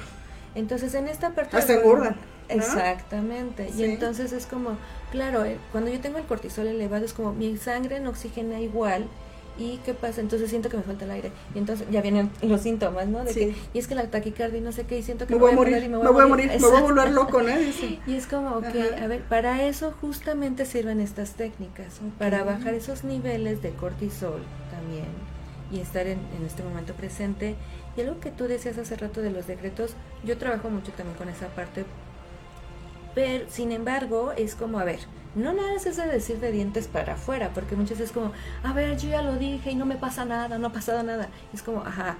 Entonces 0.55 0.93
en 0.95 1.07
esta 1.07 1.31
parte... 1.31 1.57
Hasta 1.57 1.75
engordan. 1.75 2.15
Exactamente. 2.49 3.69
Y 3.77 3.83
entonces 3.83 4.33
es 4.33 4.45
como, 4.45 4.77
claro, 5.11 5.45
eh, 5.45 5.57
cuando 5.71 5.89
yo 5.89 5.99
tengo 5.99 6.17
el 6.17 6.25
cortisol 6.25 6.67
elevado 6.67 7.05
es 7.05 7.13
como 7.13 7.33
mi 7.33 7.55
sangre 7.57 7.99
no 7.99 8.09
oxigena 8.09 8.59
igual 8.59 9.05
¿Y 9.57 9.77
qué 9.85 9.93
pasa? 9.93 10.21
Entonces 10.21 10.49
siento 10.49 10.69
que 10.69 10.77
me 10.77 10.83
falta 10.83 11.05
el 11.05 11.11
aire. 11.11 11.31
Y 11.53 11.59
entonces 11.59 11.87
ya 11.91 12.01
vienen 12.01 12.31
los 12.41 12.61
síntomas, 12.61 13.07
¿no? 13.07 13.23
De 13.23 13.33
que, 13.33 13.55
y 13.73 13.79
es 13.79 13.87
que 13.87 13.95
la 13.95 14.09
taquicardia 14.09 14.59
y 14.59 14.61
no 14.61 14.71
sé 14.71 14.85
qué, 14.85 14.97
y 14.97 15.03
siento 15.03 15.27
que 15.27 15.35
me, 15.35 15.39
voy, 15.39 15.51
a 15.51 15.55
morir, 15.55 15.89
me 15.89 15.97
voy, 15.97 16.23
a 16.23 16.27
morir, 16.27 16.49
me 16.49 16.67
voy 16.67 16.77
a 16.77 16.81
volver 16.81 17.11
loco, 17.11 17.41
¿no? 17.41 17.51
Y 18.07 18.15
es 18.15 18.27
como, 18.27 18.57
ok, 18.57 18.75
a 19.01 19.07
ver, 19.07 19.21
para 19.23 19.63
eso 19.65 19.93
justamente 20.01 20.65
sirven 20.65 20.99
estas 20.99 21.33
técnicas, 21.33 21.99
para 22.17 22.43
bajar 22.43 22.73
esos 22.73 23.03
niveles 23.03 23.61
de 23.61 23.71
cortisol 23.71 24.41
también 24.71 25.07
y 25.71 25.79
estar 25.79 26.07
en, 26.07 26.19
en 26.37 26.45
este 26.45 26.63
momento 26.63 26.93
presente. 26.93 27.55
Y 27.95 28.01
algo 28.01 28.19
que 28.19 28.31
tú 28.31 28.45
decías 28.45 28.77
hace 28.77 28.95
rato 28.95 29.21
de 29.21 29.31
los 29.31 29.47
decretos, 29.47 29.93
yo 30.23 30.37
trabajo 30.37 30.69
mucho 30.69 30.91
también 30.93 31.17
con 31.17 31.29
esa 31.29 31.47
parte, 31.47 31.85
pero 33.13 33.45
sin 33.49 33.71
embargo 33.71 34.31
es 34.37 34.55
como, 34.55 34.79
a 34.79 34.83
ver, 34.83 34.99
no 35.35 35.53
nada 35.53 35.73
es 35.75 35.95
de 35.95 36.05
decir 36.07 36.39
de 36.39 36.51
dientes 36.51 36.87
para 36.87 37.13
afuera, 37.13 37.51
porque 37.53 37.75
muchas 37.75 37.99
veces 37.99 38.09
es 38.09 38.11
como, 38.11 38.31
a 38.63 38.73
ver, 38.73 38.97
yo 38.97 39.09
ya 39.09 39.21
lo 39.21 39.37
dije 39.37 39.71
y 39.71 39.75
no 39.75 39.85
me 39.85 39.95
pasa 39.95 40.25
nada, 40.25 40.57
no 40.57 40.67
ha 40.67 40.73
pasado 40.73 41.03
nada. 41.03 41.29
Es 41.53 41.63
como, 41.63 41.81
ajá, 41.81 42.17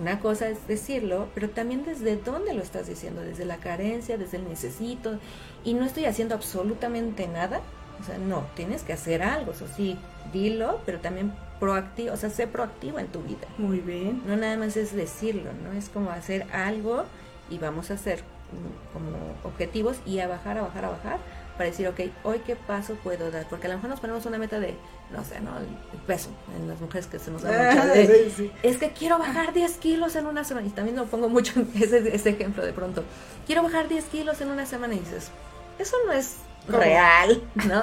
una 0.00 0.20
cosa 0.20 0.48
es 0.48 0.66
decirlo, 0.68 1.28
pero 1.34 1.50
también 1.50 1.84
desde 1.84 2.16
dónde 2.16 2.52
lo 2.52 2.62
estás 2.62 2.86
diciendo, 2.86 3.22
desde 3.22 3.44
la 3.44 3.56
carencia, 3.56 4.18
desde 4.18 4.36
el 4.36 4.48
necesito, 4.48 5.18
y 5.64 5.74
no 5.74 5.84
estoy 5.84 6.04
haciendo 6.04 6.34
absolutamente 6.34 7.26
nada. 7.28 7.60
O 8.00 8.04
sea, 8.04 8.18
no, 8.18 8.44
tienes 8.54 8.82
que 8.82 8.92
hacer 8.92 9.22
algo, 9.22 9.52
eso 9.52 9.66
sí, 9.76 9.98
dilo, 10.32 10.80
pero 10.86 11.00
también 11.00 11.32
proactivo, 11.58 12.14
o 12.14 12.16
sea, 12.16 12.30
sé 12.30 12.46
proactivo 12.46 12.98
en 12.98 13.08
tu 13.08 13.22
vida. 13.22 13.46
Muy 13.58 13.80
bien. 13.80 14.22
No 14.26 14.36
nada 14.36 14.56
más 14.56 14.76
es 14.76 14.94
decirlo, 14.94 15.50
¿no? 15.62 15.72
Es 15.78 15.90
como 15.90 16.10
hacer 16.10 16.46
algo 16.52 17.04
y 17.50 17.58
vamos 17.58 17.90
a 17.90 17.94
hacer 17.94 18.20
mm, 18.20 18.94
como 18.94 19.18
objetivos 19.44 19.98
y 20.06 20.20
a 20.20 20.28
bajar, 20.28 20.56
a 20.56 20.62
bajar, 20.62 20.84
a 20.86 20.90
bajar 20.90 21.18
para 21.60 21.68
decir, 21.68 21.86
ok, 21.88 22.00
hoy 22.24 22.38
qué 22.38 22.56
paso 22.56 22.94
puedo 22.94 23.30
dar, 23.30 23.46
porque 23.46 23.66
a 23.66 23.68
lo 23.68 23.76
mejor 23.76 23.90
nos 23.90 24.00
ponemos 24.00 24.24
una 24.24 24.38
meta 24.38 24.58
de, 24.58 24.74
no 25.10 25.22
sé, 25.22 25.42
¿no? 25.42 25.58
El 25.58 25.98
peso, 26.06 26.30
en 26.56 26.66
las 26.66 26.80
mujeres 26.80 27.06
que 27.06 27.18
se 27.18 27.30
nos 27.30 27.42
da 27.42 27.50
mucho 27.50 27.86
de, 27.86 28.50
es 28.62 28.78
que 28.78 28.92
quiero 28.92 29.18
bajar 29.18 29.52
10 29.52 29.76
kilos 29.76 30.16
en 30.16 30.24
una 30.24 30.42
semana, 30.42 30.66
y 30.66 30.70
también 30.70 30.96
lo 30.96 31.04
pongo 31.04 31.28
mucho 31.28 31.62
ese, 31.74 32.16
ese 32.16 32.30
ejemplo 32.30 32.64
de 32.64 32.72
pronto, 32.72 33.04
quiero 33.46 33.62
bajar 33.62 33.88
10 33.88 34.06
kilos 34.06 34.40
en 34.40 34.48
una 34.48 34.64
semana 34.64 34.94
y 34.94 35.00
dices, 35.00 35.30
eso 35.78 35.98
no 36.06 36.12
es 36.12 36.36
real, 36.66 37.42
¿no? 37.68 37.82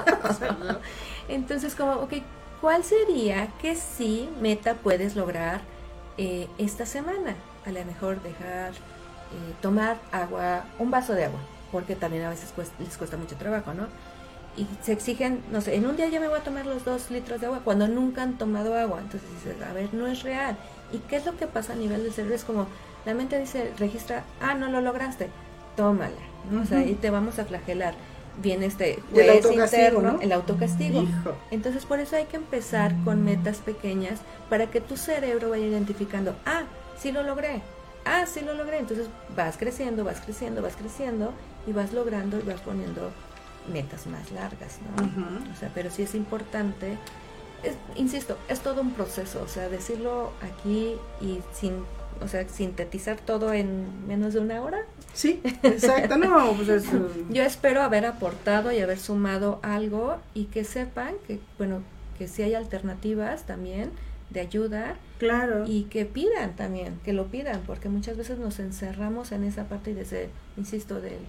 Entonces 1.29 1.75
como, 1.75 1.91
ok, 1.97 2.13
¿cuál 2.59 2.83
sería 2.83 3.49
que 3.61 3.75
sí 3.75 4.27
meta 4.41 4.73
puedes 4.73 5.15
lograr 5.15 5.61
eh, 6.17 6.47
esta 6.57 6.87
semana? 6.87 7.35
A 7.63 7.69
lo 7.69 7.85
mejor 7.85 8.23
dejar, 8.23 8.71
eh, 8.71 9.53
tomar 9.61 9.97
agua, 10.11 10.65
un 10.79 10.89
vaso 10.89 11.13
de 11.13 11.25
agua, 11.25 11.41
porque 11.71 11.95
también 11.95 12.23
a 12.23 12.29
veces 12.29 12.53
les 12.79 12.97
cuesta 12.97 13.17
mucho 13.17 13.35
trabajo, 13.35 13.73
¿no? 13.73 13.87
Y 14.57 14.65
se 14.81 14.91
exigen, 14.91 15.43
no 15.51 15.61
sé, 15.61 15.75
en 15.75 15.85
un 15.85 15.95
día 15.95 16.07
ya 16.07 16.19
me 16.19 16.27
voy 16.27 16.39
a 16.39 16.43
tomar 16.43 16.65
los 16.65 16.83
dos 16.83 17.11
litros 17.11 17.39
de 17.39 17.45
agua 17.45 17.61
cuando 17.63 17.87
nunca 17.87 18.23
han 18.23 18.39
tomado 18.39 18.75
agua. 18.75 18.99
Entonces 19.01 19.29
dices, 19.31 19.61
a 19.61 19.71
ver, 19.71 19.93
no 19.93 20.07
es 20.07 20.23
real. 20.23 20.57
¿Y 20.91 20.97
qué 20.99 21.17
es 21.17 21.25
lo 21.25 21.37
que 21.37 21.45
pasa 21.45 21.73
a 21.73 21.75
nivel 21.75 22.01
del 22.01 22.11
cerebro? 22.11 22.35
Es 22.35 22.43
como, 22.43 22.65
la 23.05 23.13
mente 23.13 23.39
dice, 23.39 23.71
registra, 23.77 24.23
ah, 24.41 24.55
no 24.55 24.67
lo 24.69 24.81
lograste, 24.81 25.29
tómala, 25.75 26.15
¿no? 26.51 26.61
O 26.61 26.65
sea, 26.65 26.83
y 26.83 26.95
te 26.95 27.09
vamos 27.09 27.37
a 27.39 27.45
flagelar. 27.45 27.93
Viene 28.41 28.67
este 28.67 28.99
juez 29.11 29.45
el 29.45 29.53
interno, 29.53 30.19
el 30.21 30.31
autocastigo. 30.31 31.05
Entonces 31.49 31.85
por 31.85 31.99
eso 31.99 32.15
hay 32.15 32.25
que 32.25 32.37
empezar 32.37 32.93
con 33.03 33.23
metas 33.23 33.57
pequeñas 33.57 34.19
para 34.49 34.67
que 34.67 34.79
tu 34.79 34.95
cerebro 34.95 35.49
vaya 35.49 35.65
identificando, 35.65 36.35
ah, 36.45 36.63
sí 36.99 37.11
lo 37.11 37.23
logré, 37.23 37.61
ah, 38.05 38.25
sí 38.27 38.41
lo 38.41 38.53
logré. 38.53 38.77
Entonces 38.77 39.07
vas 39.35 39.57
creciendo, 39.57 40.03
vas 40.03 40.19
creciendo, 40.21 40.61
vas 40.61 40.75
creciendo 40.75 41.33
y 41.67 41.73
vas 41.73 41.93
logrando 41.93 42.39
y 42.39 42.41
vas 42.41 42.61
poniendo 42.61 43.11
metas 43.71 44.07
más 44.07 44.31
largas, 44.31 44.79
¿no? 44.81 45.51
O 45.51 45.55
sea, 45.55 45.69
pero 45.73 45.91
sí 45.91 46.03
es 46.03 46.15
importante, 46.15 46.97
insisto, 47.95 48.37
es 48.47 48.61
todo 48.61 48.81
un 48.81 48.93
proceso, 48.93 49.43
o 49.43 49.47
sea, 49.47 49.69
decirlo 49.69 50.31
aquí 50.41 50.93
y 51.21 51.39
sin, 51.53 51.83
o 52.21 52.27
sea, 52.27 52.47
sintetizar 52.47 53.17
todo 53.17 53.53
en 53.53 54.07
menos 54.07 54.33
de 54.33 54.39
una 54.39 54.61
hora. 54.61 54.85
Sí, 55.13 55.41
exacto, 55.63 56.17
no, 56.17 56.53
pues 56.53 56.85
Yo 57.29 57.43
espero 57.43 57.81
haber 57.81 58.05
aportado 58.05 58.71
y 58.71 58.79
haber 58.79 58.99
sumado 58.99 59.59
algo 59.63 60.17
y 60.33 60.45
que 60.45 60.63
sepan 60.63 61.15
que, 61.27 61.39
bueno, 61.57 61.81
que 62.17 62.27
si 62.27 62.43
hay 62.43 62.55
alternativas 62.55 63.43
también 63.43 63.91
de 64.29 64.39
ayuda. 64.41 64.95
Claro. 65.19 65.65
Y 65.67 65.83
que 65.83 66.05
pidan 66.05 66.55
también, 66.55 66.99
que 67.03 67.13
lo 67.13 67.27
pidan, 67.27 67.61
porque 67.65 67.89
muchas 67.89 68.17
veces 68.17 68.37
nos 68.37 68.59
encerramos 68.59 69.31
en 69.31 69.43
esa 69.43 69.65
parte 69.65 69.91
y 69.91 69.93
desde, 69.93 70.29
insisto, 70.57 71.01
del 71.01 71.19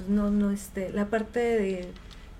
pues, 0.00 0.08
no, 0.08 0.30
no, 0.30 0.50
este, 0.50 0.90
la 0.90 1.06
parte 1.06 1.40
de 1.40 1.88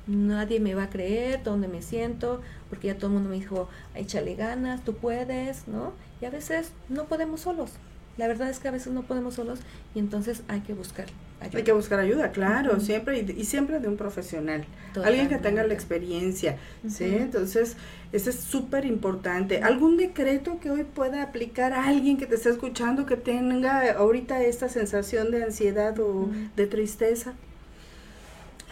nadie 0.07 0.61
me 0.61 0.75
va 0.75 0.85
a 0.85 0.91
creer, 0.91 1.43
dónde 1.43 1.69
me 1.69 1.83
siento, 1.83 2.41
porque 2.69 2.89
ya 2.89 2.97
todo 2.97 3.07
el 3.07 3.15
mundo 3.15 3.31
me 3.31 3.37
dijo, 3.37 3.69
échale 3.95 4.35
ganas, 4.35 4.85
tú 4.85 4.95
puedes, 4.95 5.69
¿no? 5.69 5.93
Y 6.21 6.25
a 6.25 6.31
veces 6.31 6.73
no 6.89 7.05
podemos 7.05 7.43
solos. 7.43 7.73
La 8.17 8.29
verdad 8.29 8.51
es 8.51 8.59
que 8.59 8.69
a 8.69 8.71
veces 8.71 8.93
no 8.93 9.03
podemos 9.03 9.35
solos 9.35 9.61
y 9.95 9.99
entonces 9.99 10.43
hay 10.49 10.61
que 10.61 10.75
buscar 10.75 11.07
ayuda. 11.41 11.59
Hay 11.59 11.65
que 11.65 11.73
buscar 11.73 12.01
ayuda, 12.01 12.33
claro, 12.33 12.79
siempre 12.81 13.21
y, 13.21 13.45
siempre 13.45 13.81
de 13.81 13.89
un 13.89 13.97
profesional, 13.97 14.67
alguien 15.03 15.29
que 15.29 15.39
tenga 15.39 15.65
la 15.65 15.73
experiencia, 15.73 16.59
¿sí? 16.87 17.05
Entonces, 17.05 17.77
eso 18.13 18.29
es 18.29 18.37
súper 18.37 18.85
importante. 18.85 19.63
¿Algún 19.63 19.97
decreto 19.97 20.59
que 20.61 20.71
hoy 20.71 20.85
pueda 20.85 21.23
aplicar 21.23 21.73
a 21.73 21.87
alguien 21.87 22.19
que 22.19 22.27
te 22.27 22.35
esté 22.35 22.51
escuchando 22.51 23.07
que 23.07 23.17
tenga 23.17 23.91
ahorita 23.93 24.43
esta 24.43 24.69
sensación 24.69 25.31
de 25.31 25.45
ansiedad 25.45 25.99
o 25.99 26.29
de 26.57 26.67
tristeza? 26.67 27.35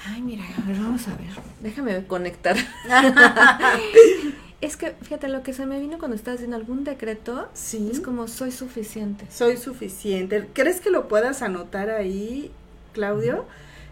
Ay, 0.07 0.23
mira, 0.23 0.45
vamos 0.67 1.09
a 1.09 1.17
ver. 1.17 1.31
Déjame 1.61 2.07
conectar. 2.07 2.57
es 4.61 4.77
que, 4.77 4.95
fíjate, 5.03 5.29
lo 5.29 5.43
que 5.43 5.53
se 5.53 5.67
me 5.67 5.81
vino 5.81 5.99
cuando 5.99 6.17
estás 6.17 6.37
haciendo 6.37 6.57
algún 6.57 6.85
decreto 6.85 7.49
sí. 7.55 7.91
es 7.93 8.01
como 8.01 8.29
soy 8.29 8.53
suficiente. 8.53 9.27
Soy 9.31 9.57
suficiente. 9.57 10.49
¿Crees 10.53 10.81
que 10.81 10.91
lo 10.91 11.09
puedas 11.09 11.43
anotar 11.43 11.91
ahí, 11.91 12.53
Claudio? 12.93 13.47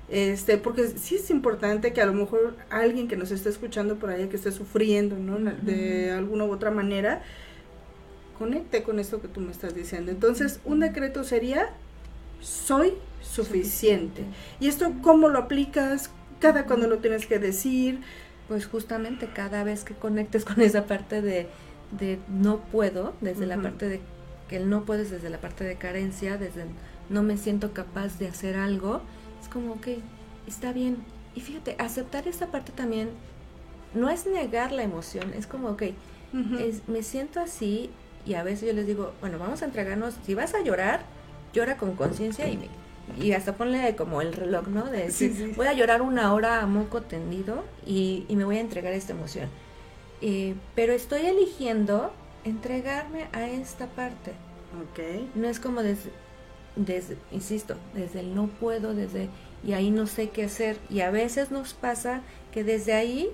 Este, 0.08 0.56
porque 0.56 0.86
sí 0.86 1.16
es 1.16 1.30
importante 1.30 1.92
que 1.92 2.00
a 2.00 2.06
lo 2.06 2.12
mejor 2.12 2.56
alguien 2.70 3.08
que 3.08 3.16
nos 3.16 3.32
esté 3.32 3.48
escuchando 3.48 3.96
por 3.96 4.10
ahí, 4.10 4.28
que 4.28 4.36
esté 4.36 4.52
sufriendo, 4.52 5.16
¿no? 5.16 5.38
De 5.38 6.12
alguna 6.12 6.44
u 6.44 6.52
otra 6.52 6.70
manera, 6.70 7.22
conecte 8.38 8.84
con 8.84 9.00
esto 9.00 9.20
que 9.20 9.28
tú 9.28 9.40
me 9.40 9.50
estás 9.50 9.74
diciendo. 9.74 10.12
Entonces, 10.12 10.60
un 10.64 10.80
decreto 10.80 11.24
sería, 11.24 11.70
soy 12.40 12.94
suficiente. 13.22 14.24
¿Y 14.60 14.68
esto 14.68 14.92
cómo 15.02 15.28
lo 15.28 15.38
aplicas? 15.38 16.10
Cada 16.40 16.66
cuando 16.66 16.86
lo 16.86 16.98
tienes 16.98 17.26
que 17.26 17.38
decir. 17.38 18.00
Pues 18.48 18.66
justamente 18.66 19.28
cada 19.34 19.64
vez 19.64 19.82
que 19.82 19.94
conectes 19.94 20.44
con 20.44 20.60
esa 20.60 20.86
parte 20.86 21.20
de, 21.20 21.48
de 21.98 22.18
no 22.28 22.60
puedo, 22.60 23.14
desde 23.20 23.46
la 23.46 23.60
parte 23.60 23.88
de 23.88 24.00
que 24.48 24.56
el 24.56 24.70
no 24.70 24.84
puedes, 24.84 25.10
desde 25.10 25.30
la 25.30 25.40
parte 25.40 25.64
de 25.64 25.76
carencia, 25.76 26.38
desde 26.38 26.64
no 27.08 27.22
me 27.22 27.36
siento 27.36 27.72
capaz 27.72 28.18
de 28.18 28.28
hacer 28.28 28.56
algo, 28.56 29.00
es 29.42 29.48
como, 29.48 29.72
ok, 29.74 29.88
está 30.46 30.72
bien. 30.72 30.98
Y 31.34 31.40
fíjate, 31.40 31.76
aceptar 31.78 32.26
esta 32.28 32.50
parte 32.52 32.72
también 32.72 33.10
no 33.94 34.10
es 34.10 34.26
negar 34.26 34.72
la 34.72 34.82
emoción, 34.82 35.32
es 35.34 35.46
como, 35.46 35.70
ok, 35.70 35.82
es, 36.60 36.86
me 36.86 37.02
siento 37.02 37.40
así 37.40 37.90
y 38.26 38.34
a 38.34 38.42
veces 38.42 38.68
yo 38.68 38.74
les 38.74 38.86
digo, 38.86 39.12
bueno, 39.20 39.38
vamos 39.38 39.62
a 39.62 39.64
entregarnos, 39.64 40.14
si 40.24 40.34
vas 40.34 40.54
a 40.54 40.62
llorar, 40.62 41.00
llora 41.56 41.76
con 41.76 41.96
conciencia 41.96 42.46
y 42.48 42.58
y 43.18 43.32
hasta 43.32 43.54
ponle 43.54 43.94
como 43.96 44.20
el 44.20 44.32
reloj, 44.32 44.66
¿no? 44.68 44.84
De 44.86 45.04
decir, 45.04 45.54
voy 45.56 45.66
a 45.68 45.72
llorar 45.72 46.02
una 46.02 46.34
hora 46.34 46.60
a 46.60 46.66
moco 46.66 47.02
tendido 47.02 47.64
y, 47.86 48.26
me 48.30 48.44
voy 48.44 48.58
a 48.58 48.60
entregar 48.60 48.92
esta 48.92 49.12
emoción. 49.12 49.48
Eh, 50.20 50.54
pero 50.74 50.92
estoy 50.92 51.26
eligiendo 51.26 52.12
entregarme 52.44 53.28
a 53.32 53.48
esta 53.48 53.86
parte. 53.86 54.32
Ok. 54.90 55.30
No 55.34 55.48
es 55.48 55.60
como 55.60 55.82
desde, 55.82 56.10
desde, 56.74 57.16
insisto, 57.30 57.76
desde 57.94 58.20
el 58.20 58.34
no 58.34 58.48
puedo, 58.48 58.94
desde, 58.94 59.28
y 59.64 59.72
ahí 59.72 59.90
no 59.90 60.06
sé 60.06 60.30
qué 60.30 60.44
hacer. 60.44 60.76
Y 60.90 61.00
a 61.00 61.10
veces 61.10 61.50
nos 61.50 61.74
pasa 61.74 62.22
que 62.52 62.64
desde 62.64 62.92
ahí 62.92 63.30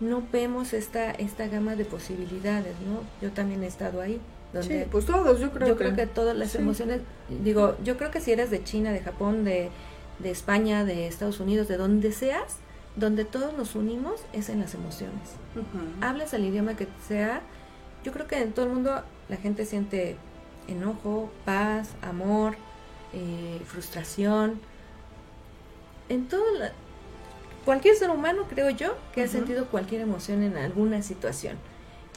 no 0.00 0.22
vemos 0.32 0.72
esta, 0.72 1.10
esta 1.10 1.48
gama 1.48 1.74
de 1.74 1.84
posibilidades, 1.84 2.74
¿no? 2.86 3.00
Yo 3.20 3.32
también 3.32 3.64
he 3.64 3.66
estado 3.66 4.00
ahí 4.00 4.20
sí, 4.60 4.84
pues 4.90 5.06
todos, 5.06 5.40
yo 5.40 5.50
creo 5.52 5.68
yo 5.68 5.76
creo 5.76 5.94
que 5.94 6.06
todas 6.06 6.36
las 6.36 6.54
emociones, 6.54 7.00
digo, 7.42 7.76
yo 7.84 7.96
creo 7.96 8.10
que 8.10 8.20
si 8.20 8.32
eres 8.32 8.50
de 8.50 8.62
China, 8.64 8.92
de 8.92 9.00
Japón, 9.00 9.44
de, 9.44 9.70
de 10.18 10.30
España, 10.30 10.84
de 10.84 11.06
Estados 11.06 11.40
Unidos, 11.40 11.68
de 11.68 11.76
donde 11.76 12.12
seas, 12.12 12.56
donde 12.96 13.24
todos 13.24 13.52
nos 13.56 13.74
unimos 13.74 14.22
es 14.32 14.48
en 14.48 14.60
las 14.60 14.74
emociones. 14.74 15.34
Hablas 16.00 16.32
el 16.34 16.44
idioma 16.44 16.76
que 16.76 16.88
sea, 17.06 17.42
yo 18.04 18.12
creo 18.12 18.26
que 18.26 18.40
en 18.40 18.52
todo 18.52 18.66
el 18.66 18.72
mundo 18.72 19.02
la 19.28 19.36
gente 19.36 19.66
siente 19.66 20.16
enojo, 20.68 21.30
paz, 21.44 21.90
amor, 22.02 22.56
eh, 23.12 23.60
frustración. 23.66 24.60
En 26.08 26.28
todo 26.28 26.42
cualquier 27.64 27.96
ser 27.96 28.10
humano, 28.10 28.44
creo 28.48 28.70
yo, 28.70 28.96
que 29.12 29.24
ha 29.24 29.28
sentido 29.28 29.66
cualquier 29.66 30.00
emoción 30.00 30.42
en 30.42 30.56
alguna 30.56 31.02
situación. 31.02 31.56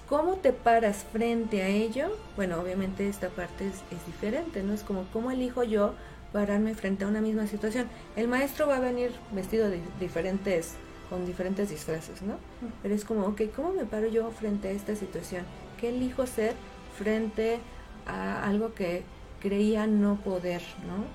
¿Cómo 0.09 0.37
te 0.37 0.53
paras 0.53 1.05
frente 1.13 1.61
a 1.61 1.67
ello? 1.67 2.07
Bueno, 2.35 2.59
obviamente 2.59 3.07
esta 3.07 3.29
parte 3.29 3.67
es, 3.67 4.05
diferente, 4.07 4.63
¿no? 4.63 4.73
Es 4.73 4.81
como, 4.81 5.05
¿cómo 5.13 5.29
elijo 5.29 5.63
yo 5.63 5.93
pararme 6.33 6.73
frente 6.73 7.03
a 7.03 7.07
una 7.07 7.21
misma 7.21 7.45
situación? 7.45 7.87
El 8.15 8.27
maestro 8.27 8.65
va 8.65 8.77
a 8.77 8.79
venir 8.79 9.11
vestido 9.31 9.69
de 9.69 9.79
diferentes 9.99 10.73
con 11.11 11.27
diferentes 11.27 11.69
disfraces, 11.69 12.23
¿no? 12.23 12.37
Pero 12.81 12.95
es 12.95 13.05
como, 13.05 13.27
ok, 13.27 13.41
¿cómo 13.55 13.71
me 13.71 13.85
paro 13.85 14.07
yo 14.07 14.31
frente 14.31 14.69
a 14.69 14.71
esta 14.71 14.95
situación? 14.95 15.43
¿Qué 15.79 15.89
elijo 15.89 16.25
ser 16.25 16.55
frente 16.97 17.59
a 18.07 18.47
algo 18.47 18.73
que 18.73 19.03
creía 19.39 19.85
no 19.85 20.15
poder, 20.15 20.63
¿no? 20.87 21.05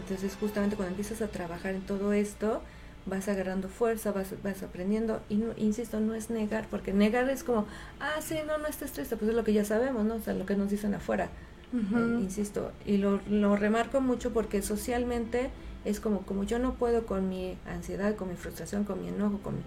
Entonces 0.00 0.36
justamente 0.38 0.76
cuando 0.76 0.90
empiezas 0.90 1.22
a 1.22 1.26
trabajar 1.26 1.74
en 1.74 1.82
todo 1.82 2.12
esto, 2.12 2.62
vas 3.06 3.28
agarrando 3.28 3.68
fuerza, 3.68 4.12
vas, 4.12 4.34
vas 4.42 4.62
aprendiendo, 4.62 5.20
y 5.28 5.36
no, 5.36 5.52
insisto, 5.56 6.00
no 6.00 6.14
es 6.14 6.30
negar, 6.30 6.66
porque 6.70 6.92
negar 6.92 7.28
es 7.28 7.44
como, 7.44 7.66
ah, 8.00 8.20
sí, 8.20 8.36
no, 8.46 8.58
no 8.58 8.66
estés 8.66 8.92
triste, 8.92 9.16
pues 9.16 9.30
es 9.30 9.36
lo 9.36 9.44
que 9.44 9.52
ya 9.52 9.64
sabemos, 9.64 10.04
¿no? 10.04 10.14
O 10.14 10.20
sea, 10.20 10.34
lo 10.34 10.46
que 10.46 10.56
nos 10.56 10.70
dicen 10.70 10.94
afuera, 10.94 11.28
eh, 11.72 12.18
insisto, 12.20 12.70
y 12.86 12.98
lo, 12.98 13.20
lo 13.28 13.56
remarco 13.56 14.00
mucho 14.00 14.32
porque 14.32 14.62
socialmente 14.62 15.50
es 15.84 16.00
como, 16.00 16.20
como 16.20 16.44
yo 16.44 16.58
no 16.58 16.74
puedo 16.74 17.04
con 17.04 17.28
mi 17.28 17.58
ansiedad, 17.66 18.14
con 18.14 18.28
mi 18.28 18.36
frustración, 18.36 18.84
con 18.84 19.02
mi 19.02 19.08
enojo, 19.08 19.38
con 19.42 19.56
mi, 19.56 19.62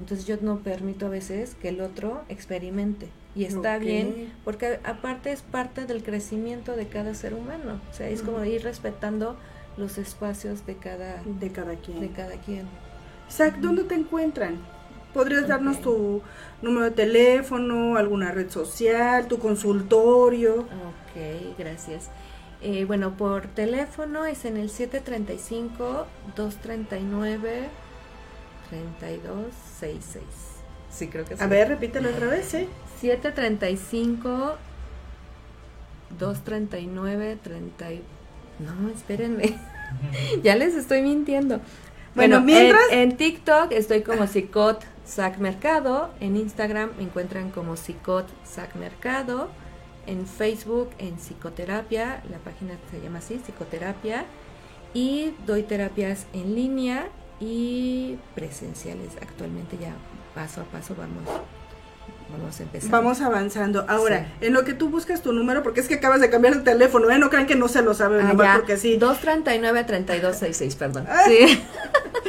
entonces 0.00 0.26
yo 0.26 0.36
no 0.40 0.60
permito 0.60 1.06
a 1.06 1.08
veces 1.10 1.54
que 1.60 1.68
el 1.68 1.80
otro 1.80 2.22
experimente. 2.28 3.08
Y 3.36 3.44
está 3.44 3.78
bien, 3.78 4.32
porque 4.44 4.80
aparte 4.82 5.30
es 5.30 5.42
parte 5.42 5.86
del 5.86 6.02
crecimiento 6.02 6.74
de 6.74 6.88
cada 6.88 7.14
ser 7.14 7.34
humano. 7.34 7.80
O 7.90 7.94
sea, 7.94 8.08
es 8.08 8.22
como 8.22 8.44
ir 8.44 8.64
respetando 8.64 9.36
los 9.76 9.98
espacios 9.98 10.66
de 10.66 10.76
cada, 10.76 11.22
de 11.24 11.50
cada 11.50 11.74
quien. 11.76 12.00
De 12.00 12.10
cada 12.10 12.36
quien. 12.36 12.66
Zach, 13.30 13.56
¿dónde 13.56 13.84
te 13.84 13.94
encuentran? 13.94 14.58
¿Podrías 15.14 15.48
darnos 15.48 15.80
tu 15.80 16.22
número 16.62 16.84
de 16.84 16.92
teléfono, 16.92 17.96
alguna 17.96 18.30
red 18.30 18.50
social, 18.50 19.26
tu 19.26 19.38
consultorio? 19.38 20.60
Ok, 20.60 21.56
gracias. 21.58 22.10
Eh, 22.62 22.84
bueno, 22.84 23.16
por 23.16 23.48
teléfono 23.48 24.26
es 24.26 24.44
en 24.44 24.56
el 24.56 24.70
735-239. 24.70 27.68
3266. 28.70 30.24
Sí, 30.90 31.08
creo 31.08 31.24
que 31.24 31.36
sí. 31.36 31.42
A 31.42 31.46
ver, 31.46 31.68
repítelo 31.68 32.10
otra 32.10 32.28
vez, 32.28 32.52
¿eh? 32.54 32.68
735 33.00 34.56
239 36.18 37.38
30 37.42 37.86
No, 38.64 38.88
espérenme. 38.88 39.58
ya 40.42 40.56
les 40.56 40.74
estoy 40.74 41.02
mintiendo. 41.02 41.60
Bueno, 42.14 42.40
mientras 42.40 42.82
en, 42.90 43.16
TikTok 43.16 43.70
estoy 43.72 44.02
como 44.02 44.26
Psicot 44.26 44.84
Sac 45.04 45.38
Mercado, 45.38 46.10
en 46.20 46.36
Instagram 46.36 46.90
me 46.96 47.04
encuentran 47.04 47.50
como 47.50 47.76
Psicot 47.76 48.26
Sac 48.44 48.74
Mercado, 48.74 49.48
en 50.06 50.26
Facebook 50.26 50.90
en 50.98 51.16
Psicoterapia, 51.18 52.22
la 52.28 52.38
página 52.38 52.74
se 52.90 53.00
llama 53.00 53.18
así, 53.18 53.38
Psicoterapia, 53.38 54.24
y 54.92 55.34
doy 55.46 55.62
terapias 55.62 56.26
en 56.32 56.56
línea 56.56 57.08
y 57.38 58.18
presenciales. 58.34 59.12
Actualmente 59.22 59.78
ya 59.80 59.94
paso 60.34 60.62
a 60.62 60.64
paso 60.64 60.96
vamos 60.96 61.24
vamos 62.30 62.60
empezando. 62.60 62.96
Vamos 62.96 63.20
avanzando. 63.20 63.84
Ahora, 63.88 64.26
en 64.40 64.52
lo 64.52 64.64
que 64.64 64.74
tú 64.74 64.88
buscas 64.88 65.22
tu 65.22 65.32
número, 65.32 65.62
porque 65.62 65.80
es 65.80 65.88
que 65.88 65.94
acabas 65.94 66.20
de 66.20 66.30
cambiar 66.30 66.56
de 66.56 66.62
teléfono, 66.62 67.10
¿eh? 67.10 67.18
No 67.18 67.30
crean 67.30 67.46
que 67.46 67.56
no 67.56 67.68
se 67.68 67.82
lo 67.82 67.94
saben, 67.94 68.26
ah, 68.26 68.56
porque 68.56 68.76
sí. 68.76 68.98
239-3266, 68.98 70.76
perdón. 70.76 71.06
Ah. 71.08 71.22
Sí. 71.26 71.62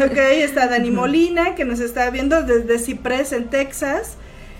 ok, 0.05 0.17
está 0.17 0.67
Dani 0.67 0.91
Molina 0.91 1.55
que 1.55 1.65
nos 1.65 1.79
está 1.79 2.11
viendo 2.11 2.43
desde 2.43 2.77
Ciprés 2.77 3.31
en 3.33 3.49
Texas. 3.49 4.17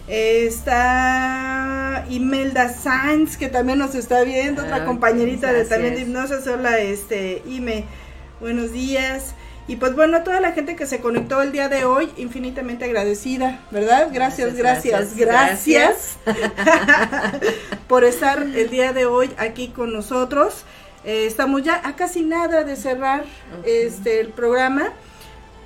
Está 0.07 2.05
Imelda 2.09 2.69
Sainz 2.69 3.37
que 3.37 3.49
también 3.49 3.77
nos 3.77 3.93
está 3.93 4.23
viendo, 4.23 4.63
otra 4.63 4.77
ah, 4.77 4.85
compañerita 4.85 5.53
de 5.53 5.65
también 5.65 5.93
de 5.93 6.01
hipnosis. 6.01 6.47
Hola, 6.47 6.79
este 6.79 7.43
Ime. 7.45 7.83
Buenos 8.39 8.71
días. 8.71 9.35
Y 9.67 9.75
pues 9.75 9.95
bueno, 9.95 10.23
toda 10.23 10.39
la 10.39 10.53
gente 10.53 10.77
que 10.77 10.85
se 10.85 11.01
conectó 11.01 11.41
el 11.41 11.51
día 11.51 11.67
de 11.67 11.83
hoy, 11.83 12.09
infinitamente 12.15 12.85
agradecida, 12.85 13.59
¿verdad? 13.69 14.07
Gracias, 14.13 14.55
gracias, 14.55 15.17
gracias, 15.17 16.17
por 17.89 18.05
estar 18.05 18.43
el 18.43 18.69
día 18.69 18.93
de 18.93 19.05
hoy 19.05 19.29
aquí 19.37 19.67
con 19.67 19.91
nosotros. 19.91 20.63
Eh, 21.03 21.25
estamos 21.25 21.63
ya 21.63 21.81
a 21.83 21.97
casi 21.97 22.21
nada 22.21 22.63
de 22.63 22.77
cerrar 22.77 23.25
este 23.65 24.21
el 24.21 24.29
programa. 24.29 24.93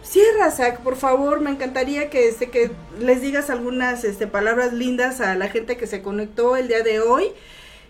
Cierra, 0.02 0.50
Zach, 0.50 0.80
por 0.80 0.96
favor, 0.96 1.40
me 1.40 1.52
encantaría 1.52 2.10
que, 2.10 2.28
este, 2.28 2.50
que 2.50 2.72
les 3.00 3.22
digas 3.22 3.52
algunas 3.52 4.04
este, 4.04 4.26
palabras 4.26 4.74
lindas 4.74 5.22
a 5.22 5.36
la 5.36 5.48
gente 5.48 5.78
que 5.78 5.86
se 5.86 6.02
conectó 6.02 6.56
el 6.58 6.68
día 6.68 6.82
de 6.82 7.02
hoy. 7.02 7.28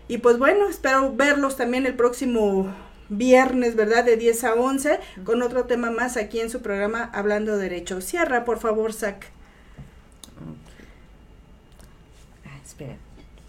Y 0.09 0.17
pues 0.17 0.37
bueno, 0.37 0.67
espero 0.67 1.13
verlos 1.13 1.55
también 1.55 1.85
el 1.85 1.93
próximo 1.93 2.69
viernes, 3.11 3.75
¿verdad? 3.75 4.05
De 4.05 4.17
10 4.17 4.43
a 4.45 4.53
11, 4.55 4.99
con 5.25 5.41
otro 5.43 5.65
tema 5.65 5.91
más 5.91 6.17
aquí 6.17 6.39
en 6.39 6.49
su 6.49 6.61
programa 6.61 7.09
Hablando 7.13 7.57
Derecho. 7.57 8.01
Cierra, 8.01 8.45
por 8.45 8.59
favor, 8.59 8.93
Zach. 8.93 9.25
Ah, 12.45 12.59
espera. 12.65 12.97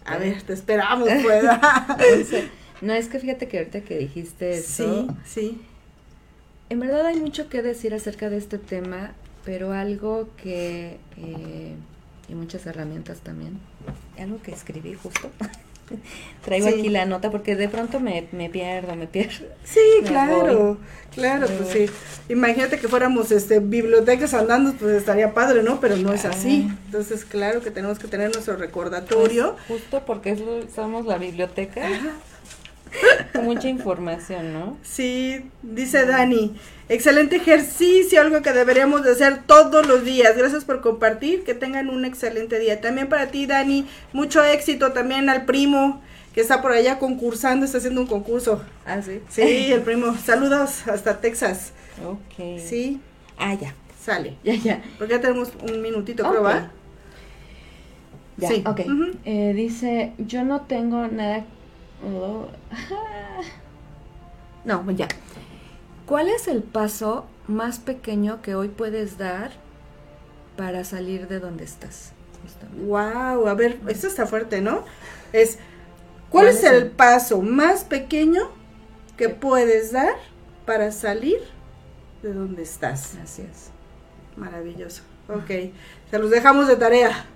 A 0.05 0.19
ver, 0.19 0.43
te 0.43 0.53
esperamos, 0.53 1.09
pues. 1.23 1.45
no, 2.83 2.93
es 2.93 3.09
que 3.09 3.21
fíjate 3.21 3.47
que 3.47 3.59
ahorita 3.59 3.81
que 3.83 3.99
dijiste 3.99 4.59
eso. 4.59 5.07
Sí, 5.07 5.09
sí. 5.25 5.63
En 6.69 6.81
verdad 6.81 7.07
hay 7.07 7.21
mucho 7.21 7.49
que 7.49 7.63
decir 7.63 7.95
acerca 7.95 8.31
de 8.31 8.39
este 8.39 8.59
tema, 8.59 9.13
pero 9.45 9.73
algo 9.73 10.29
que. 10.37 10.99
Eh, 11.19 11.75
y 12.29 12.35
muchas 12.35 12.67
herramientas 12.67 13.21
también. 13.21 13.61
Algo 14.19 14.43
que 14.43 14.51
escribí 14.51 14.95
justo. 14.95 15.31
Traigo 16.45 16.68
aquí 16.68 16.88
la 16.88 17.07
nota 17.07 17.30
porque 17.30 17.55
de 17.55 17.68
pronto 17.68 18.01
me, 18.01 18.26
me 18.32 18.51
pierdo, 18.51 18.97
me 18.97 19.07
pierdo. 19.07 19.47
Sí, 19.64 19.80
claro, 20.07 20.78
claro, 21.14 21.47
pues 21.47 21.68
sí. 21.70 21.86
Imagínate 22.28 22.78
que 22.78 22.88
fuéramos 22.88 23.30
este 23.30 23.61
bibliotecas 23.61 24.34
andando, 24.34 24.72
pues 24.72 24.97
estaría 24.97 25.34
padre, 25.34 25.62
¿no? 25.62 25.80
Pero 25.80 25.97
no 25.97 26.12
es 26.12 26.24
así. 26.24 26.68
Entonces, 26.86 27.24
claro 27.24 27.61
que 27.61 27.70
tenemos 27.70 27.99
que 27.99 28.09
tener 28.09 28.32
nuestro 28.32 28.57
recordatorio. 28.57 29.57
Pues, 29.68 29.82
justo 29.82 30.03
porque 30.05 30.36
somos 30.74 31.07
la 31.07 31.18
biblioteca. 31.18 31.82
Con 31.82 32.32
mucha 33.43 33.68
información, 33.68 34.53
¿no? 34.53 34.76
Sí, 34.82 35.51
dice 35.62 36.07
Dani. 36.07 36.55
Excelente 36.88 37.36
ejercicio, 37.36 38.20
algo 38.20 38.43
que 38.43 38.53
deberíamos 38.53 39.03
de 39.03 39.12
hacer 39.12 39.43
todos 39.47 39.86
los 39.86 40.05
días. 40.05 40.36
Gracias 40.36 40.64
por 40.64 40.80
compartir, 40.80 41.45
que 41.45 41.55
tengan 41.55 41.88
un 41.88 42.05
excelente 42.05 42.59
día. 42.59 42.80
También 42.80 43.09
para 43.09 43.28
ti, 43.28 43.47
Dani, 43.47 43.86
mucho 44.12 44.45
éxito 44.45 44.93
también 44.93 45.28
al 45.28 45.45
primo 45.45 46.03
que 46.34 46.40
está 46.40 46.62
por 46.62 46.72
allá 46.72 46.99
concursando, 46.99 47.66
está 47.66 47.78
haciendo 47.78 48.01
un 48.01 48.07
concurso. 48.07 48.62
Ah, 48.86 49.03
sí. 49.03 49.20
Sí, 49.28 49.72
el 49.72 49.82
primo. 49.82 50.16
Saludos 50.16 50.88
hasta 50.88 51.20
Texas. 51.20 51.72
Ok. 52.05 52.59
Sí. 52.59 53.01
Ah, 53.38 53.55
ya. 53.55 53.74
Sale. 54.01 54.36
Ya, 54.43 54.55
ya. 54.55 54.82
Porque 54.99 55.14
ya 55.14 55.20
tenemos 55.20 55.51
un 55.62 55.80
minutito, 55.82 56.28
okay. 56.28 56.43
¿va? 56.43 56.70
Ya, 58.38 58.49
sí. 58.49 58.64
ok. 58.66 58.80
eh, 59.24 59.53
dice, 59.55 60.12
yo 60.18 60.43
no 60.45 60.62
tengo 60.62 61.07
nada... 61.07 61.45
Oh. 62.05 62.49
no, 64.65 64.91
ya. 64.91 65.09
¿Cuál 66.07 66.29
es 66.29 66.49
el 66.49 66.63
paso 66.63 67.27
más 67.47 67.79
pequeño 67.79 68.43
que 68.43 68.55
hoy 68.55 68.69
puedes 68.69 69.19
dar 69.19 69.53
para 70.57 70.85
salir 70.85 71.29
de 71.29 71.41
donde 71.41 71.65
estás? 71.65 72.13
Wow, 72.87 73.47
a 73.47 73.55
ver, 73.55 73.79
esto 73.89 74.07
está 74.07 74.27
fuerte, 74.27 74.61
¿no? 74.61 74.85
Es 75.33 75.59
¿cuál, 76.29 76.49
es, 76.49 76.65
el, 76.65 76.91
paso 76.91 77.41
más 77.41 77.85
pequeño 77.85 78.51
que 79.17 79.29
puedes 79.29 79.93
dar 79.93 80.15
para 80.67 80.91
salir 80.91 81.41
de 82.23 82.33
donde 82.33 82.63
estás? 82.63 83.15
Así 83.23 83.43
es. 83.43 83.71
Maravilloso. 84.37 85.03
Ok, 85.29 85.73
se 86.11 86.19
los 86.19 86.31
dejamos 86.31 86.67
de 86.67 86.77
tarea. 86.77 87.27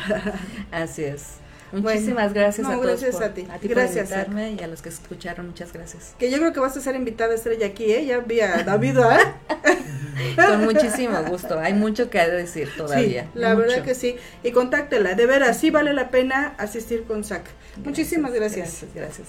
Así 0.70 1.04
es. 1.04 1.41
Muchísimas 1.72 2.32
gracias 2.32 2.66
no, 2.66 2.74
a 2.74 2.76
todos. 2.76 2.86
gracias 2.86 3.14
por, 3.14 3.24
a 3.24 3.34
ti. 3.34 3.46
A 3.50 3.58
ti 3.58 3.68
gracias. 3.68 4.08
por 4.08 4.18
invitarme 4.18 4.52
y 4.52 4.62
a 4.62 4.66
los 4.66 4.82
que 4.82 4.90
escucharon, 4.90 5.46
muchas 5.46 5.72
gracias. 5.72 6.14
Que 6.18 6.30
yo 6.30 6.38
creo 6.38 6.52
que 6.52 6.60
vas 6.60 6.76
a 6.76 6.80
ser 6.80 6.94
invitada 6.94 7.34
estrella 7.34 7.66
aquí, 7.66 7.92
¿eh? 7.92 8.04
Ya 8.04 8.18
vi 8.18 8.40
a 8.40 8.62
David, 8.62 8.98
¿eh? 8.98 10.36
Con 10.36 10.64
muchísimo 10.64 11.22
gusto. 11.24 11.58
Hay 11.58 11.74
mucho 11.74 12.10
que 12.10 12.18
decir 12.18 12.68
todavía. 12.76 13.22
Sí, 13.22 13.28
la 13.34 13.54
mucho. 13.54 13.66
verdad 13.66 13.84
que 13.84 13.94
sí. 13.94 14.16
Y 14.42 14.52
contáctela, 14.52 15.14
de 15.14 15.26
veras, 15.26 15.58
sí 15.58 15.70
vale 15.70 15.92
la 15.92 16.10
pena 16.10 16.54
asistir 16.58 17.04
con 17.04 17.24
SAC. 17.24 17.44
Muchísimas 17.84 18.32
gracias. 18.32 18.84
Gracias, 18.94 19.28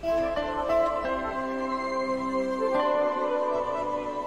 gracias. 0.00 1.04